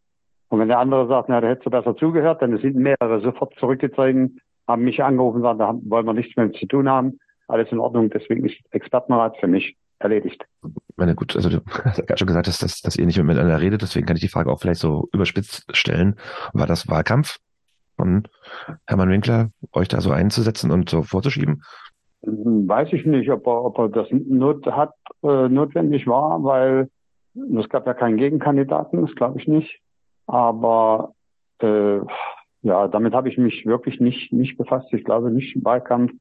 [0.48, 3.54] Und wenn der andere sagt, na, da hättest du besser zugehört, dann sind mehrere sofort
[3.58, 7.18] zurückgezogen, haben mich angerufen, sagen, da wollen wir nichts mehr zu tun haben.
[7.48, 10.44] Alles in Ordnung, deswegen ist Expertenrat für mich erledigt.
[10.64, 13.22] Ich meine, gut, also du hast ja gerade schon gesagt, dass, dass, dass ihr nicht
[13.22, 16.16] miteinander redet, deswegen kann ich die Frage auch vielleicht so überspitzt stellen.
[16.52, 17.38] War das Wahlkampf
[17.96, 18.28] von
[18.86, 21.62] Hermann Winkler, euch da so einzusetzen und so vorzuschieben?
[22.22, 26.90] Weiß ich nicht, ob er, ob er das not, hat, äh, notwendig war, weil
[27.58, 29.80] es gab ja keinen Gegenkandidaten, das glaube ich nicht.
[30.26, 31.14] Aber
[31.60, 32.00] äh,
[32.62, 34.92] ja, damit habe ich mich wirklich nicht, nicht befasst.
[34.92, 36.12] Ich glaube nicht im Wahlkampf.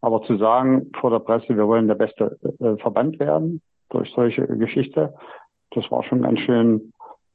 [0.00, 4.46] Aber zu sagen vor der Presse, wir wollen der beste äh, Verband werden durch solche
[4.46, 5.14] Geschichte,
[5.70, 6.92] das war schon ganz schön,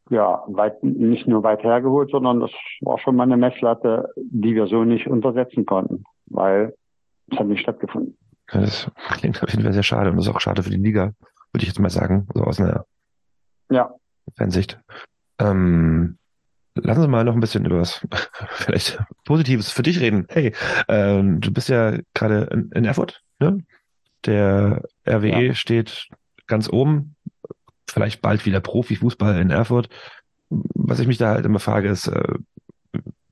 [0.10, 2.52] ja, weit, nicht nur weit hergeholt, sondern das
[2.82, 6.76] war schon mal eine Messlatte, die wir so nicht untersetzen konnten, weil
[7.32, 8.18] es hat nicht stattgefunden.
[8.52, 11.14] Das klingt auf jeden Fall sehr schade und das ist auch schade für die Liga,
[11.52, 12.86] würde ich jetzt mal sagen, so aus einer
[13.70, 13.94] ja.
[14.36, 14.80] Fansicht.
[15.40, 16.19] Ähm,
[16.84, 18.06] Lassen Sie mal noch ein bisschen über was
[18.52, 20.26] vielleicht Positives für dich reden.
[20.30, 20.54] Hey,
[20.88, 23.64] ähm, du bist ja gerade in, in, Erfurt, ne?
[24.26, 25.54] Der RWE ja.
[25.54, 26.10] steht
[26.48, 27.16] ganz oben,
[27.90, 29.90] vielleicht bald wieder Profifußball in Erfurt.
[30.50, 32.34] Was ich mich da halt immer frage, ist, äh,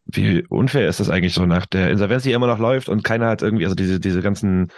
[0.05, 3.27] Wie unfair ist das eigentlich so nach der Insolvenz, die immer noch läuft und keiner
[3.27, 4.71] hat irgendwie, also diese, diese ganzen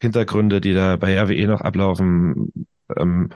[0.00, 2.52] Hintergründe, die da bei RWE noch ablaufen,
[2.96, 3.30] ähm,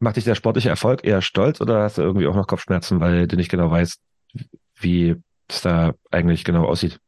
[0.00, 3.26] macht dich der sportliche Erfolg eher stolz oder hast du irgendwie auch noch Kopfschmerzen, weil
[3.26, 4.00] du nicht genau weißt,
[4.76, 5.16] wie
[5.48, 7.00] es da eigentlich genau aussieht?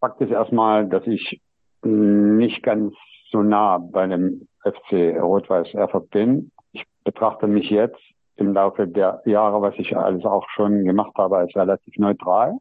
[0.00, 1.40] Fakt ist erstmal, dass ich
[1.82, 2.94] nicht ganz
[3.30, 6.50] so nah bei einem FC Rot-Weiß Erfurt bin.
[6.72, 8.00] Ich betrachte mich jetzt
[8.36, 12.58] im Laufe der Jahre, was ich alles auch schon gemacht habe, als relativ neutral.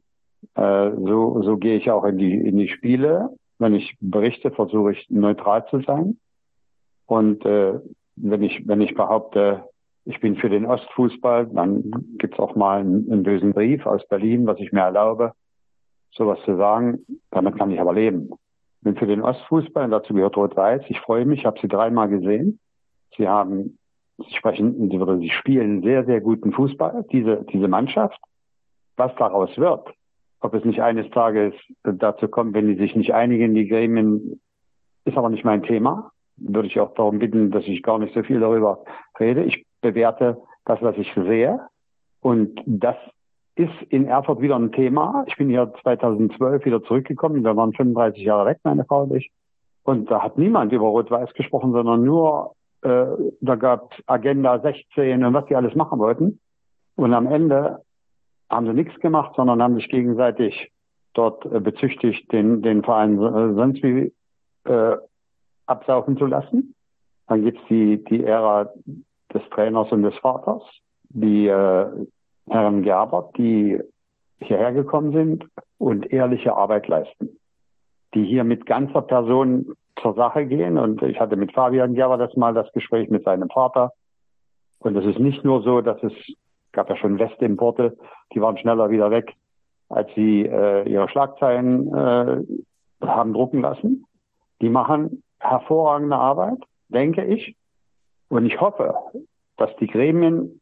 [0.55, 3.29] Äh, so, so gehe ich auch in die, in die Spiele.
[3.59, 6.17] Wenn ich berichte, versuche ich neutral zu sein.
[7.05, 7.79] Und äh,
[8.15, 9.63] wenn ich, wenn ich behaupte,
[10.05, 14.47] ich bin für den Ostfußball, dann gibt's auch mal einen, einen bösen Brief aus Berlin,
[14.47, 15.33] was ich mir erlaube,
[16.11, 17.05] sowas zu sagen.
[17.29, 18.29] Damit kann ich aber leben.
[18.81, 20.83] Bin für den Ostfußball, dazu gehört Rot-Weiß.
[20.89, 22.59] Ich freue mich, habe sie dreimal gesehen.
[23.15, 23.77] Sie haben,
[24.17, 28.19] sie sprechen, sie spielen sehr, sehr guten Fußball, diese, diese Mannschaft.
[28.97, 29.87] Was daraus wird,
[30.39, 31.53] ob es nicht eines Tages
[31.83, 34.41] dazu kommt, wenn die sich nicht einigen, die Gremien,
[35.05, 36.11] ist aber nicht mein Thema.
[36.37, 38.83] Würde ich auch darum bitten, dass ich gar nicht so viel darüber
[39.19, 39.43] rede.
[39.43, 41.59] Ich bewerte das, was ich sehe.
[42.21, 42.95] Und das
[43.55, 45.25] ist in Erfurt wieder ein Thema.
[45.27, 47.43] Ich bin hier 2012 wieder zurückgekommen.
[47.43, 49.31] Wir waren 35 Jahre weg, meine Frau und ich.
[49.83, 53.05] Und da hat niemand über Rot-Weiß gesprochen, sondern nur, äh,
[53.41, 56.39] da gab Agenda 16 und was die alles machen wollten.
[56.95, 57.81] Und am Ende
[58.49, 60.71] haben sie nichts gemacht, sondern haben sich gegenseitig
[61.13, 64.13] dort äh, bezüchtigt, den, den Verein äh, sonst wie
[64.65, 64.97] äh,
[65.65, 66.75] absaufen zu lassen.
[67.27, 68.71] Dann gibt's die, die Ära
[69.33, 70.63] des Trainers und des Vaters,
[71.09, 71.85] die äh,
[72.49, 73.79] Herren Gerber, die
[74.39, 75.45] hierher gekommen sind
[75.77, 77.37] und ehrliche Arbeit leisten,
[78.13, 80.77] die hier mit ganzer Person zur Sache gehen.
[80.77, 83.91] Und ich hatte mit Fabian Gerber das mal das Gespräch mit seinem Vater.
[84.79, 86.13] Und es ist nicht nur so, dass es
[86.71, 87.97] gab ja schon Westimporte,
[88.33, 89.33] die waren schneller wieder weg,
[89.89, 92.43] als sie äh, ihre Schlagzeilen äh,
[93.05, 94.05] haben drucken lassen.
[94.61, 97.55] Die machen hervorragende Arbeit, denke ich.
[98.31, 98.95] Und ich hoffe,
[99.57, 100.61] dass die Gremien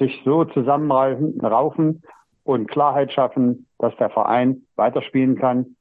[0.00, 2.02] sich so zusammenreifen, raufen
[2.42, 5.76] und Klarheit schaffen, dass der Verein weiterspielen kann,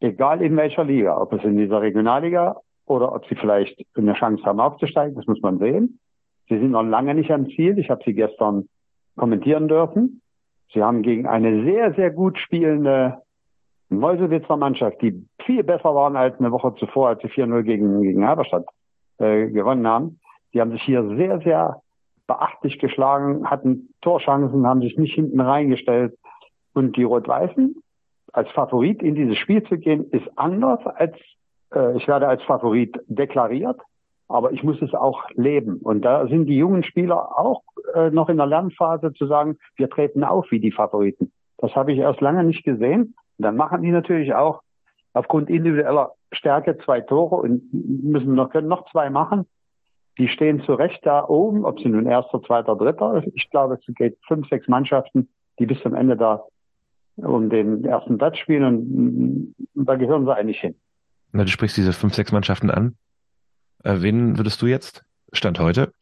[0.00, 4.42] egal in welcher Liga, ob es in dieser Regionalliga oder ob sie vielleicht eine Chance
[4.42, 6.00] haben aufzusteigen, das muss man sehen.
[6.48, 7.78] Sie sind noch lange nicht am Ziel.
[7.78, 8.68] Ich habe sie gestern
[9.16, 10.20] kommentieren dürfen.
[10.74, 13.22] Sie haben gegen eine sehr, sehr gut spielende
[13.88, 18.26] Mäusewitzer Mannschaft, die viel besser waren als eine Woche zuvor, als sie 4-0 gegen, gegen
[18.26, 18.66] Halberstadt
[19.18, 20.18] äh, gewonnen haben.
[20.52, 21.82] Die haben sich hier sehr, sehr
[22.26, 26.16] beachtlich geschlagen, hatten Torchancen, haben sich nicht hinten reingestellt.
[26.72, 27.76] Und die Rot-Weißen
[28.32, 31.16] als Favorit in dieses Spiel zu gehen, ist anders als,
[31.74, 33.80] äh, ich werde als Favorit deklariert,
[34.28, 35.78] aber ich muss es auch leben.
[35.78, 37.62] Und da sind die jungen Spieler auch
[37.94, 41.32] äh, noch in der Lernphase zu sagen, wir treten auf wie die Favoriten.
[41.58, 43.14] Das habe ich erst lange nicht gesehen.
[43.38, 44.60] Und dann machen die natürlich auch
[45.14, 49.46] aufgrund individueller Stärke zwei Tore und müssen noch, können noch zwei machen.
[50.18, 53.22] Die stehen zu Recht da oben, ob sie nun erster, zweiter, dritter.
[53.34, 55.28] Ich glaube, es geht fünf, sechs Mannschaften,
[55.58, 56.44] die bis zum Ende da
[57.16, 60.74] um den ersten Platz spielen und, da gehören sie eigentlich hin.
[61.32, 62.96] Na, du sprichst diese fünf, sechs Mannschaften an.
[63.84, 65.92] Äh, wen würdest du jetzt, Stand heute,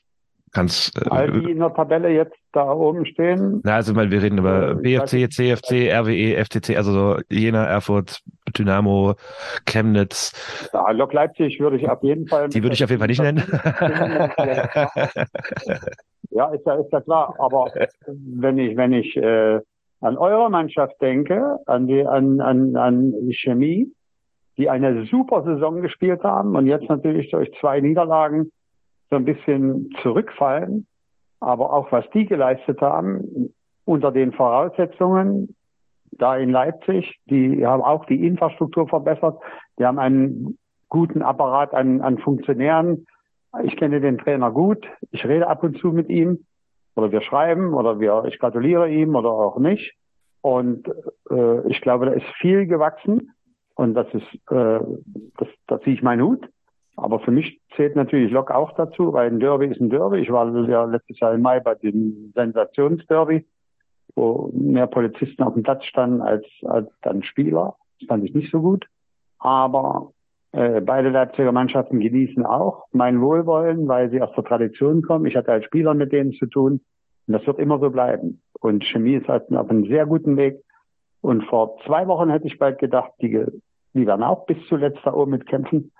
[0.54, 0.96] kannst.
[0.96, 3.60] Äh, All die in der Tabelle jetzt da oben stehen.
[3.64, 8.22] Na, also weil wir reden über BFC, CFC, RWE, FTC, also so Jena, Erfurt,
[8.56, 9.14] Dynamo,
[9.66, 10.32] Chemnitz.
[10.72, 12.48] Ja, Lok Leipzig würde ich auf jeden Fall.
[12.48, 13.42] Die würde ich auf jeden Fall nicht nennen.
[16.30, 17.34] ja, ist ja, ist ja klar.
[17.38, 17.70] Aber
[18.06, 19.60] wenn ich, wenn ich äh,
[20.00, 23.92] an eure Mannschaft denke, an die, an, an, an die Chemie,
[24.56, 28.52] die eine super Saison gespielt haben und jetzt natürlich durch zwei Niederlagen
[29.10, 30.86] so ein bisschen zurückfallen.
[31.40, 33.52] Aber auch was die geleistet haben,
[33.84, 35.54] unter den Voraussetzungen,
[36.12, 39.38] da in Leipzig, die haben auch die Infrastruktur verbessert.
[39.78, 40.58] Die haben einen
[40.88, 43.06] guten Apparat an, an Funktionären.
[43.64, 44.86] Ich kenne den Trainer gut.
[45.10, 46.44] Ich rede ab und zu mit ihm.
[46.96, 49.94] Oder wir schreiben oder wir, ich gratuliere ihm oder auch nicht.
[50.40, 50.88] Und
[51.30, 53.32] äh, ich glaube, da ist viel gewachsen.
[53.74, 54.80] Und das ist, äh,
[55.36, 56.48] das, da ziehe ich meinen Hut.
[56.96, 60.18] Aber für mich zählt natürlich Lok auch dazu, weil ein Derby ist ein Derby.
[60.18, 63.44] Ich war ja letztes Jahr im Mai bei dem Sensationsderby,
[64.14, 67.76] wo mehr Polizisten auf dem Platz standen als, als dann Spieler.
[67.98, 68.86] Das fand ich nicht so gut.
[69.38, 70.12] Aber
[70.52, 75.26] äh, beide Leipziger Mannschaften genießen auch mein Wohlwollen, weil sie aus der Tradition kommen.
[75.26, 76.80] Ich hatte als Spieler mit denen zu tun.
[77.26, 78.40] Und das wird immer so bleiben.
[78.60, 80.62] Und Chemie ist halt auf einem sehr guten Weg.
[81.22, 83.44] Und vor zwei Wochen hätte ich bald gedacht, die,
[83.94, 85.90] die werden auch bis zuletzt da oben mitkämpfen.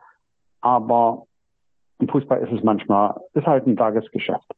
[0.64, 1.26] Aber
[1.98, 4.50] im Fußball ist es manchmal, ist halt ein Tagesgeschäft.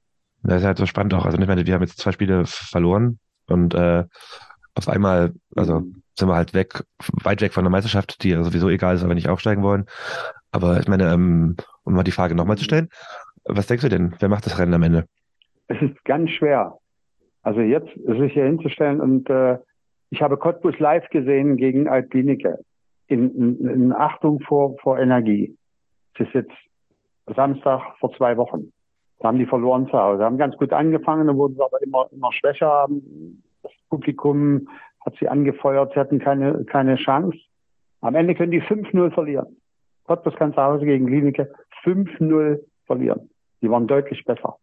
[0.45, 1.27] Das ist halt so spannend auch.
[1.27, 3.19] Also ich meine, wir haben jetzt zwei Spiele verloren
[3.49, 4.05] und äh,
[4.77, 5.83] auf einmal, also
[6.15, 6.85] sind wir halt weg,
[7.25, 9.87] weit weg von der Meisterschaft, die ja sowieso egal ist, aber nicht aufsteigen wollen.
[10.53, 12.89] Aber ich meine, ähm, um mal die Frage nochmal zu stellen,
[13.45, 15.07] was denkst du denn, wer macht das Rennen am Ende?
[15.67, 16.79] Es ist ganz schwer.
[17.43, 19.59] Also jetzt sich hier hinzustellen und äh,
[20.11, 22.61] ich habe Cottbus live gesehen gegen Alpinike
[23.09, 25.57] in, in, in Achtung vor, vor Energie.
[26.19, 26.53] Es ist jetzt
[27.35, 28.73] Samstag vor zwei Wochen.
[29.19, 30.25] Da haben die verloren zu Hause.
[30.25, 32.87] Haben ganz gut angefangen, dann wurden sie aber immer, immer schwächer.
[33.63, 34.69] Das Publikum
[35.05, 37.39] hat sie angefeuert, sie hatten keine, keine Chance.
[38.01, 39.57] Am Ende können die 5-0 verlieren.
[40.05, 41.53] Cottbus kann zu Hause gegen Klinike
[41.85, 43.31] 5-0 verlieren.
[43.63, 44.57] Die waren deutlich besser.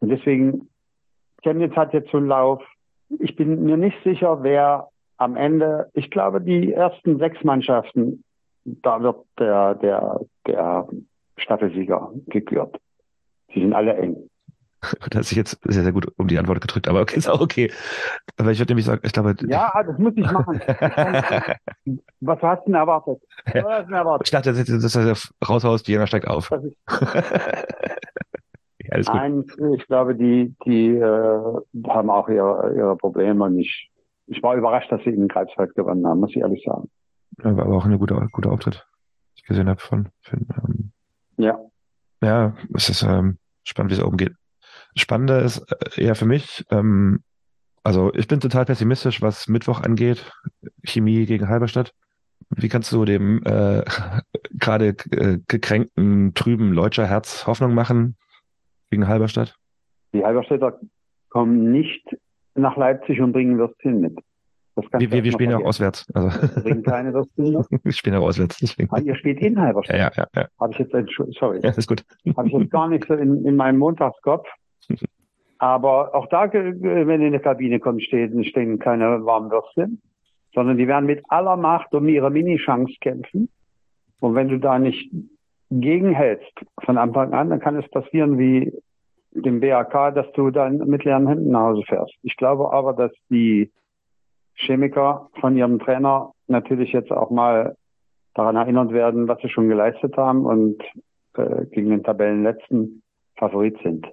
[0.00, 0.68] Und deswegen,
[1.42, 2.62] Chemnitz hat jetzt so einen Lauf.
[3.18, 8.24] Ich bin mir nicht sicher, wer am Ende, ich glaube, die ersten sechs Mannschaften,
[8.64, 10.88] da wird der, der, der
[11.36, 12.76] Staffelsieger gekürt.
[13.54, 14.16] Die sind alle eng.
[15.10, 17.40] Da hat sich jetzt sehr, sehr gut um die Antwort gedrückt, aber okay, ist auch
[17.40, 17.72] okay.
[18.36, 19.34] Aber ich würde nämlich sagen, ich glaube.
[19.46, 20.60] Ja, das muss ich machen.
[22.20, 23.22] Was hast du denn erwartet?
[23.46, 24.26] Was hast du denn erwartet?
[24.26, 26.50] Ich dachte, dass du das raushaust, Jena steigt auf.
[26.50, 26.58] ja.
[29.06, 29.44] Nein,
[29.74, 31.40] ich glaube, die, die äh,
[31.88, 33.90] haben auch ihre, ihre Probleme und ich,
[34.26, 36.90] ich war überrascht, dass sie in Greifswald gewonnen haben, muss ich ehrlich sagen.
[37.42, 38.86] Ja, war aber auch ein guter, guter Auftritt,
[39.44, 40.92] ich gesehen habe von, von ähm,
[41.36, 41.58] Ja.
[42.22, 44.34] ja, es ist ähm, spannend, wie es oben geht.
[44.96, 47.22] Spannender ist äh, eher für mich, ähm,
[47.82, 50.32] also ich bin total pessimistisch, was Mittwoch angeht,
[50.82, 51.92] Chemie gegen Halberstadt.
[52.48, 53.84] Wie kannst du dem äh,
[54.58, 58.16] gerade äh, gekränkten, trüben Leutscher Herz Hoffnung machen
[58.90, 59.56] gegen Halberstadt?
[60.14, 60.80] Die Halberstädter
[61.28, 62.16] kommen nicht
[62.54, 64.18] nach Leipzig und bringen Würstchen mit.
[64.76, 66.06] Das Wir, wir, wir erst mal spielen ja auch auswärts.
[66.14, 67.84] Also, Wir bringen keine Würstchen mit.
[67.84, 68.58] wir spielen auch auswärts.
[68.58, 68.88] Deswegen.
[68.92, 69.96] Ah, ihr spielt in Halberstadt.
[69.96, 70.48] Ja, ja, ja.
[70.60, 70.94] Habe ich jetzt,
[71.38, 71.60] sorry.
[71.62, 72.04] Ja, ist gut.
[72.36, 74.48] Habe ich jetzt gar nicht so in, in meinem Montagskopf.
[75.58, 80.02] Aber auch da, wenn in der Kabine kommst, stehen, stehen keine warmen Würstchen,
[80.52, 83.48] sondern die werden mit aller Macht um ihre Mini-Chance kämpfen.
[84.20, 85.10] Und wenn du da nicht
[85.70, 86.52] gegenhältst
[86.84, 88.72] von Anfang an, dann kann es passieren wie
[89.32, 92.14] dem BAK, dass du dann mit leeren Händen nach Hause fährst.
[92.22, 93.70] Ich glaube aber, dass die
[94.54, 97.76] Chemiker von ihrem Trainer natürlich jetzt auch mal
[98.34, 100.82] daran erinnert werden, was sie schon geleistet haben und
[101.34, 103.02] äh, gegen den Tabellenletzten
[103.36, 104.06] Favorit sind.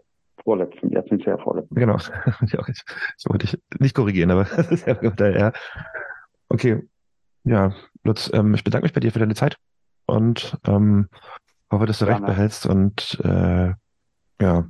[0.43, 1.75] Vorletzten, jetzt sind sie ja vorletzten.
[1.75, 1.97] Genau.
[2.41, 4.97] Ich, das wollte ich nicht korrigieren, aber das ist ja
[5.29, 5.51] ja.
[6.49, 6.81] Okay.
[7.43, 7.73] Ja,
[8.03, 9.57] Lutz, ähm, ich bedanke mich bei dir für deine Zeit
[10.05, 11.09] und ähm,
[11.71, 12.33] hoffe, dass du recht Gerne.
[12.33, 13.73] behältst und äh,
[14.41, 14.69] ja,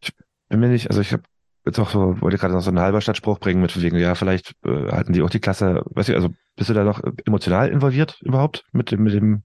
[0.00, 0.12] ich
[0.48, 1.22] bin mir nicht, also ich habe
[1.66, 4.90] jetzt auch so, wollte gerade noch so einen Halberstadtspruch bringen mit wegen, ja, vielleicht äh,
[4.90, 8.64] halten die auch die Klasse, weißt du, also bist du da noch emotional involviert überhaupt
[8.72, 9.42] mit dem, mit dem,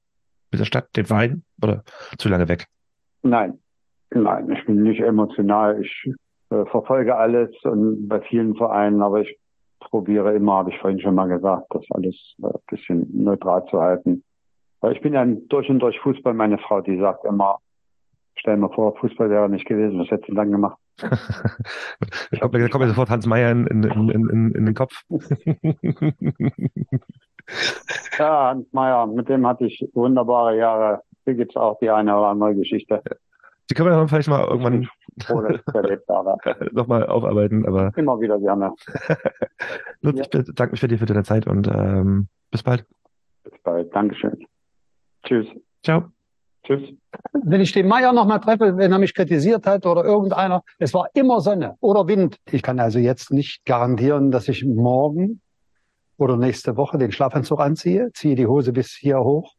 [0.51, 1.83] mit der Stadt, dem Verein oder
[2.17, 2.67] zu lange weg?
[3.23, 3.59] Nein,
[4.11, 5.81] nein, ich bin nicht emotional.
[5.81, 6.13] Ich
[6.51, 9.37] äh, verfolge alles und bei vielen Vereinen, aber ich
[9.79, 13.81] probiere immer, habe ich vorhin schon mal gesagt, das alles äh, ein bisschen neutral zu
[13.81, 14.23] halten.
[14.79, 17.59] Weil ich bin ja durch und durch Fußball, meine Frau, die sagt immer,
[18.35, 20.77] stell mir vor, Fußball wäre nicht gewesen, was hättest du dann gemacht?
[22.31, 24.93] Ich glaube, da kommt mir sofort Hans Meyer in, in, in, in, den Kopf.
[28.17, 31.01] Ja, Hans Meyer, mit dem hatte ich wunderbare Jahre.
[31.25, 33.01] Hier gibt's auch die eine oder andere Geschichte.
[33.69, 34.87] Die können wir dann vielleicht mal irgendwann
[36.71, 38.73] nochmal aufarbeiten, aber Immer wieder gerne.
[40.01, 40.23] Lutz, Ja.
[40.23, 42.85] ich bedanke mich bei dir für deine Zeit und ähm, bis bald.
[43.43, 43.93] Bis bald.
[43.95, 44.45] Dankeschön.
[45.23, 45.47] Tschüss.
[45.83, 46.11] Ciao.
[46.63, 46.93] Tschüss.
[47.33, 50.93] Wenn ich den Meier noch mal treffe, wenn er mich kritisiert hat oder irgendeiner, es
[50.93, 52.37] war immer Sonne oder Wind.
[52.51, 55.41] Ich kann also jetzt nicht garantieren, dass ich morgen
[56.17, 59.53] oder nächste Woche den Schlafanzug anziehe, ziehe die Hose bis hier hoch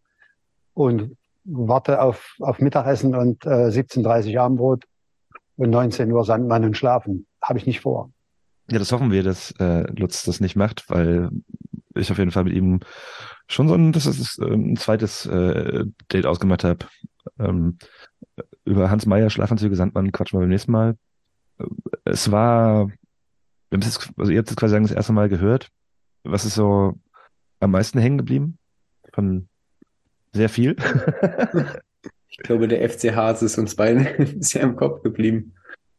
[0.74, 4.84] und warte auf, auf Mittagessen und äh, 17.30 Abendbrot
[5.56, 7.26] und 19 Uhr Sandmann und schlafen.
[7.42, 8.10] Habe ich nicht vor.
[8.70, 11.30] Ja, das hoffen wir, dass äh, Lutz das nicht macht, weil
[11.94, 12.80] ich auf jeden Fall mit ihm
[13.48, 16.86] schon so ein, das ist äh, ein zweites äh, Date ausgemacht habe.
[17.38, 17.78] Ähm,
[18.64, 20.96] über Hans Meyer, Schlafanzüge, Sandmann, quatschen wir beim nächsten Mal.
[21.58, 21.64] Äh,
[22.04, 22.90] Es war,
[23.70, 25.68] also ihr habt es quasi sagen, das erste Mal gehört.
[26.24, 26.98] Was ist so
[27.60, 28.58] am meisten hängen geblieben?
[29.12, 29.48] Von
[30.32, 30.76] sehr viel.
[32.34, 35.54] Ich glaube, der FC Harz ist uns beiden sehr im Kopf geblieben.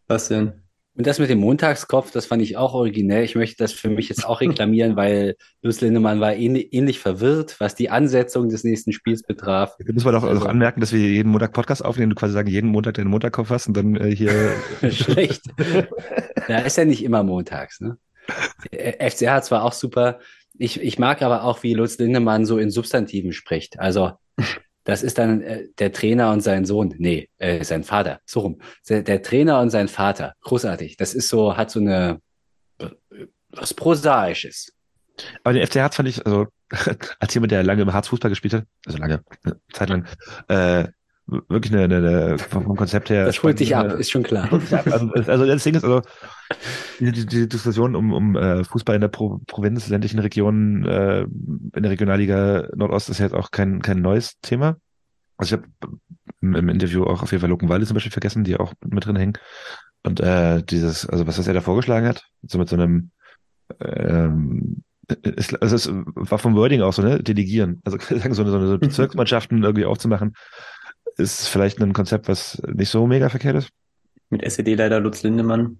[0.08, 0.63] Was denn?
[0.96, 3.24] Und das mit dem Montagskopf, das fand ich auch originell.
[3.24, 7.60] Ich möchte das für mich jetzt auch reklamieren, weil Lutz Lindemann war ähnlich, ähnlich verwirrt,
[7.60, 9.76] was die Ansetzung des nächsten Spiels betraf.
[9.80, 12.34] Jetzt müssen wir doch Also- auch anmerken, dass wir jeden Montag Podcast aufnehmen, du quasi
[12.34, 14.54] sagen, jeden Montag den Montagkopf hast und dann äh, hier.
[14.92, 15.42] Schlecht.
[16.48, 17.80] Da ist ja nicht immer montags.
[17.80, 17.98] Ne?
[18.74, 20.20] Der FC Harz war auch super.
[20.58, 23.80] Ich, ich mag aber auch, wie Lutz Lindemann so in Substantiven spricht.
[23.80, 24.12] Also
[24.84, 26.94] das ist dann äh, der Trainer und sein Sohn.
[26.98, 28.20] Nee, äh, sein Vater.
[28.26, 28.62] So rum.
[28.90, 30.34] Der, Trainer und sein Vater.
[30.42, 30.98] Großartig.
[30.98, 32.20] Das ist so, hat so eine
[32.80, 32.90] äh,
[33.50, 34.74] was Prosaisches.
[35.44, 36.48] Aber den FC Harz fand ich, also
[37.20, 40.06] als jemand, der lange im Harz Fußball gespielt hat, also lange, eine Zeit lang,
[40.48, 40.88] äh,
[41.26, 43.26] wirklich eine, eine, vom Konzept her.
[43.26, 44.52] Das holt dich ab, ist schon klar.
[44.52, 46.02] Also, also das Ding ist, also
[47.00, 51.84] die, die, Diskussion um, um äh, Fußball in der Pro Provinz, ländlichen Regionen, äh, in
[51.84, 54.78] der Regionalliga Nordost ist jetzt auch kein, kein neues Thema.
[55.38, 55.98] Also ich habe
[56.42, 59.16] im, im Interview auch auf jeden Fall Luckenwalde zum Beispiel vergessen, die auch mit drin
[59.16, 59.38] hängen.
[60.04, 63.12] Und äh, dieses, also was, was er da vorgeschlagen hat, so mit so einem
[63.80, 64.84] ähm,
[65.22, 67.22] ist, also es war vom Wording auch so, ne?
[67.22, 67.82] Delegieren.
[67.84, 70.34] Also sagen so eine, so eine Bezirksmannschaften irgendwie aufzumachen,
[71.18, 73.70] ist vielleicht ein Konzept, was nicht so mega verkehrt ist.
[74.30, 75.78] Mit SED-Leiter Lutz Lindemann.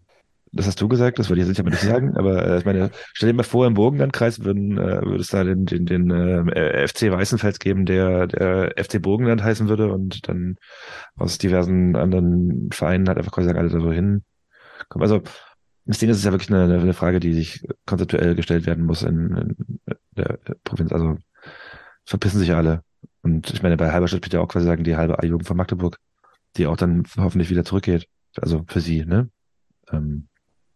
[0.56, 2.92] Das hast du gesagt, das wollte ich jetzt aber nicht sagen, aber äh, ich meine,
[3.14, 6.88] stell dir mal vor, im Burgenlandkreis würden, äh, würde es da den, den, den äh,
[6.88, 10.58] FC Weißenfels geben, der, der FC Burgenland heißen würde und dann
[11.16, 14.24] aus diversen anderen Vereinen halt einfach quasi sagen, alle da so hin.
[14.90, 15.22] Komm, Also
[15.86, 18.86] das Ding ist, es ist ja wirklich eine, eine Frage, die sich konzeptuell gestellt werden
[18.86, 19.80] muss in, in
[20.16, 20.92] der Provinz.
[20.92, 21.18] Also
[22.06, 22.84] verpissen sich alle.
[23.24, 25.98] Und ich meine, bei Halberstadt bitte auch quasi sagen, die halbe A-Jugend von Magdeburg,
[26.58, 28.08] die auch dann hoffentlich wieder zurückgeht.
[28.36, 29.30] Also für sie, ne?
[29.92, 30.28] Ähm,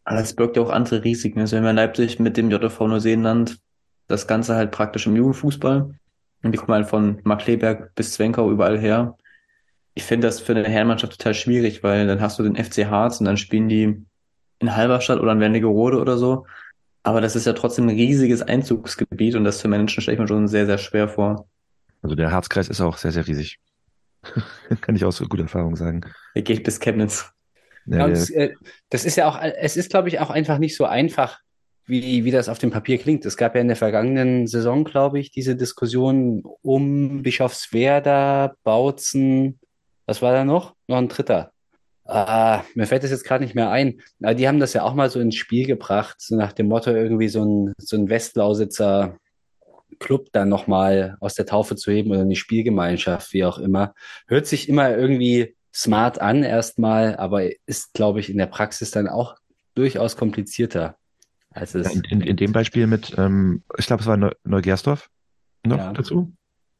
[0.06, 1.40] Aber das birgt ja auch andere Risiken.
[1.40, 3.60] Also wenn wir Leipzig mit dem JV Neuseeland
[4.08, 5.94] das Ganze halt praktisch im Jugendfußball
[6.44, 9.18] und die kommen halt von Markleberg bis Zwenkau überall her.
[9.94, 13.20] Ich finde das für eine Herrenmannschaft total schwierig, weil dann hast du den FC Harz
[13.20, 14.06] und dann spielen die
[14.60, 16.46] in Halberstadt oder in Wernigerode oder so.
[17.04, 20.28] Aber das ist ja trotzdem ein riesiges Einzugsgebiet und das für Menschen stelle ich mir
[20.28, 21.48] schon sehr, sehr schwer vor.
[22.02, 23.60] Also der Harzkreis ist auch sehr, sehr riesig.
[24.82, 26.02] Kann ich aus guter Erfahrung sagen.
[26.34, 27.32] Er geht bis Chemnitz.
[27.86, 28.54] Ja, es, äh,
[28.90, 31.40] das ist ja auch, es ist, glaube ich, auch einfach nicht so einfach,
[31.86, 33.26] wie, wie das auf dem Papier klingt.
[33.26, 39.60] Es gab ja in der vergangenen Saison, glaube ich, diese Diskussion um Bischofswerda, Bautzen,
[40.06, 40.76] was war da noch?
[40.88, 41.52] Noch ein dritter.
[42.06, 44.02] Ah, mir fällt das jetzt gerade nicht mehr ein.
[44.22, 46.92] Aber die haben das ja auch mal so ins Spiel gebracht, so nach dem Motto,
[46.92, 49.18] irgendwie so ein, so ein Westlausitzer
[50.00, 53.94] Club dann nochmal aus der Taufe zu heben oder eine Spielgemeinschaft, wie auch immer.
[54.28, 59.08] Hört sich immer irgendwie smart an erstmal, aber ist, glaube ich, in der Praxis dann
[59.08, 59.36] auch
[59.76, 60.96] durchaus komplizierter.
[61.52, 65.10] Als es, in, in, in dem Beispiel mit, ähm, ich glaube, es war Neu Neugersdorf
[65.66, 65.94] noch Ja.
[65.94, 66.34] dazu.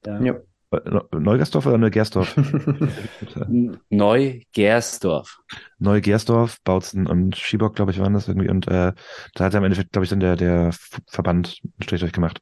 [0.06, 0.22] Ja.
[0.22, 0.36] Ja.
[0.70, 2.36] Neu- Neugersdorf oder Neugersdorf?
[3.90, 5.40] Neu-Gersdorf.
[5.80, 8.50] Neugersdorf, Bautzen und Schiebock, glaube ich, waren das irgendwie.
[8.50, 8.94] Und äh,
[9.36, 10.72] da hat er im Endeffekt, glaube ich, dann der, der
[11.08, 12.40] Verband einen Strich durch gemacht.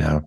[0.00, 0.24] Ja.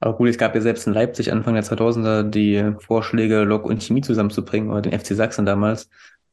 [0.00, 3.82] Aber gut, es gab ja selbst in Leipzig Anfang der 2000er die Vorschläge, Lok und
[3.82, 5.88] Chemie zusammenzubringen, oder den FC Sachsen damals.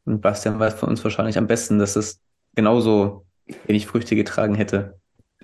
[0.06, 2.20] Und Bastian weiß von uns wahrscheinlich am besten, dass es
[2.56, 3.26] genauso
[3.68, 5.00] wenig Früchte getragen hätte.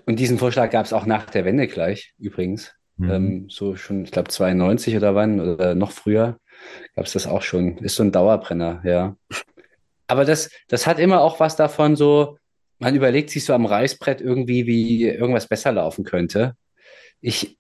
[0.06, 2.74] Und diesen Vorschlag gab es auch nach der Wende gleich, übrigens.
[2.98, 3.12] Mhm.
[3.12, 6.38] Ähm, so schon, ich glaube, 92 oder wann oder noch früher
[6.96, 7.78] gab es das auch schon.
[7.78, 9.16] Ist so ein Dauerbrenner, ja.
[10.08, 12.38] Aber das, das hat immer auch was davon, so,
[12.80, 16.56] man überlegt sich so am Reißbrett irgendwie, wie irgendwas besser laufen könnte.
[17.22, 17.58] Ich,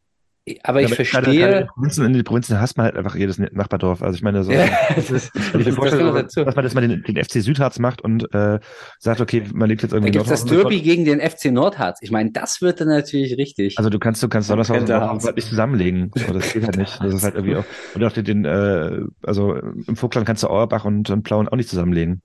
[0.64, 1.52] aber ich verstehe.
[1.60, 4.02] den Provinzen, in den Provinzen hasst man halt einfach jedes Nachbardorf.
[4.02, 4.66] Also ich meine, so, Ja,
[4.96, 6.46] das ist- wenn ich mir das vorstelle, dazu.
[6.46, 8.60] dass man, dass man den, den FC Südharz macht und äh,
[9.00, 12.00] sagt, okay, man lebt jetzt Da irgendwie gibt es das Derby gegen den FC Nordharz.
[12.02, 13.78] Ich meine, das wird dann natürlich richtig.
[13.78, 16.12] Also du kannst, du kannst Donnershausen halt nicht zusammenlegen.
[16.16, 16.98] So, das geht halt nicht.
[17.04, 20.48] Das ist halt irgendwie auch, und auch den, den äh, also im Vogtland kannst du
[20.48, 22.22] Auerbach und, und Plauen auch nicht zusammenlegen.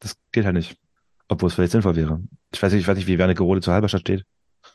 [0.00, 0.76] Das geht halt nicht.
[1.28, 2.20] Obwohl es vielleicht sinnvoll wäre.
[2.52, 4.24] Ich weiß nicht, ich weiß nicht, wie Wernigerode zu Halberstadt steht.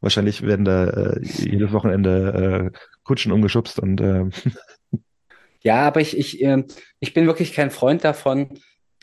[0.00, 4.26] Wahrscheinlich werden da äh, jedes Wochenende äh, Kutschen umgeschubst und äh,
[5.66, 6.66] Ja, aber ich, ich, ähm,
[7.00, 8.50] ich bin wirklich kein Freund davon.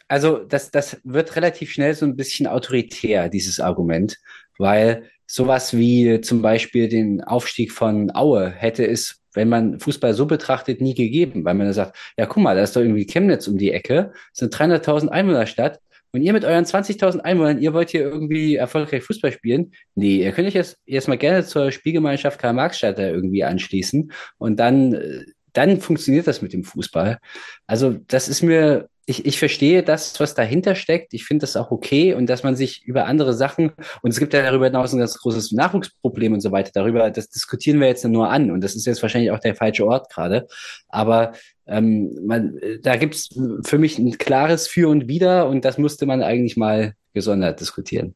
[0.07, 4.17] Also das, das wird relativ schnell so ein bisschen autoritär, dieses Argument,
[4.57, 10.25] weil sowas wie zum Beispiel den Aufstieg von Aue hätte es, wenn man Fußball so
[10.25, 13.45] betrachtet, nie gegeben, weil man dann sagt, ja, guck mal, da ist doch irgendwie Chemnitz
[13.49, 15.81] um die Ecke, das ist eine 300.000 Einwohnerstadt
[16.13, 19.73] und ihr mit euren 20.000 Einwohnern, ihr wollt hier irgendwie erfolgreich Fußball spielen?
[19.95, 24.93] Nee, ihr könnt euch jetzt, jetzt mal gerne zur Spielgemeinschaft Karl-Marx-Stadt irgendwie anschließen und dann,
[24.93, 27.17] äh, dann funktioniert das mit dem Fußball.
[27.65, 31.13] Also das ist mir, ich, ich verstehe das, was dahinter steckt.
[31.13, 33.71] Ich finde das auch okay und dass man sich über andere Sachen,
[34.01, 37.29] und es gibt ja darüber hinaus ein ganz großes Nachwuchsproblem und so weiter, darüber, das
[37.29, 40.47] diskutieren wir jetzt nur an und das ist jetzt wahrscheinlich auch der falsche Ort gerade.
[40.87, 41.33] Aber
[41.65, 43.29] ähm, man, da gibt's
[43.63, 48.15] für mich ein klares Für und Wider und das musste man eigentlich mal gesondert diskutieren.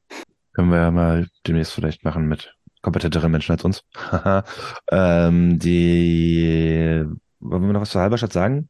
[0.54, 3.84] können wir ja mal demnächst vielleicht machen mit kompetenteren Menschen als uns.
[3.96, 4.44] Haha.
[4.92, 7.04] ähm, die,
[7.40, 8.70] wollen wir noch was zur Halberstadt sagen?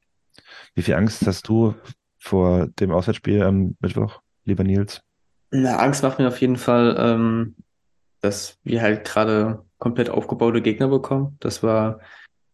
[0.76, 1.76] Wie viel Angst hast du
[2.18, 5.02] vor dem Auswärtsspiel am Mittwoch, lieber Nils?
[5.52, 7.56] Na, Angst macht mir auf jeden Fall, ähm,
[8.22, 11.38] dass wir halt gerade komplett aufgebaute Gegner bekommen.
[11.40, 11.99] Das war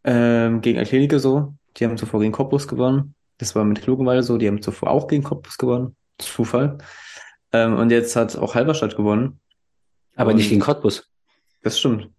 [0.03, 1.53] ähm, gegen Athletic so.
[1.77, 3.15] Die haben zuvor gegen Cottbus gewonnen.
[3.37, 4.37] Das war mit Klugenwalde so.
[4.37, 5.95] Die haben zuvor auch gegen Cottbus gewonnen.
[6.17, 6.77] Zufall.
[7.51, 9.39] Ähm, und jetzt hat auch Halberstadt gewonnen.
[10.15, 11.09] Aber Und- nicht gegen Cottbus.
[11.61, 12.09] Das stimmt.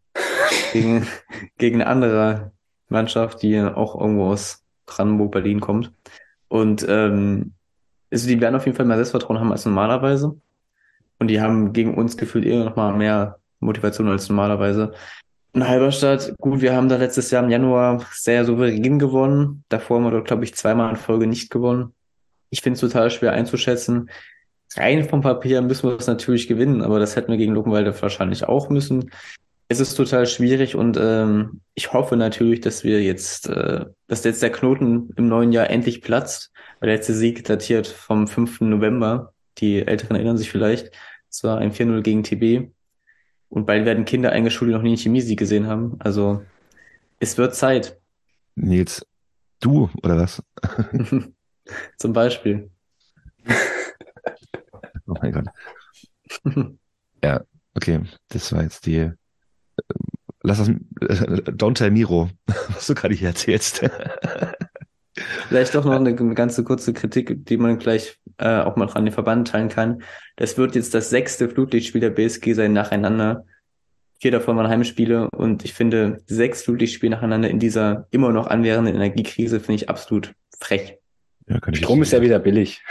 [0.72, 1.06] gegen,
[1.58, 2.52] gegen eine andere
[2.88, 5.92] Mannschaft, die auch irgendwo aus Brandenburg, Berlin kommt.
[6.48, 7.54] Und ähm,
[8.10, 10.38] also die werden auf jeden Fall mehr Selbstvertrauen haben als normalerweise.
[11.18, 14.92] Und die haben gegen uns gefühlt eher noch mal mehr Motivation als normalerweise.
[15.54, 19.62] In Halberstadt, gut, wir haben da letztes Jahr im Januar sehr souverän gewonnen.
[19.68, 21.94] Davor haben wir dort, glaube ich, zweimal in Folge nicht gewonnen.
[22.50, 24.10] Ich finde es total schwer einzuschätzen.
[24.74, 28.42] Rein vom Papier müssen wir es natürlich gewinnen, aber das hätten wir gegen Luckenwalde wahrscheinlich
[28.48, 29.12] auch müssen.
[29.68, 34.42] Es ist total schwierig und ähm, ich hoffe natürlich, dass wir jetzt, äh, dass jetzt
[34.42, 36.50] der Knoten im neuen Jahr endlich platzt.
[36.80, 38.62] Weil der letzte Sieg datiert vom 5.
[38.62, 39.32] November.
[39.58, 40.90] Die Älteren erinnern sich vielleicht.
[41.30, 42.72] Es war ein 4-0 gegen TB.
[43.54, 45.94] Und bald werden Kinder eingeschult, die noch nie einen Chemiesieg gesehen haben.
[46.00, 46.44] Also
[47.20, 48.00] es wird Zeit.
[48.56, 49.06] Nils,
[49.60, 50.42] du oder was?
[51.96, 52.68] Zum Beispiel.
[55.06, 55.46] oh mein Gott.
[57.22, 57.44] ja,
[57.76, 58.00] okay.
[58.28, 58.96] Das war jetzt die.
[58.96, 59.12] äh,
[60.42, 60.68] Lass das.
[61.54, 63.88] Don't tell Miro, was du gerade hier erzählst.
[65.48, 69.14] Vielleicht doch noch eine ganze kurze Kritik, die man gleich äh, auch mal an den
[69.14, 70.02] Verband teilen kann.
[70.36, 73.44] Das wird jetzt das sechste Flutlichtspiel der BSG sein nacheinander.
[74.20, 78.94] Vier davon waren Heimspiele und ich finde, sechs Flutlichtspiele nacheinander in dieser immer noch anwährenden
[78.94, 80.98] Energiekrise finde ich absolut frech.
[81.46, 82.82] Ja, Strom ist ja wieder billig.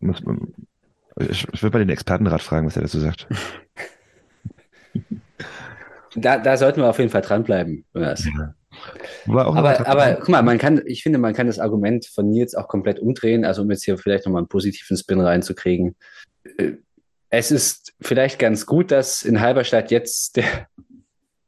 [0.00, 0.22] Muss,
[1.18, 3.26] ich, ich würde mal den Expertenrat fragen, was er dazu sagt.
[6.16, 7.84] Da, da sollten wir auf jeden Fall dranbleiben.
[7.94, 8.26] Jonas.
[9.58, 12.68] Aber, aber guck mal, man kann, ich finde, man kann das Argument von Nils auch
[12.68, 15.96] komplett umdrehen, also um jetzt hier vielleicht nochmal einen positiven Spin reinzukriegen.
[16.58, 16.72] Äh,
[17.30, 20.68] Es ist vielleicht ganz gut, dass in Halberstadt jetzt der,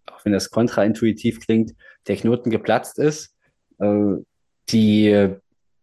[0.07, 1.73] auch wenn das kontraintuitiv klingt,
[2.07, 3.35] der Knoten geplatzt ist.
[3.81, 4.17] Äh,
[4.71, 5.29] Die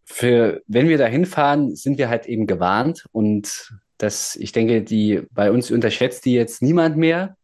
[0.05, 5.21] für, wenn wir da hinfahren, sind wir halt eben gewarnt und das, ich denke, die,
[5.31, 7.35] bei uns unterschätzt die jetzt niemand mehr.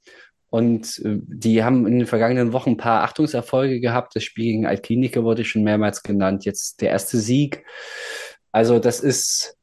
[0.55, 4.15] Und äh, die haben in den vergangenen Wochen ein paar Achtungserfolge gehabt.
[4.15, 6.45] Das Spiel gegen Altklinike wurde schon mehrmals genannt.
[6.45, 7.65] Jetzt der erste Sieg.
[8.53, 9.57] Also das ist,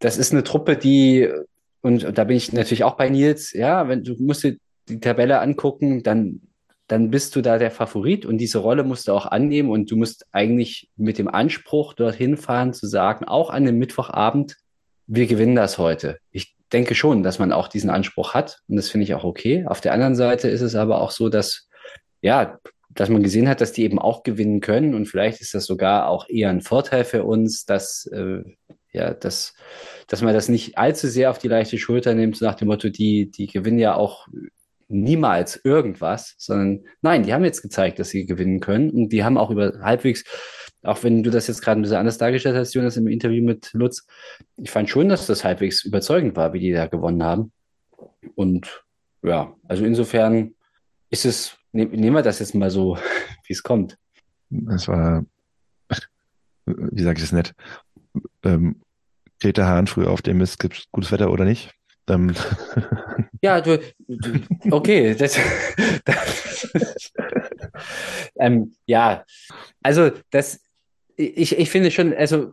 [0.00, 1.28] das ist eine Truppe, die,
[1.80, 4.56] und da bin ich natürlich auch bei Nils, ja, wenn du musst dir
[4.88, 6.40] die Tabelle angucken, dann,
[6.88, 9.96] dann bist du da der Favorit und diese Rolle musst du auch annehmen und du
[9.96, 14.56] musst eigentlich mit dem Anspruch dorthin fahren zu sagen, auch an dem Mittwochabend,
[15.06, 16.18] wir gewinnen das heute.
[16.32, 19.64] Ich denke schon, dass man auch diesen Anspruch hat und das finde ich auch okay.
[19.66, 21.68] Auf der anderen Seite ist es aber auch so, dass,
[22.20, 22.58] ja,
[22.90, 26.08] dass man gesehen hat, dass die eben auch gewinnen können und vielleicht ist das sogar
[26.08, 28.42] auch eher ein Vorteil für uns, dass, äh,
[28.92, 29.54] ja, dass,
[30.08, 33.30] dass man das nicht allzu sehr auf die leichte Schulter nimmt, nach dem Motto, die,
[33.30, 34.26] die gewinnen ja auch
[34.88, 39.36] niemals irgendwas, sondern nein, die haben jetzt gezeigt, dass sie gewinnen können und die haben
[39.36, 40.24] auch über halbwegs,
[40.86, 43.70] auch wenn du das jetzt gerade ein bisschen anders dargestellt hast, Jonas, im Interview mit
[43.72, 44.06] Lutz,
[44.56, 47.52] ich fand schon, dass das halbwegs überzeugend war, wie die da gewonnen haben.
[48.34, 48.84] Und
[49.22, 50.54] ja, also insofern
[51.10, 52.96] ist es, ne, nehmen wir das jetzt mal so,
[53.46, 53.98] wie es kommt.
[54.50, 55.24] Das war,
[56.66, 57.54] wie sage ich das nett?
[58.44, 58.80] Ähm,
[59.40, 61.72] Greta Hahn früh auf dem ist, gibt's gutes Wetter oder nicht?
[62.08, 62.34] Ähm,
[63.42, 64.40] Ja, du, du
[64.70, 65.38] okay, das,
[66.04, 67.12] das
[68.36, 69.24] ähm, ja,
[69.82, 70.60] also das,
[71.16, 72.52] ich, ich finde schon, also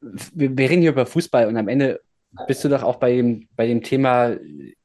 [0.00, 2.00] wir, wir reden hier über Fußball und am Ende
[2.46, 4.36] bist du doch auch bei dem, bei dem Thema,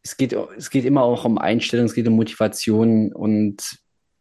[0.04, 3.80] es geht, es geht immer auch um Einstellung, es geht um Motivation und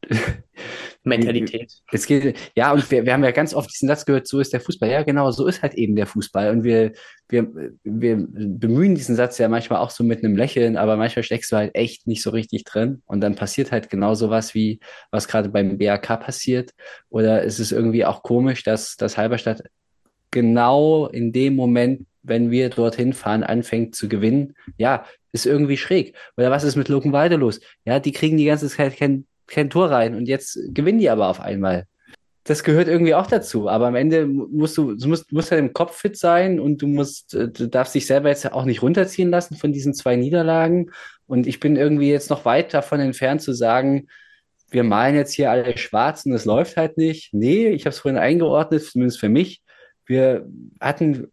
[1.05, 1.73] Mentalität.
[1.93, 4.53] Es geht, ja, und wir, wir haben ja ganz oft diesen Satz gehört, so ist
[4.53, 4.91] der Fußball.
[4.91, 6.51] Ja, genau, so ist halt eben der Fußball.
[6.51, 6.93] Und wir,
[7.29, 7.49] wir,
[7.85, 11.57] wir bemühen diesen Satz ja manchmal auch so mit einem Lächeln, aber manchmal steckst du
[11.57, 13.03] halt echt nicht so richtig drin.
[13.07, 14.81] Und dann passiert halt genau sowas wie,
[15.11, 16.73] was gerade beim BAK passiert.
[17.09, 19.63] Oder ist es irgendwie auch komisch, dass, dass Halberstadt
[20.31, 24.55] genau in dem Moment, wenn wir dorthin fahren, anfängt zu gewinnen.
[24.77, 26.15] Ja, ist irgendwie schräg.
[26.37, 27.61] Oder was ist mit Luckenwalde los?
[27.85, 31.29] Ja, die kriegen die ganze Zeit kein, kein Tor rein und jetzt gewinnen die aber
[31.29, 31.87] auf einmal.
[32.45, 33.69] Das gehört irgendwie auch dazu.
[33.69, 36.87] Aber am Ende musst du, du musst, musst halt im Kopf fit sein und du
[36.87, 40.91] musst, äh, du darfst dich selber jetzt auch nicht runterziehen lassen von diesen zwei Niederlagen.
[41.27, 44.09] Und ich bin irgendwie jetzt noch weit davon entfernt zu sagen,
[44.71, 47.35] wir malen jetzt hier alle schwarz und es läuft halt nicht.
[47.35, 49.63] Nee, ich habe es vorhin eingeordnet, zumindest für mich.
[50.07, 50.49] Wir
[50.81, 51.31] hatten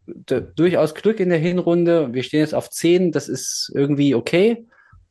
[0.56, 2.14] durchaus Glück in der Hinrunde.
[2.14, 3.14] Wir stehen jetzt auf 10.
[3.14, 4.66] Das ist irgendwie okay.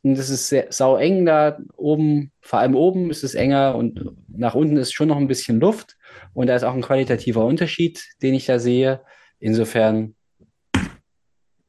[0.05, 2.31] Und das ist sehr, sau eng da oben.
[2.43, 5.97] Vor allem oben ist es enger und nach unten ist schon noch ein bisschen Luft.
[6.35, 9.01] Und da ist auch ein qualitativer Unterschied, den ich da sehe.
[9.39, 10.15] Insofern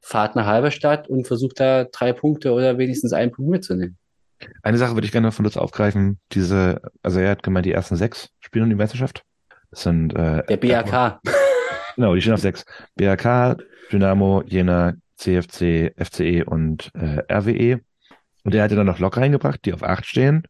[0.02, 3.98] fahrt nach Halberstadt und versucht da drei Punkte oder wenigstens einen Punkt mitzunehmen.
[4.64, 6.20] Eine Sache würde ich gerne von Lutz aufgreifen.
[6.34, 9.24] Diese, also er hat gemeint, die ersten sechs spielen um die Meisterschaft.
[9.72, 11.22] Das sind äh, Der BAK.
[11.96, 12.66] Genau, die stehen auf sechs.
[12.98, 17.80] BAK, Dynamo, Jena, CFC, FCE und äh, RWE.
[18.46, 20.44] Und der hatte dann noch Lok reingebracht, die auf 8 stehen.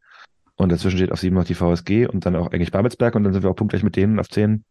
[0.55, 3.33] Und dazwischen steht auf 7 noch die VSG und dann auch eigentlich Babelsberg und dann
[3.33, 4.65] sind wir auch punktgleich mit denen auf 10.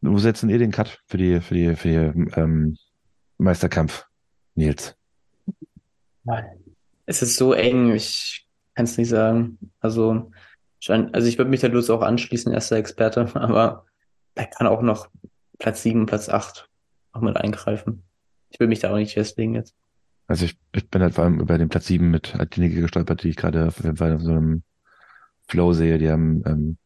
[0.00, 2.76] Wo setzen ihr den Cut für die, für die, für die ähm,
[3.36, 4.06] Meisterkampf,
[4.54, 4.96] Nils?
[7.04, 9.58] Es ist so eng, ich kann es nicht sagen.
[9.80, 10.30] Also,
[10.88, 13.84] also ich würde mich da bloß auch anschließen, erster Experte, aber
[14.34, 15.08] er kann auch noch
[15.58, 16.70] Platz 7, Platz 8
[17.12, 18.02] auch mit eingreifen.
[18.48, 19.74] Ich will mich da auch nicht festlegen jetzt.
[20.32, 23.28] Also ich, ich bin halt vor allem über den Platz 7 mit Altinike gestolpert, die
[23.28, 24.62] ich gerade auf jeden Fall auf so einem
[25.46, 25.98] Flow sehe.
[25.98, 26.78] Die haben ähm,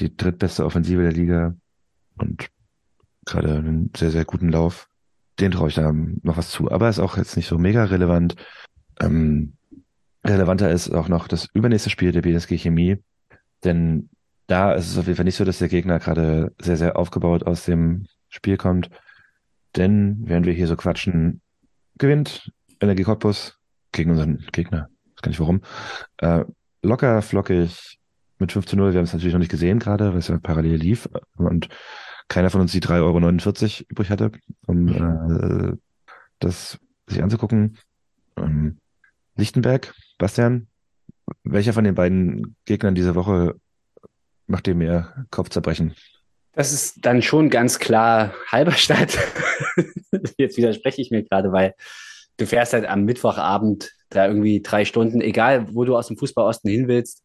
[0.00, 1.54] die drittbeste Offensive der Liga
[2.18, 2.50] und
[3.26, 4.88] gerade einen sehr, sehr guten Lauf.
[5.38, 6.68] Den traue ich da noch was zu.
[6.68, 8.34] Aber ist auch jetzt nicht so mega relevant.
[8.98, 9.52] Ähm,
[10.24, 12.96] relevanter ist auch noch das übernächste Spiel der BSG Chemie.
[13.62, 14.10] Denn
[14.48, 17.44] da ist es auf jeden Fall nicht so, dass der Gegner gerade sehr, sehr aufgebaut
[17.44, 18.90] aus dem Spiel kommt.
[19.76, 21.40] Denn während wir hier so quatschen,
[21.96, 22.50] gewinnt
[22.80, 23.58] Energie Cottbus
[23.92, 24.88] gegen unseren Gegner.
[25.04, 25.62] Ich weiß gar nicht warum.
[26.18, 26.44] Äh,
[26.82, 27.98] locker, flockig
[28.38, 28.92] mit 5 zu 0.
[28.92, 31.08] Wir haben es natürlich noch nicht gesehen gerade, weil es ja parallel lief.
[31.36, 31.68] Und
[32.28, 34.32] keiner von uns die 3,49 Euro übrig hatte,
[34.66, 35.76] um äh,
[36.38, 37.78] das sich anzugucken.
[38.36, 38.78] Ähm,
[39.36, 40.68] Lichtenberg, Bastian,
[41.44, 43.56] welcher von den beiden Gegnern diese Woche
[44.46, 45.94] macht dir mehr Kopfzerbrechen?
[46.52, 49.18] Das ist dann schon ganz klar Halberstadt.
[50.36, 51.74] Jetzt widerspreche ich mir gerade, weil
[52.40, 56.70] du fährst halt am Mittwochabend da irgendwie drei Stunden, egal wo du aus dem Fußballosten
[56.70, 57.24] hin willst,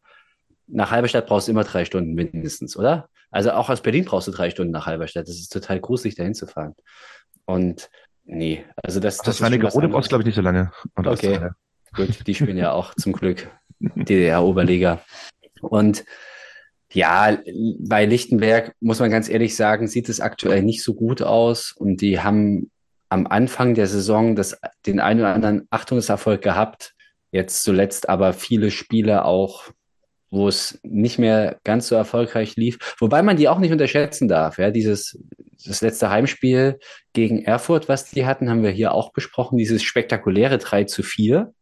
[0.68, 3.10] nach Halberstadt brauchst du immer drei Stunden mindestens, oder?
[3.32, 5.28] Also auch aus Berlin brauchst du drei Stunden nach Halberstadt.
[5.28, 6.76] Das ist total gruselig, dahin zu fahren.
[7.46, 7.90] Und
[8.26, 10.72] nee, also das, das, das war eine Gerode brauchst glaube ich nicht so lange.
[10.98, 11.50] Oder okay,
[11.96, 15.02] gut, die spielen ja auch zum Glück DDR-Oberliga.
[15.62, 16.06] Und
[16.92, 17.38] ja,
[17.80, 22.02] bei Lichtenberg muss man ganz ehrlich sagen, sieht es aktuell nicht so gut aus und
[22.02, 22.72] die haben
[23.16, 26.94] am Anfang der Saison das, den einen oder anderen Achtungserfolg gehabt.
[27.32, 29.64] Jetzt zuletzt aber viele Spiele auch,
[30.30, 32.78] wo es nicht mehr ganz so erfolgreich lief.
[33.00, 34.58] Wobei man die auch nicht unterschätzen darf.
[34.58, 35.18] Ja, dieses,
[35.66, 36.78] das letzte Heimspiel
[37.14, 39.58] gegen Erfurt, was die hatten, haben wir hier auch besprochen.
[39.58, 41.54] Dieses spektakuläre 3 zu 4.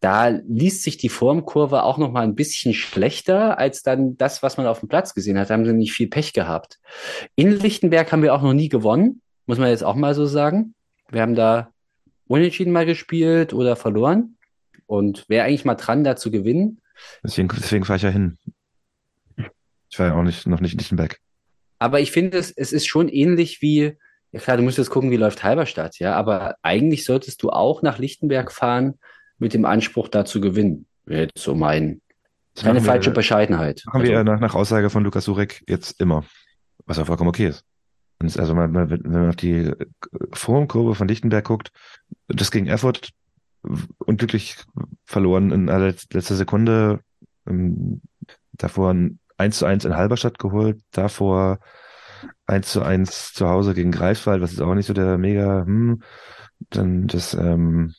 [0.00, 4.56] Da liest sich die Formkurve auch noch mal ein bisschen schlechter als dann das, was
[4.56, 5.50] man auf dem Platz gesehen hat.
[5.50, 6.78] Da haben sie nicht viel Pech gehabt.
[7.36, 10.74] In Lichtenberg haben wir auch noch nie gewonnen, muss man jetzt auch mal so sagen.
[11.10, 11.70] Wir haben da
[12.26, 14.36] unentschieden mal gespielt oder verloren
[14.86, 16.80] und wäre eigentlich mal dran, da zu gewinnen.
[17.22, 18.38] Deswegen, deswegen fahre ich ja hin.
[19.90, 21.18] Ich war ja auch nicht, noch nicht in Lichtenberg.
[21.78, 23.96] Aber ich finde, es, es ist schon ähnlich wie,
[24.32, 27.82] ja klar, du musst jetzt gucken, wie läuft Halberstadt, ja, aber eigentlich solltest du auch
[27.82, 28.94] nach Lichtenberg fahren
[29.38, 30.86] mit dem Anspruch, da zu gewinnen.
[31.04, 32.00] Wäre jetzt so mein,
[32.56, 33.82] keine falsche wir, Bescheidenheit.
[33.86, 36.24] Machen also, wir nach, nach Aussage von Lukas Surek jetzt immer.
[36.86, 37.64] Was ja vollkommen okay ist.
[38.18, 39.72] Und also man, man, wenn man auf die
[40.32, 41.70] Formkurve von Lichtenberg guckt,
[42.28, 43.10] das gegen Erfurt
[43.98, 44.56] unglücklich
[45.04, 47.00] verloren in letzter Sekunde.
[47.46, 48.00] Ähm,
[48.52, 51.58] davor ein 1 zu 1 in Halberstadt geholt, davor
[52.46, 56.02] 1 zu 1 zu Hause gegen Greifswald, was ist auch nicht so der mega, hm,
[56.70, 57.94] dann das ähm,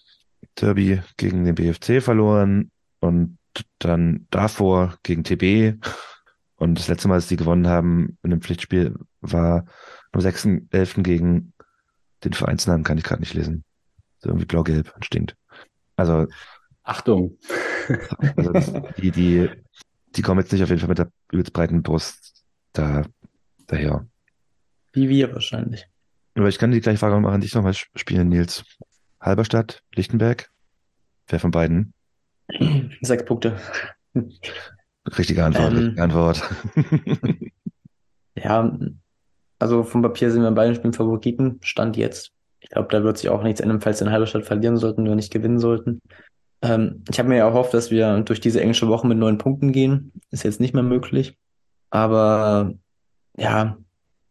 [0.56, 3.38] Derby gegen den BFC verloren und
[3.80, 5.80] dann davor gegen TB
[6.56, 9.65] und das letzte Mal, dass die gewonnen haben in einem Pflichtspiel, war
[10.18, 11.03] am 6.11.
[11.03, 11.53] gegen
[12.23, 13.64] den Vereinsnamen, kann ich gerade nicht lesen.
[14.19, 15.35] So irgendwie blau-gelb und stinkt.
[15.95, 16.27] Also.
[16.84, 17.38] Achtung.
[18.35, 19.49] Also das, die, die,
[20.15, 23.03] die kommen jetzt nicht auf jeden Fall mit der übelst breiten Brust da,
[23.68, 24.06] daher.
[24.94, 25.88] Wie wir wahrscheinlich.
[26.35, 28.64] Aber ich kann die gleiche Frage auch an dich nochmal spielen, Nils.
[29.19, 30.49] Halberstadt, Lichtenberg?
[31.27, 31.94] Wer von beiden?
[33.02, 33.60] Sechs Punkte.
[35.18, 36.44] Richtige Antwort, ähm, richtige Antwort.
[38.35, 38.80] ja,
[39.59, 41.59] also vom Papier sind wir in beiden Spielen Favoriten.
[41.61, 42.31] Stand jetzt.
[42.59, 45.15] Ich glaube, da wird sich auch nichts ändern, falls wir in Halberstadt verlieren sollten oder
[45.15, 46.01] nicht gewinnen sollten.
[46.61, 49.71] Ähm, ich habe mir ja erhofft, dass wir durch diese englische Woche mit neun Punkten
[49.71, 50.11] gehen.
[50.31, 51.38] Ist jetzt nicht mehr möglich.
[51.89, 52.73] Aber
[53.38, 53.77] ja,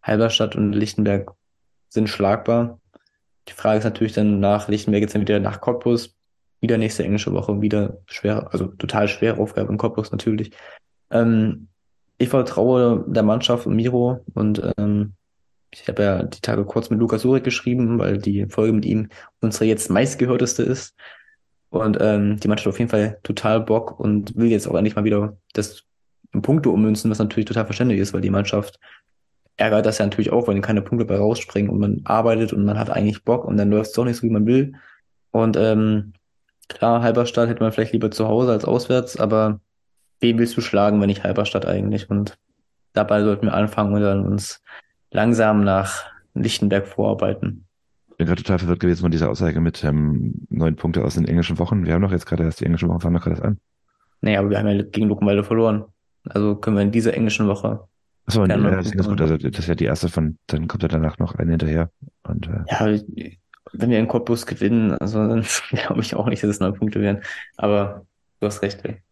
[0.03, 1.33] Halberstadt und Lichtenberg
[1.89, 2.81] sind schlagbar.
[3.49, 6.15] Die Frage ist natürlich dann nach Lichtenberg jetzt dann wieder nach Cottbus.
[6.61, 10.53] Wieder nächste englische Woche, wieder schwer, also total schwere Aufgabe in Cottbus natürlich.
[11.11, 11.69] Ähm,
[12.19, 15.13] ich vertraue der Mannschaft und Miro und ähm,
[15.71, 19.09] ich habe ja die Tage kurz mit Lukas Urek geschrieben, weil die Folge mit ihm
[19.41, 20.95] unsere jetzt meistgehörteste ist.
[21.71, 24.97] Und ähm, die Mannschaft hat auf jeden Fall total Bock und will jetzt auch endlich
[24.97, 25.85] mal wieder das
[26.33, 28.79] in Punkte ummünzen, was natürlich total verständlich ist, weil die Mannschaft
[29.57, 32.79] ärgert das ja natürlich auch, wenn keine Punkte bei rausspringen und man arbeitet und man
[32.79, 34.75] hat eigentlich Bock und dann läuft es doch nicht so, wie man will.
[35.31, 36.13] Und ähm,
[36.69, 39.61] klar, Halberstadt hätte man vielleicht lieber zu Hause als auswärts, aber
[40.21, 42.11] wen willst du schlagen, wenn nicht Halberstadt eigentlich?
[42.11, 42.39] Und
[42.93, 44.63] dabei sollten wir anfangen und dann uns
[45.11, 46.05] langsam nach
[46.35, 47.67] Lichtenberg vorarbeiten.
[48.17, 51.59] bin gerade total verwirrt gewesen von dieser Aussage mit ähm, neun Punkte aus den englischen
[51.59, 51.85] Wochen.
[51.87, 53.59] Wir haben doch jetzt gerade erst die englischen Wochen, fangen doch gerade erst an.
[54.21, 55.85] Naja, aber wir haben ja gegen Luckenwalde verloren.
[56.29, 57.87] Also können wir in dieser englischen Woche.
[58.27, 59.21] Achso, ja, noch das ist gut.
[59.21, 61.91] Also das ist ja die erste von, dann kommt ja danach noch eine hinterher.
[62.25, 63.31] Und äh, Ja,
[63.73, 67.01] wenn wir in Cottbus gewinnen, also dann glaube ich auch nicht, dass es neun Punkte
[67.01, 67.23] werden.
[67.57, 68.05] Aber
[68.41, 69.03] du hast recht, ey.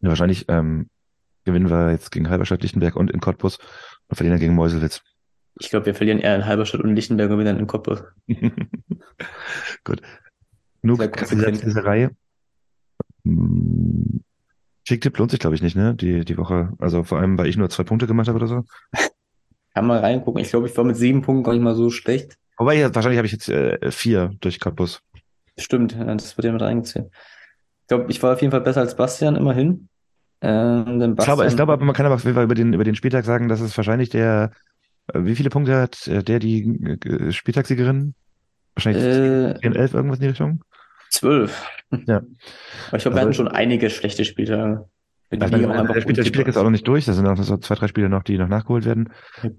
[0.00, 0.88] ja, wahrscheinlich ähm,
[1.44, 3.58] gewinnen wir jetzt gegen Halberstadt, Lichtenberg und in Cottbus
[4.08, 5.02] und verlieren dann gegen Meuselwitz.
[5.60, 8.02] Ich glaube, wir verlieren eher in Halberstadt und Lichtenberg und dann in Cottbus.
[9.84, 10.02] Gut.
[10.82, 11.44] Genug Sehr konsequent.
[11.44, 12.10] Kaffeesatzleserei.
[13.24, 14.20] Hm,
[14.86, 15.94] Kicktipp lohnt sich, glaube ich, nicht, ne?
[15.94, 16.72] Die, die Woche.
[16.78, 18.64] Also vor allem, weil ich nur zwei Punkte gemacht habe oder so.
[19.74, 20.40] Kann mal reingucken.
[20.40, 22.38] Ich glaube, ich war mit sieben Punkten gar nicht mal so schlecht.
[22.56, 25.02] Wobei, ja, wahrscheinlich habe ich jetzt äh, vier durch Cottbus.
[25.58, 27.10] Stimmt, das wird ja mit reingezählt.
[27.82, 29.88] Ich glaube, ich war auf jeden Fall besser als Bastian, immerhin.
[30.40, 32.54] Ähm, denn Ich glaube, Bastian, ich glaube, aber man kann aber auf jeden Fall über
[32.54, 34.52] den, über den Spieltag sagen, dass es wahrscheinlich der,
[35.14, 38.14] wie viele Punkte hat äh, der die äh, Spieltagssiegerin?
[38.74, 40.62] Wahrscheinlich äh, 10, 11, irgendwas in die Richtung?
[41.10, 41.66] zwölf.
[42.06, 42.18] Ja.
[42.18, 44.24] Aber ich glaube, wir Also- hatten schon einige schlechte
[45.30, 48.08] einfach der, Spieltag ist auch noch nicht durch, da sind noch so zwei, drei Spiele
[48.08, 49.10] noch, die noch nachgeholt werden.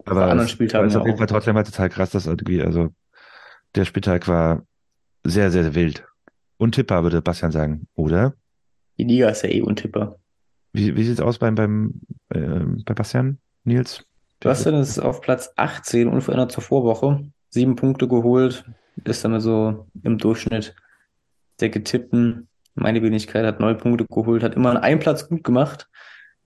[0.05, 1.17] Aber anderen es, Spieltagen es ist auf jeden.
[1.19, 2.89] Fall trotzdem halt total krass, dass irgendwie, also
[3.75, 4.63] der Spieltag war
[5.23, 6.05] sehr, sehr wild.
[6.57, 8.33] Untippbar, würde Bastian sagen, oder?
[8.97, 10.17] Die Liga ist ja eh untippbar.
[10.73, 12.01] Wie, wie sieht's aus beim, beim,
[12.33, 14.03] ähm, bei Bastian, Nils?
[14.39, 17.25] Bastian ist auf Platz 18, unverändert zur Vorwoche.
[17.49, 18.63] Sieben Punkte geholt,
[19.03, 20.75] ist damit so im Durchschnitt
[21.59, 22.47] der getippten.
[22.75, 25.89] Meine Wenigkeit hat neun Punkte geholt, hat immer einen Platz gut gemacht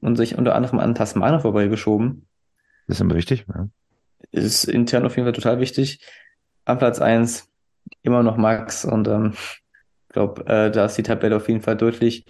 [0.02, 2.28] und sich unter anderem an Tasmana vorbeigeschoben.
[2.88, 3.46] Das ist immer wichtig.
[3.48, 3.68] Ja.
[4.32, 6.00] Ist intern auf jeden Fall total wichtig.
[6.66, 7.50] An Platz 1
[8.02, 11.78] immer noch Max und ähm, ich glaube, äh, da ist die Tabelle auf jeden Fall
[11.78, 12.26] deutlich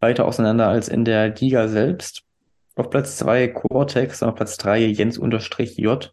[0.00, 2.22] weiter auseinander als in der Liga selbst.
[2.74, 6.12] Auf Platz 2 Cortex und auf Platz 3 Jens unterstrich J,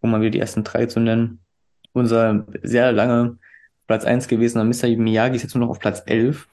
[0.00, 1.40] um mal wieder die ersten drei zu nennen.
[1.92, 3.38] Unser sehr lange
[3.86, 4.88] Platz 1 gewesener Mr.
[4.96, 6.48] Miyagi ist jetzt nur noch auf Platz 11.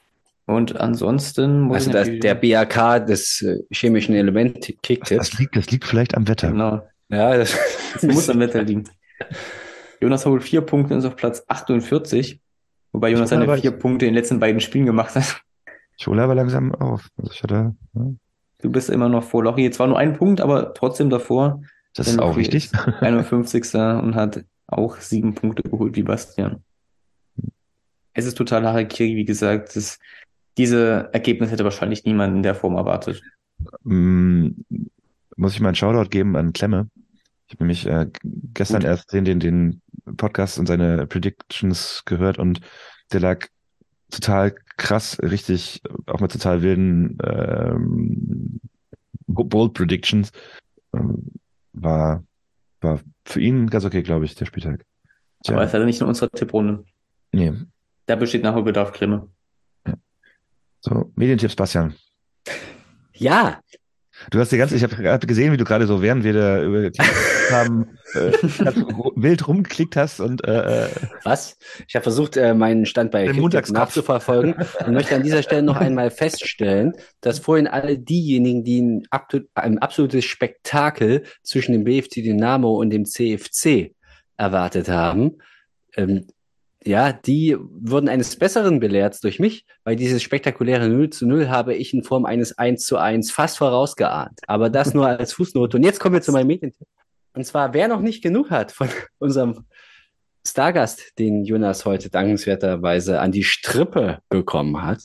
[0.46, 5.18] Und ansonsten muss Also ich das, der BAK des äh, chemischen Element Kicktipp.
[5.18, 6.50] Das liegt, das liegt vielleicht am Wetter.
[6.50, 6.88] Genau.
[7.10, 7.56] Ja, das,
[7.94, 8.86] Das muss am Wetter liegen.
[10.02, 12.42] Jonas holt vier Punkte und ist auf Platz 48.
[12.92, 15.42] Wobei Jonas seine vier Punkte in den letzten beiden Spielen gemacht hat.
[15.98, 17.08] Ich hole aber langsam auf.
[17.18, 18.02] Also ich hatte, ja,
[18.62, 19.70] Du bist immer noch vor Lochi.
[19.72, 21.62] Zwar nur ein Punkt, aber trotzdem davor.
[21.96, 23.74] das ist auch ist 51.
[23.76, 26.64] und hat auch sieben Punkte geholt wie Bastian.
[28.14, 29.76] Es ist total Harakiri, wie gesagt.
[29.76, 29.98] Das,
[30.58, 33.22] diese Ergebnis hätte wahrscheinlich niemand in der Form erwartet.
[33.84, 34.50] Mm,
[35.38, 36.90] muss ich mal einen Shoutout geben an Klemme.
[37.48, 38.08] Ich habe nämlich äh,
[38.54, 38.90] gestern Gut.
[38.90, 39.82] erst den, den, den
[40.18, 42.62] Podcast und seine Predictions gehört und
[43.12, 43.48] der lag
[44.10, 48.60] total krass, richtig, auch mit total wilden ähm,
[49.28, 50.32] Bold Predictions.
[50.94, 51.32] Ähm,
[51.74, 52.24] war,
[52.82, 54.86] war für ihn ganz okay, glaube ich, der Spieltag.
[55.44, 56.84] Tja, Aber es ist halt nicht in unserer Tipprunde.
[57.32, 57.54] nee.
[58.06, 59.30] Da besteht Nachholbedarf, Klimme.
[60.82, 61.94] So, Medientipps, Bastian.
[63.14, 63.62] ja,
[64.32, 66.90] Du hast die ganze, ich habe gesehen, wie du gerade so, während wir da über
[67.52, 68.32] haben, äh,
[69.16, 70.90] wild rumgeklickt hast und äh, äh,
[71.24, 71.58] was?
[71.88, 73.78] Ich habe versucht, äh, meinen Stand bei Montagskopf.
[73.78, 74.56] nachzuverfolgen
[74.86, 79.08] und möchte an dieser Stelle noch einmal feststellen, dass vorhin alle diejenigen, die ein,
[79.56, 83.96] ein absolutes Spektakel zwischen dem BFC Dynamo und dem CFC
[84.38, 85.38] erwartet haben,
[85.96, 86.28] ähm,
[86.86, 91.76] ja, die wurden eines Besseren belehrt durch mich, weil dieses spektakuläre 0 zu 0 habe
[91.76, 94.40] ich in Form eines 1 zu 1 fast vorausgeahnt.
[94.48, 95.78] Aber das nur als Fußnote.
[95.78, 96.88] Und jetzt kommen wir zu meinem Medientipp.
[97.34, 98.88] Und zwar, wer noch nicht genug hat von
[99.20, 99.66] unserem
[100.48, 105.00] Stargast, den Jonas heute dankenswerterweise an die Strippe bekommen hat,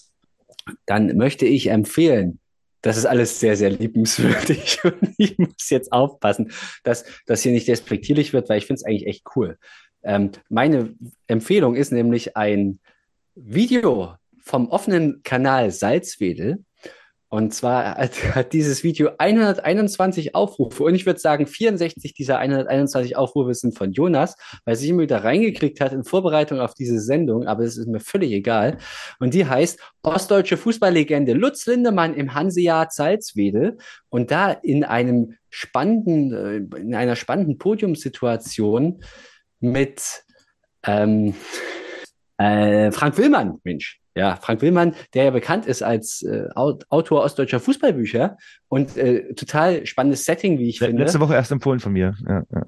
[0.87, 2.39] dann möchte ich empfehlen,
[2.83, 6.53] das ist alles sehr, sehr liebenswürdig und ich muss jetzt aufpassen,
[6.83, 9.59] dass das hier nicht despektierlich wird, weil ich finde es eigentlich echt cool.
[10.05, 10.95] Ähm, meine
[11.27, 12.79] Empfehlung ist nämlich ein
[13.35, 16.65] Video vom offenen Kanal Salzwedel.
[17.35, 23.17] Und zwar hat, hat dieses Video 121 Aufrufe und ich würde sagen, 64 dieser 121
[23.17, 27.49] Aufrufe sind von Jonas, weil sich immer wieder reingeklickt hat in Vorbereitung auf diese Sendung,
[27.49, 28.79] aber es ist mir völlig egal.
[29.19, 33.79] Und die heißt Ostdeutsche Fußballlegende Lutz Lindemann im Hansejahr Salzwedel
[34.11, 39.03] und da in einem spannenden, äh, in einer spannenden Podiumssituation
[39.70, 40.24] mit
[40.85, 41.35] ähm,
[42.39, 44.01] äh, Frank Willmann, Mensch.
[44.16, 48.36] Ja, Frank Willmann, der ja bekannt ist als äh, Au- Autor ostdeutscher Fußballbücher
[48.69, 51.03] und äh, total spannendes Setting, wie ich finde.
[51.03, 52.15] letzte Woche erst empfohlen von mir.
[52.28, 52.62] Ja, ja.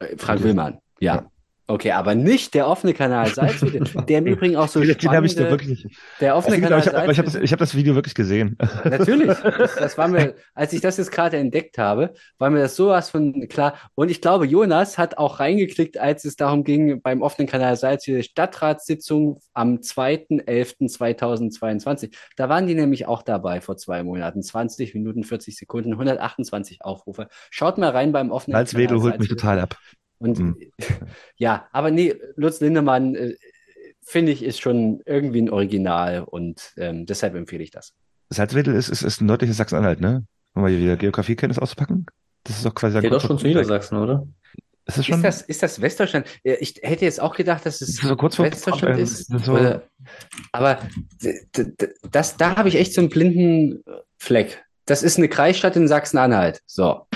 [0.00, 1.30] Äh, Frank Willmann, ja.
[1.66, 5.32] Okay, aber nicht der offene Kanal Salzwedel, der im Übrigen auch so Den habe ich
[5.32, 5.86] spannende, da wirklich
[6.20, 7.24] der offene Also, Kanal ich habe hab Salzwedel.
[7.24, 8.58] das, ich hab das Video wirklich gesehen.
[8.84, 9.34] Natürlich.
[9.56, 13.08] Das, das war mir, als ich das jetzt gerade entdeckt habe, war mir das sowas
[13.08, 13.78] von klar.
[13.94, 18.22] Und ich glaube, Jonas hat auch reingeklickt, als es darum ging, beim offenen Kanal Salzwedel
[18.24, 22.14] Stadtratssitzung am 2.11.2022.
[22.36, 24.42] Da waren die nämlich auch dabei vor zwei Monaten.
[24.42, 27.28] 20 Minuten, 40 Sekunden, 128 Aufrufe.
[27.50, 29.36] Schaut mal rein beim offenen Salzwedel Kanal holt mich Salzwedel.
[29.36, 29.78] total ab.
[30.18, 30.56] Und Mhm.
[31.36, 33.34] ja, aber nee, Lutz Lindemann, äh,
[34.02, 37.92] finde ich, ist schon irgendwie ein Original und ähm, deshalb empfehle ich das.
[38.30, 40.24] Salzwedel ist, ist, ist ein nördliches Sachsen-Anhalt, ne?
[40.54, 42.06] Um mal hier wieder Geografiekenntnis auszupacken.
[42.44, 44.26] Das ist doch quasi ein Geht doch schon zu Niedersachsen, oder?
[44.86, 45.14] Ist das schon?
[45.16, 46.26] Ist das, ist das Westdeutschland?
[46.44, 49.26] Ja, Ich hätte jetzt auch gedacht, dass es Das so kurz vor- Westdeutschland äh, ist.
[49.44, 49.80] so-
[50.52, 50.78] aber
[52.10, 53.82] das, da habe ich echt so einen blinden
[54.18, 54.62] Fleck.
[54.86, 56.60] Das ist eine Kreisstadt in Sachsen-Anhalt.
[56.66, 57.06] So.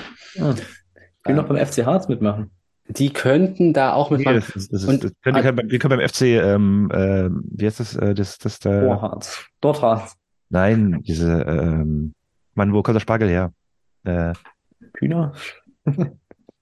[0.41, 0.55] Ah.
[0.55, 2.51] Ich will noch beim FC Harz mitmachen.
[2.89, 4.37] Die könnten da auch Nee, mitmachen.
[4.41, 7.67] das ist, das ist, Und- das können, beim- wir können beim FC, ähm, äh, wie
[7.67, 9.45] heißt das, äh, das, das da, Oh, Harz.
[9.61, 10.15] Dort Harz.
[10.49, 12.15] nein, diese, ähm,
[12.55, 13.53] Mann, wo kommt der Spargel her?
[14.05, 14.33] Äh,
[14.95, 15.33] Kühner.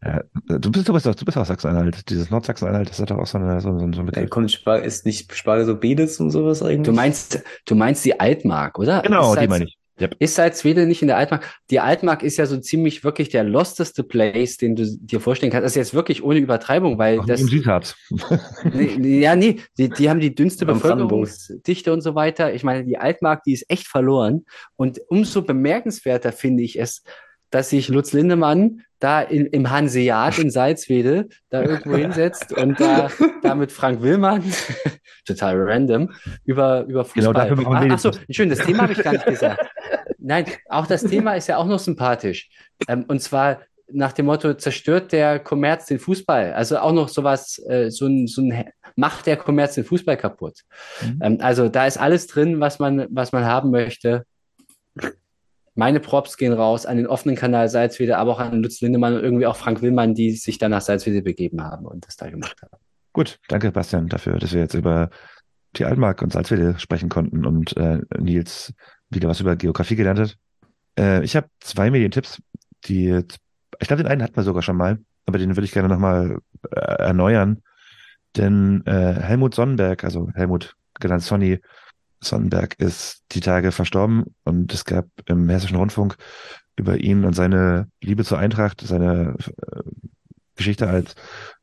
[0.04, 2.08] ja, du bist, du bist doch, du bist auch Sachsen-Anhalt.
[2.10, 5.06] Dieses Nord-Sachsen-Anhalt, das hat doch auch so eine, so, so, so Äh, kommt Spargel, ist
[5.06, 6.82] nicht Spargel so Beditz und sowas eigentlich?
[6.86, 9.02] Du meinst, du meinst die Altmark, oder?
[9.02, 9.75] Genau, Ist die Salz- meine ich.
[9.98, 10.16] Yep.
[10.18, 11.58] Ist Salzwedel nicht in der Altmark?
[11.70, 15.64] Die Altmark ist ja so ziemlich wirklich der losteste Place, den du dir vorstellen kannst.
[15.64, 17.96] Das ist jetzt wirklich ohne Übertreibung, weil Auch das, im Südharz.
[18.74, 20.66] nee, ja, nee, die, die haben die dünnste.
[20.76, 22.52] Bevölkerungsdichte und so weiter.
[22.52, 24.44] Ich meine, die Altmark, die ist echt verloren.
[24.76, 27.02] Und umso bemerkenswerter finde ich es,
[27.50, 33.10] dass sich Lutz Lindemann da in, im Hanseat in Salzwedel da irgendwo hinsetzt und da,
[33.42, 34.42] da mit Frank Willmann,
[35.26, 36.10] total random,
[36.44, 37.34] über, über Genau, Fußball.
[37.34, 39.64] dafür brauchen Ah, wir ach so, den- schön, das Thema habe ich gar nicht gesagt.
[40.18, 42.48] Nein, auch das Thema ist ja auch noch sympathisch.
[42.88, 43.60] Ähm, und zwar
[43.92, 46.54] nach dem Motto, zerstört der Kommerz den Fußball?
[46.54, 48.64] Also auch noch sowas, äh, so ein, so ein,
[48.96, 50.62] macht der Kommerz den Fußball kaputt?
[51.02, 51.18] Mhm.
[51.22, 54.24] Ähm, also da ist alles drin, was man, was man haben möchte.
[55.76, 59.22] Meine Props gehen raus an den offenen Kanal Salzwedel, aber auch an Lutz Lindemann und
[59.22, 62.56] irgendwie auch Frank Willmann, die sich dann nach Salzwedel begeben haben und das da gemacht
[62.62, 62.82] haben.
[63.12, 65.10] Gut, danke Bastian dafür, dass wir jetzt über
[65.76, 68.72] die Altmark und Salzwedel sprechen konnten und äh, Nils
[69.10, 70.36] wieder was über Geografie gelernt hat.
[70.98, 72.42] Äh, ich habe zwei Medientipps,
[72.86, 73.22] die
[73.78, 76.38] ich glaube, den einen hatten wir sogar schon mal, aber den würde ich gerne nochmal
[76.70, 77.62] äh, erneuern.
[78.36, 81.60] Denn äh, Helmut Sonnenberg, also Helmut genannt Sonny
[82.20, 86.16] Sonnenberg, ist die Tage verstorben und es gab im Hessischen Rundfunk
[86.76, 89.36] über ihn und seine Liebe zur Eintracht, seine
[89.72, 89.82] äh,
[90.56, 91.14] Geschichte als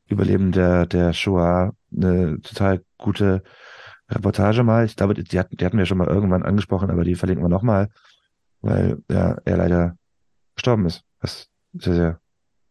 [0.06, 3.42] Überlebender der Shoah eine total gute
[4.10, 4.84] Reportage mal.
[4.84, 7.48] Ich glaube, die hatten, die hatten wir schon mal irgendwann angesprochen, aber die verlinken wir
[7.48, 7.88] nochmal,
[8.60, 9.96] weil ja, er leider
[10.54, 11.04] gestorben ist.
[11.20, 12.20] Was sehr, sehr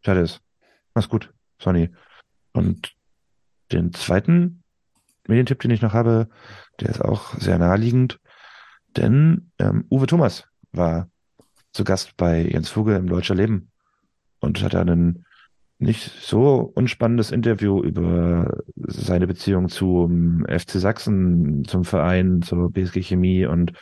[0.05, 0.41] schade ist.
[0.93, 1.89] Mach's gut, Sonny.
[2.51, 2.93] Und
[3.71, 4.62] den zweiten
[5.27, 6.27] Medientipp, den ich noch habe,
[6.79, 8.19] der ist auch sehr naheliegend,
[8.97, 11.09] denn ähm, Uwe Thomas war
[11.71, 13.71] zu Gast bei Jens Vogel im Deutscher Leben
[14.39, 15.25] und hat einen
[15.79, 23.45] nicht so unspannendes Interview über seine Beziehung zum FC Sachsen, zum Verein, zur BSG Chemie
[23.45, 23.73] und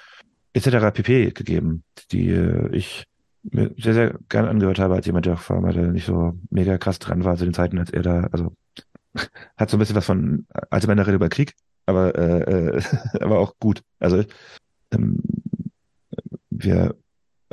[0.53, 0.93] etc.
[0.93, 1.31] pp.
[1.31, 2.31] gegeben, die
[2.71, 3.05] ich
[3.43, 6.33] mir sehr, sehr gern angehört habe, als jemand, der auch vor allem der nicht so
[6.49, 8.53] mega krass dran war zu den Zeiten, als er da, also
[9.57, 11.53] hat so ein bisschen was von alte Männer reden über Krieg,
[11.85, 12.83] aber, äh, äh,
[13.21, 13.83] aber auch gut.
[13.99, 14.23] Also
[14.91, 15.19] ähm,
[16.49, 16.95] wir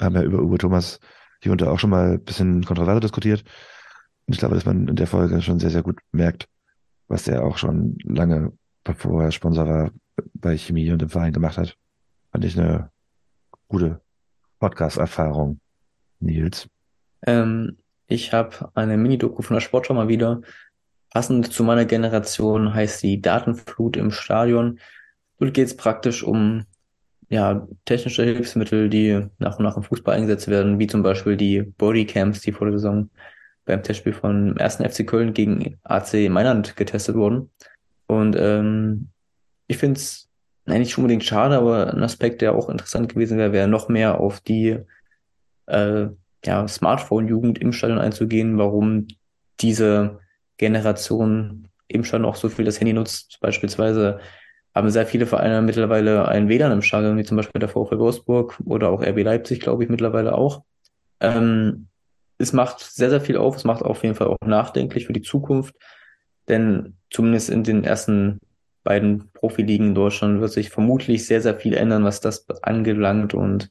[0.00, 1.00] haben ja über Uwe Thomas
[1.42, 3.44] hier und da auch schon mal ein bisschen kontroverser diskutiert.
[4.26, 6.48] Und ich glaube, dass man in der Folge schon sehr, sehr gut merkt,
[7.08, 8.52] was er auch schon lange,
[8.84, 9.90] bevor er Sponsor war,
[10.34, 11.76] bei Chemie und im Verein gemacht hat.
[12.32, 12.90] Fand ich eine
[13.68, 14.00] gute
[14.58, 15.60] Podcast-Erfahrung,
[16.20, 16.68] Nils.
[17.26, 20.40] Ähm, ich habe eine Mini-Doku von der Sportschau mal wieder.
[21.10, 24.78] Passend zu meiner Generation heißt die Datenflut im Stadion.
[25.38, 26.64] Dort geht es praktisch um
[27.28, 31.62] ja, technische Hilfsmittel, die nach und nach im Fußball eingesetzt werden, wie zum Beispiel die
[31.62, 33.10] Bodycams, die vor der Saison
[33.64, 34.76] beim Testspiel von 1.
[34.76, 37.50] FC Köln gegen AC Mailand getestet wurden.
[38.06, 39.08] Und ähm,
[39.66, 40.28] ich finde es
[40.64, 44.40] nicht unbedingt schade, aber ein Aspekt, der auch interessant gewesen wäre, wäre noch mehr auf
[44.40, 44.78] die
[45.66, 46.06] äh,
[46.44, 49.06] ja, Smartphone-Jugend im Stadion einzugehen, warum
[49.60, 50.20] diese
[50.58, 53.38] Generation im Stadion auch so viel das Handy nutzt.
[53.40, 54.20] Beispielsweise
[54.74, 58.60] haben sehr viele Vereine mittlerweile ein WLAN im Stadion, wie zum Beispiel der VfL Wolfsburg
[58.64, 60.62] oder auch RB Leipzig, glaube ich, mittlerweile auch.
[61.20, 61.88] Ähm,
[62.38, 63.56] es macht sehr, sehr viel auf.
[63.56, 65.74] Es macht auf jeden Fall auch nachdenklich für die Zukunft.
[66.48, 68.40] Denn zumindest in den ersten
[68.84, 73.34] beiden Profiligen in Deutschland wird sich vermutlich sehr, sehr viel ändern, was das angelangt.
[73.34, 73.70] Und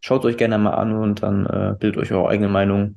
[0.00, 2.96] schaut euch gerne mal an und dann äh, bildet euch eure eigene Meinung.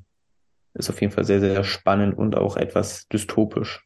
[0.75, 3.83] Ist auf jeden Fall sehr, sehr spannend und auch etwas dystopisch.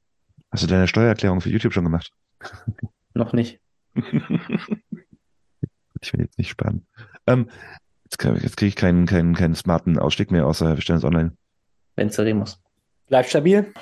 [0.51, 2.11] Hast du deine Steuererklärung für YouTube schon gemacht?
[3.13, 3.59] Noch nicht.
[6.01, 6.87] Ich will jetzt nicht sparen.
[7.27, 7.49] Ähm,
[8.05, 11.03] jetzt kann- jetzt kriege ich keinen, keinen, keinen smarten Ausstieg mehr, außer wir stellen es
[11.03, 11.33] online.
[11.97, 12.61] Venceremus.
[13.07, 13.73] Bleib stabil.